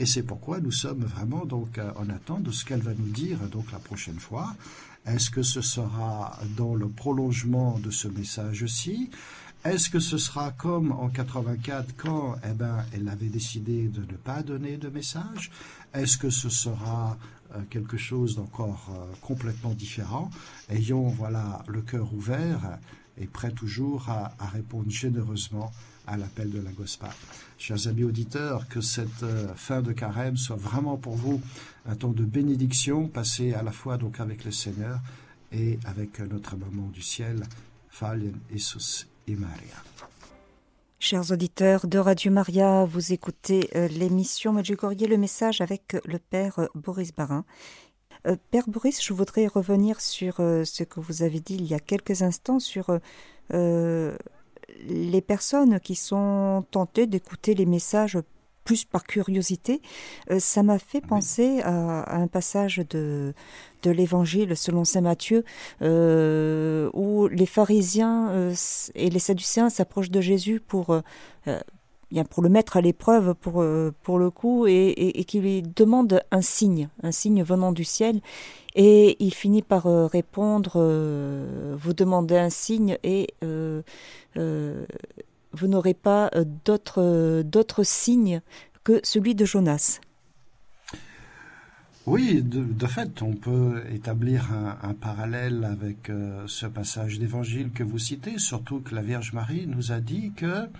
Et 0.00 0.06
c'est 0.06 0.24
pourquoi 0.24 0.58
nous 0.58 0.72
sommes 0.72 1.04
vraiment 1.04 1.46
donc 1.46 1.78
euh, 1.78 1.92
en 1.94 2.10
attente 2.10 2.42
de 2.42 2.50
ce 2.50 2.64
qu'elle 2.64 2.80
va 2.80 2.94
nous 2.94 3.10
dire 3.10 3.38
donc 3.48 3.70
la 3.70 3.78
prochaine 3.78 4.18
fois. 4.18 4.56
Est-ce 5.06 5.30
que 5.30 5.44
ce 5.44 5.60
sera 5.60 6.36
dans 6.56 6.74
le 6.74 6.88
prolongement 6.88 7.78
de 7.78 7.92
ce 7.92 8.08
message-ci? 8.08 9.08
Est-ce 9.64 9.88
que 9.88 10.00
ce 10.00 10.18
sera 10.18 10.50
comme 10.50 10.90
en 10.90 11.08
84 11.08 11.94
quand 11.96 12.34
eh 12.44 12.52
ben, 12.54 12.84
elle 12.92 13.08
avait 13.08 13.28
décidé 13.28 13.86
de 13.86 14.00
ne 14.00 14.16
pas 14.16 14.42
donner 14.42 14.78
de 14.78 14.88
message? 14.88 15.52
Est-ce 15.94 16.18
que 16.18 16.28
ce 16.28 16.48
sera 16.48 17.16
euh, 17.54 17.60
quelque 17.70 17.96
chose 17.96 18.34
d'encore 18.34 18.90
euh, 18.90 19.14
complètement 19.20 19.74
différent? 19.74 20.28
Ayons 20.68 21.06
voilà 21.06 21.62
le 21.68 21.82
cœur 21.82 22.12
ouvert 22.12 22.78
et 23.20 23.26
prêt 23.26 23.50
toujours 23.50 24.08
à, 24.08 24.32
répondre 24.52 24.90
généreusement 24.90 25.70
à 26.06 26.16
l'appel 26.16 26.50
de 26.50 26.60
la 26.60 26.70
Gospa. 26.70 27.10
Chers 27.58 27.86
amis 27.88 28.04
auditeurs, 28.04 28.66
que 28.68 28.80
cette 28.80 29.22
euh, 29.22 29.54
fin 29.54 29.82
de 29.82 29.92
carême 29.92 30.36
soit 30.36 30.56
vraiment 30.56 30.96
pour 30.96 31.16
vous 31.16 31.40
un 31.86 31.96
temps 31.96 32.12
de 32.12 32.24
bénédiction, 32.24 33.08
passé 33.08 33.52
à 33.52 33.62
la 33.62 33.72
fois 33.72 33.98
donc 33.98 34.20
avec 34.20 34.44
le 34.44 34.50
Seigneur 34.50 35.00
et 35.52 35.78
avec 35.84 36.20
notre 36.20 36.56
maman 36.56 36.88
du 36.88 37.02
ciel, 37.02 37.42
Falien 37.90 38.32
Jesus 38.50 39.06
et 39.26 39.34
Maria. 39.34 39.82
Chers 41.00 41.30
auditeurs 41.30 41.86
de 41.86 41.98
Radio 41.98 42.32
Maria, 42.32 42.84
vous 42.84 43.12
écoutez 43.12 43.70
euh, 43.76 43.86
l'émission 43.86 44.52
Medjugorje, 44.52 45.06
le 45.08 45.16
message 45.16 45.60
avec 45.60 45.96
le 46.04 46.18
Père 46.18 46.68
Boris 46.74 47.14
Barin. 47.14 47.44
Euh, 48.26 48.36
Père 48.50 48.68
Boris, 48.68 49.02
je 49.02 49.12
voudrais 49.12 49.46
revenir 49.46 50.00
sur 50.00 50.36
ce 50.36 50.82
que 50.82 51.00
vous 51.00 51.22
avez 51.22 51.40
dit 51.40 51.54
il 51.54 51.66
y 51.66 51.74
a 51.74 51.80
quelques 51.80 52.22
instants 52.22 52.58
sur 52.58 52.98
les 53.50 55.20
personnes 55.22 55.80
qui 55.80 55.94
sont 55.94 56.64
tentées 56.70 57.06
d'écouter 57.06 57.54
les 57.54 57.66
messages 57.66 58.18
plus 58.68 58.84
par 58.84 59.04
curiosité, 59.04 59.80
euh, 60.30 60.38
ça 60.38 60.62
m'a 60.62 60.78
fait 60.78 61.00
penser 61.00 61.62
à, 61.62 62.14
un 62.14 62.26
passage 62.26 62.82
de, 62.90 63.32
de 63.82 63.90
l'Évangile 63.90 64.58
selon 64.58 64.84
Saint 64.84 65.00
Matthieu, 65.00 65.42
euh, 65.80 66.90
où 66.92 67.28
les 67.28 67.46
pharisiens 67.46 68.28
euh, 68.28 68.54
et 68.94 69.08
les 69.08 69.18
sadducéens 69.20 69.70
s'approchent 69.70 70.10
de 70.10 70.20
Jésus 70.20 70.60
pour 70.60 71.00
bien 72.10 72.24
pour 72.24 72.42
le 72.42 72.48
mettre 72.48 72.76
à 72.76 72.80
l'épreuve 72.80 73.34
pour, 73.34 73.64
pour 74.02 74.18
le 74.18 74.30
coup 74.30 74.66
et, 74.66 74.88
et, 74.90 75.24
qui 75.24 75.40
lui 75.40 75.62
demande 75.62 76.22
un 76.30 76.40
signe, 76.40 76.88
un 77.02 77.12
signe 77.12 77.42
venant 77.42 77.72
du 77.72 77.84
ciel. 77.84 78.20
Et 78.74 79.16
il 79.18 79.34
finit 79.34 79.62
par 79.62 79.84
répondre 80.10 80.78
Vous 81.76 81.92
demandez 81.94 82.36
un 82.36 82.50
signe 82.50 82.98
et 83.02 83.28
vous 84.34 85.66
n'aurez 85.66 85.94
pas 85.94 86.30
d'autre, 86.64 87.42
d'autre 87.42 87.82
signe 87.82 88.40
que 88.84 89.00
celui 89.02 89.34
de 89.34 89.44
Jonas. 89.44 90.00
Oui, 92.10 92.42
de, 92.42 92.86
fait, 92.86 93.20
on 93.20 93.34
peut 93.34 93.82
établir 93.92 94.50
un, 94.82 94.94
parallèle 94.94 95.62
avec 95.64 96.08
euh, 96.08 96.44
ce 96.46 96.64
passage 96.64 97.18
d'évangile 97.18 97.70
que 97.70 97.82
vous 97.82 97.98
citez, 97.98 98.38
surtout 98.38 98.80
que 98.80 98.94
la 98.94 99.02
Vierge 99.02 99.34
Marie 99.34 99.66
nous 99.66 99.92
a 99.92 100.00
dit 100.00 100.32
que, 100.34 100.70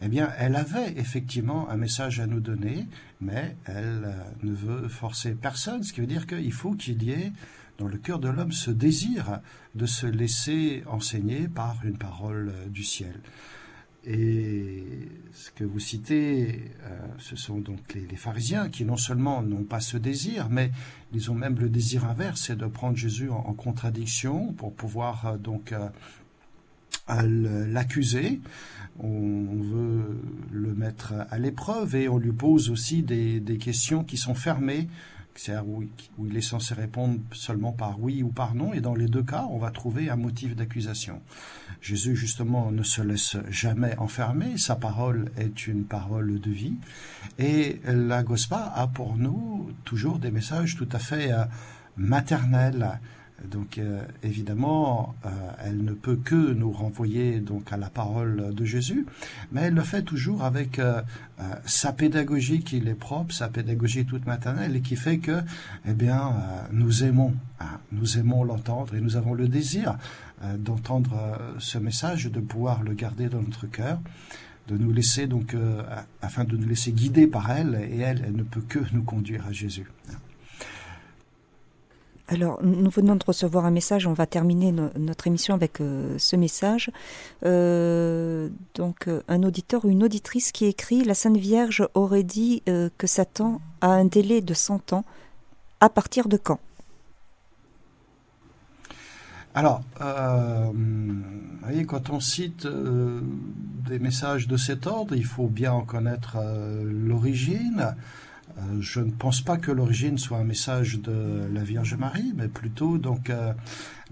eh 0.00 0.06
bien, 0.06 0.30
elle 0.38 0.54
avait 0.54 0.92
effectivement 0.96 1.68
un 1.68 1.76
message 1.76 2.20
à 2.20 2.28
nous 2.28 2.38
donner, 2.38 2.86
mais 3.20 3.56
elle 3.64 4.04
euh, 4.04 4.22
ne 4.44 4.52
veut 4.52 4.86
forcer 4.86 5.32
personne, 5.32 5.82
ce 5.82 5.92
qui 5.92 6.00
veut 6.00 6.06
dire 6.06 6.28
qu'il 6.28 6.52
faut 6.52 6.74
qu'il 6.74 7.02
y 7.02 7.10
ait 7.10 7.32
dans 7.78 7.88
le 7.88 7.98
cœur 7.98 8.20
de 8.20 8.28
l'homme 8.28 8.52
ce 8.52 8.70
désir 8.70 9.40
de 9.74 9.84
se 9.84 10.06
laisser 10.06 10.84
enseigner 10.86 11.48
par 11.48 11.78
une 11.82 11.98
parole 11.98 12.52
euh, 12.54 12.68
du 12.68 12.84
ciel. 12.84 13.18
Et 14.04 14.84
ce 15.32 15.50
que 15.50 15.64
vous 15.64 15.80
citez, 15.80 16.72
euh, 16.84 16.98
ce 17.18 17.36
sont 17.36 17.58
donc 17.58 17.94
les, 17.94 18.16
pharisiens 18.16 18.68
qui 18.68 18.84
non 18.84 18.96
seulement 18.96 19.42
n'ont 19.42 19.64
pas 19.64 19.80
ce 19.80 19.96
désir, 19.96 20.48
mais 20.50 20.70
ils 21.12 21.30
ont 21.30 21.34
même 21.34 21.58
le 21.58 21.68
désir 21.68 22.04
inverse, 22.06 22.42
c'est 22.46 22.56
de 22.56 22.66
prendre 22.66 22.96
Jésus 22.96 23.28
en, 23.30 23.52
contradiction 23.54 24.52
pour 24.52 24.72
pouvoir 24.72 25.26
euh, 25.26 25.36
donc 25.36 25.72
euh, 25.72 25.88
l'accuser. 27.66 28.40
On, 29.00 29.62
veut 29.62 30.20
le 30.50 30.74
mettre 30.74 31.14
à 31.30 31.38
l'épreuve 31.38 31.94
et 31.94 32.08
on 32.08 32.18
lui 32.18 32.32
pose 32.32 32.70
aussi 32.70 33.02
des, 33.02 33.40
des 33.40 33.58
questions 33.58 34.02
qui 34.04 34.16
sont 34.16 34.34
fermées 34.34 34.88
où, 35.66 35.84
où 36.18 36.26
il 36.26 36.36
est 36.36 36.40
censé 36.40 36.74
répondre 36.74 37.20
seulement 37.32 37.72
par 37.72 38.00
oui 38.00 38.22
ou 38.22 38.28
par 38.28 38.54
non, 38.54 38.72
et 38.72 38.80
dans 38.80 38.94
les 38.94 39.06
deux 39.06 39.22
cas, 39.22 39.46
on 39.50 39.58
va 39.58 39.70
trouver 39.70 40.10
un 40.10 40.16
motif 40.16 40.56
d'accusation. 40.56 41.20
Jésus, 41.80 42.16
justement, 42.16 42.70
ne 42.70 42.82
se 42.82 43.02
laisse 43.02 43.36
jamais 43.48 43.96
enfermer, 43.98 44.58
sa 44.58 44.76
parole 44.76 45.30
est 45.36 45.66
une 45.66 45.84
parole 45.84 46.40
de 46.40 46.50
vie, 46.50 46.76
et 47.38 47.80
la 47.84 48.22
Gospa 48.22 48.72
a 48.74 48.86
pour 48.88 49.16
nous 49.16 49.70
toujours 49.84 50.18
des 50.18 50.30
messages 50.30 50.76
tout 50.76 50.88
à 50.92 50.98
fait 50.98 51.32
euh, 51.32 51.44
maternels, 51.96 53.00
donc 53.44 53.78
euh, 53.78 54.02
évidemment, 54.22 55.14
euh, 55.24 55.28
elle 55.64 55.84
ne 55.84 55.92
peut 55.92 56.16
que 56.16 56.34
nous 56.34 56.72
renvoyer 56.72 57.38
donc 57.38 57.72
à 57.72 57.76
la 57.76 57.88
parole 57.88 58.52
de 58.52 58.64
Jésus, 58.64 59.06
mais 59.52 59.62
elle 59.62 59.74
le 59.74 59.82
fait 59.82 60.02
toujours 60.02 60.42
avec 60.42 60.78
euh, 60.78 61.02
sa 61.64 61.92
pédagogie 61.92 62.62
qui 62.62 62.78
est 62.78 62.94
propre, 62.94 63.32
sa 63.32 63.48
pédagogie 63.48 64.04
toute 64.04 64.26
maternelle 64.26 64.74
et 64.76 64.80
qui 64.80 64.96
fait 64.96 65.18
que, 65.18 65.40
eh 65.86 65.92
bien, 65.92 66.34
nous 66.72 67.04
aimons, 67.04 67.34
hein, 67.60 67.78
nous 67.92 68.18
aimons 68.18 68.42
l'entendre 68.42 68.94
et 68.94 69.00
nous 69.00 69.16
avons 69.16 69.34
le 69.34 69.48
désir 69.48 69.96
d'entendre 70.56 71.38
ce 71.58 71.78
message, 71.78 72.26
de 72.26 72.40
pouvoir 72.40 72.82
le 72.82 72.94
garder 72.94 73.28
dans 73.28 73.42
notre 73.42 73.66
cœur 73.66 74.00
de 74.68 74.76
nous 74.76 74.92
laisser 74.92 75.26
donc 75.26 75.56
afin 76.20 76.44
de 76.44 76.56
nous 76.56 76.68
laisser 76.68 76.92
guider 76.92 77.26
par 77.26 77.50
elle 77.50 77.88
et 77.90 78.00
elle, 78.00 78.22
elle 78.26 78.36
ne 78.36 78.42
peut 78.42 78.60
que 78.60 78.80
nous 78.92 79.02
conduire 79.02 79.46
à 79.46 79.52
Jésus. 79.52 79.86
Alors, 82.30 82.62
nous 82.62 82.90
venons 82.90 83.16
de 83.16 83.24
recevoir 83.26 83.64
un 83.64 83.70
message, 83.70 84.06
on 84.06 84.12
va 84.12 84.26
terminer 84.26 84.70
notre 84.70 85.26
émission 85.26 85.54
avec 85.54 85.80
euh, 85.80 86.14
ce 86.18 86.36
message. 86.36 86.90
Euh, 87.46 88.50
donc, 88.74 89.08
euh, 89.08 89.22
un 89.28 89.42
auditeur 89.42 89.86
ou 89.86 89.88
une 89.88 90.04
auditrice 90.04 90.52
qui 90.52 90.66
écrit 90.66 91.04
La 91.04 91.14
Sainte 91.14 91.38
Vierge 91.38 91.88
aurait 91.94 92.24
dit 92.24 92.62
que 92.66 93.06
Satan 93.06 93.62
a 93.80 93.88
un 93.88 94.04
délai 94.04 94.42
de 94.42 94.52
100 94.52 94.92
ans. 94.92 95.04
À 95.80 95.88
partir 95.88 96.28
de 96.28 96.36
quand? 96.36 96.60
Alors, 99.54 99.80
vous 99.98 100.74
voyez, 101.62 101.86
quand 101.86 102.10
on 102.10 102.20
cite 102.20 102.66
des 102.66 103.98
messages 103.98 104.48
de 104.48 104.58
cet 104.58 104.86
ordre, 104.86 105.16
il 105.16 105.24
faut 105.24 105.46
bien 105.46 105.72
en 105.72 105.82
connaître 105.82 106.36
l'origine. 106.84 107.94
Euh, 108.58 108.80
je 108.80 109.00
ne 109.00 109.10
pense 109.10 109.40
pas 109.40 109.56
que 109.56 109.70
l'origine 109.70 110.18
soit 110.18 110.38
un 110.38 110.44
message 110.44 110.98
de 111.00 111.48
la 111.52 111.62
Vierge 111.62 111.94
Marie, 111.94 112.32
mais 112.36 112.48
plutôt 112.48 112.98
donc 112.98 113.30
euh, 113.30 113.52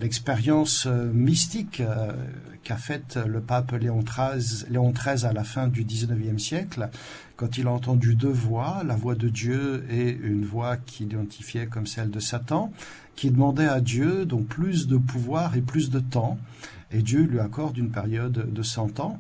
l'expérience 0.00 0.86
euh, 0.86 1.10
mystique 1.12 1.82
qu'a 2.62 2.76
faite 2.76 3.18
le 3.26 3.40
pape 3.40 3.72
Léon 3.72 4.02
XIII, 4.02 4.66
Léon 4.70 4.92
XIII 4.92 5.26
à 5.26 5.32
la 5.32 5.44
fin 5.44 5.68
du 5.68 5.84
XIXe 5.84 6.42
siècle, 6.42 6.88
quand 7.36 7.58
il 7.58 7.66
a 7.66 7.70
entendu 7.70 8.14
deux 8.14 8.28
voix, 8.28 8.82
la 8.84 8.96
voix 8.96 9.14
de 9.14 9.28
Dieu 9.28 9.84
et 9.90 10.10
une 10.10 10.44
voix 10.44 10.76
qu'il 10.76 11.06
identifiait 11.06 11.66
comme 11.66 11.86
celle 11.86 12.10
de 12.10 12.20
Satan, 12.20 12.72
qui 13.14 13.30
demandait 13.30 13.68
à 13.68 13.80
Dieu 13.80 14.26
donc 14.26 14.46
plus 14.46 14.86
de 14.86 14.96
pouvoir 14.96 15.56
et 15.56 15.60
plus 15.60 15.90
de 15.90 16.00
temps, 16.00 16.38
et 16.92 17.02
Dieu 17.02 17.22
lui 17.22 17.40
accorde 17.40 17.76
une 17.78 17.90
période 17.90 18.52
de 18.52 18.62
100 18.62 19.00
ans. 19.00 19.18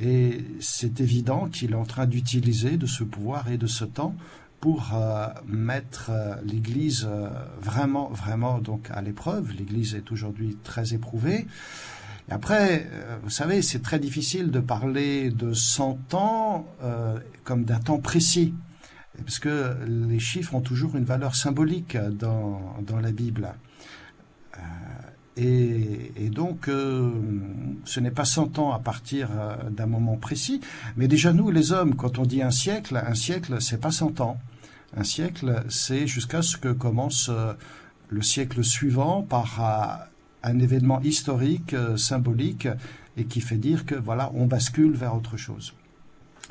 Et 0.00 0.44
c'est 0.58 1.00
évident 1.00 1.48
qu'il 1.48 1.70
est 1.70 1.76
en 1.76 1.84
train 1.84 2.06
d'utiliser 2.06 2.76
de 2.76 2.86
ce 2.86 3.04
pouvoir 3.04 3.48
et 3.48 3.58
de 3.58 3.68
ce 3.68 3.84
temps 3.84 4.16
pour 4.60 4.94
euh, 4.94 5.26
mettre 5.46 6.10
euh, 6.10 6.36
l'Église 6.42 7.06
euh, 7.06 7.28
vraiment, 7.60 8.08
vraiment 8.08 8.58
donc 8.58 8.90
à 8.90 9.02
l'épreuve. 9.02 9.52
L'Église 9.52 9.94
est 9.94 10.10
aujourd'hui 10.10 10.56
très 10.64 10.94
éprouvée. 10.94 11.46
Après, 12.30 12.88
vous 13.22 13.28
savez, 13.28 13.60
c'est 13.60 13.82
très 13.82 13.98
difficile 13.98 14.50
de 14.50 14.58
parler 14.58 15.30
de 15.30 15.52
100 15.52 16.14
ans 16.14 16.66
comme 17.44 17.64
d'un 17.66 17.80
temps 17.80 17.98
précis, 17.98 18.54
parce 19.18 19.38
que 19.38 19.76
les 19.86 20.18
chiffres 20.20 20.54
ont 20.54 20.62
toujours 20.62 20.96
une 20.96 21.04
valeur 21.04 21.34
symbolique 21.34 21.98
dans, 21.98 22.76
dans 22.80 22.98
la 22.98 23.12
Bible. 23.12 23.52
Et, 25.36 25.73
donc, 26.34 26.66
ce 26.66 28.00
n'est 28.00 28.10
pas 28.10 28.24
100 28.24 28.58
ans 28.58 28.72
à 28.72 28.78
partir 28.78 29.28
d'un 29.70 29.86
moment 29.86 30.16
précis, 30.16 30.60
mais 30.96 31.08
déjà 31.08 31.32
nous, 31.32 31.50
les 31.50 31.72
hommes, 31.72 31.94
quand 31.94 32.18
on 32.18 32.24
dit 32.24 32.42
un 32.42 32.50
siècle, 32.50 33.02
un 33.06 33.14
siècle, 33.14 33.56
c'est 33.60 33.80
pas 33.80 33.90
100 33.90 34.20
ans. 34.20 34.38
Un 34.96 35.04
siècle, 35.04 35.64
c'est 35.68 36.06
jusqu'à 36.06 36.42
ce 36.42 36.56
que 36.56 36.68
commence 36.68 37.28
euh, 37.28 37.52
le 38.10 38.22
siècle 38.22 38.62
suivant 38.62 39.22
par 39.22 39.60
euh, 39.60 40.48
un 40.48 40.58
événement 40.60 41.00
historique, 41.00 41.74
euh, 41.74 41.96
symbolique, 41.96 42.68
et 43.16 43.24
qui 43.24 43.40
fait 43.40 43.56
dire 43.56 43.86
que 43.86 43.96
voilà, 43.96 44.30
on 44.34 44.46
bascule 44.46 44.92
vers 44.92 45.16
autre 45.16 45.36
chose. 45.36 45.74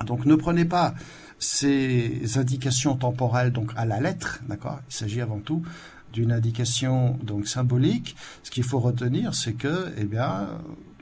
Donc 0.06 0.26
ne 0.26 0.36
prenez 0.36 0.66
pas 0.66 0.94
ces 1.40 2.38
indications 2.38 2.96
temporelles 2.96 3.52
donc 3.52 3.72
à 3.76 3.86
la 3.86 4.00
lettre, 4.00 4.40
d'accord? 4.48 4.80
Il 4.90 4.94
s'agit 4.94 5.22
avant 5.22 5.40
tout 5.40 5.64
d'une 6.14 6.32
indication 6.32 7.18
donc 7.24 7.48
symbolique. 7.48 8.16
Ce 8.44 8.52
qu'il 8.52 8.64
faut 8.64 8.80
retenir, 8.80 9.34
c'est 9.34 9.54
que, 9.54 9.92
eh 9.98 10.06
bien, 10.06 10.48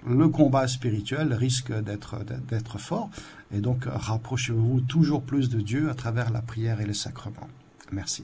le 0.07 0.29
combat 0.29 0.67
spirituel 0.67 1.33
risque 1.33 1.71
d'être 1.71 2.23
d'être 2.49 2.79
fort 2.79 3.09
et 3.53 3.59
donc 3.59 3.85
rapprochez-vous 3.85 4.81
toujours 4.81 5.21
plus 5.21 5.49
de 5.49 5.61
Dieu 5.61 5.89
à 5.89 5.93
travers 5.93 6.31
la 6.31 6.41
prière 6.41 6.81
et 6.81 6.85
les 6.85 6.93
sacrements. 6.93 7.49
Merci. 7.91 8.23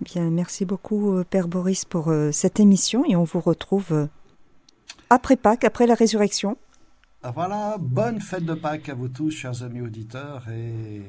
Bien, 0.00 0.30
merci 0.30 0.64
beaucoup 0.64 1.16
euh, 1.16 1.24
Père 1.24 1.48
Boris 1.48 1.84
pour 1.84 2.08
euh, 2.08 2.30
cette 2.32 2.60
émission 2.60 3.04
et 3.06 3.16
on 3.16 3.24
vous 3.24 3.40
retrouve 3.40 3.92
euh, 3.92 4.06
après 5.10 5.36
Pâques, 5.36 5.64
après 5.64 5.86
la 5.86 5.94
résurrection. 5.94 6.56
Ah, 7.22 7.30
voilà, 7.30 7.76
bonne 7.80 8.20
fête 8.20 8.44
de 8.44 8.54
Pâques 8.54 8.88
à 8.88 8.94
vous 8.94 9.08
tous, 9.08 9.30
chers 9.30 9.62
amis 9.62 9.80
auditeurs, 9.80 10.46
et, 10.50 11.00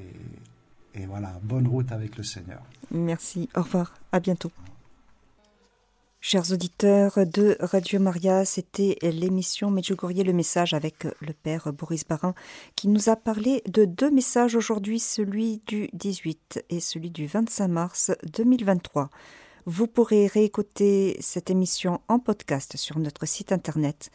et 0.94 1.06
voilà, 1.08 1.34
bonne 1.44 1.68
route 1.68 1.92
avec 1.92 2.16
le 2.16 2.24
Seigneur. 2.24 2.62
Merci, 2.92 3.50
au 3.56 3.62
revoir, 3.62 3.94
à 4.12 4.20
bientôt. 4.20 4.52
Chers 6.28 6.52
auditeurs 6.52 7.20
de 7.28 7.56
Radio 7.60 8.00
Maria, 8.00 8.46
c'était 8.46 8.98
l'émission 9.04 9.70
Medjugorje 9.70 10.24
le 10.24 10.34
message 10.34 10.74
avec 10.74 11.04
le 11.22 11.34
père 11.34 11.72
Boris 11.72 12.04
Barin 12.04 12.34
qui 12.76 12.88
nous 12.88 13.10
a 13.10 13.16
parlé 13.16 13.62
de 13.68 13.86
deux 13.86 14.10
messages 14.10 14.56
aujourd'hui, 14.56 15.00
celui 15.00 15.62
du 15.68 15.88
18 15.94 16.66
et 16.72 16.80
celui 16.80 17.12
du 17.12 17.28
25 17.28 17.68
mars 17.68 18.12
2023. 18.24 19.12
Vous 19.68 19.86
pourrez 19.86 20.26
réécouter 20.26 21.16
cette 21.20 21.52
émission 21.52 22.02
en 22.08 22.18
podcast 22.18 22.76
sur 22.76 22.98
notre 22.98 23.28
site 23.28 23.52
internet 23.52 24.10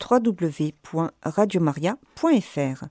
www.radiomaria.fr. 0.00 2.84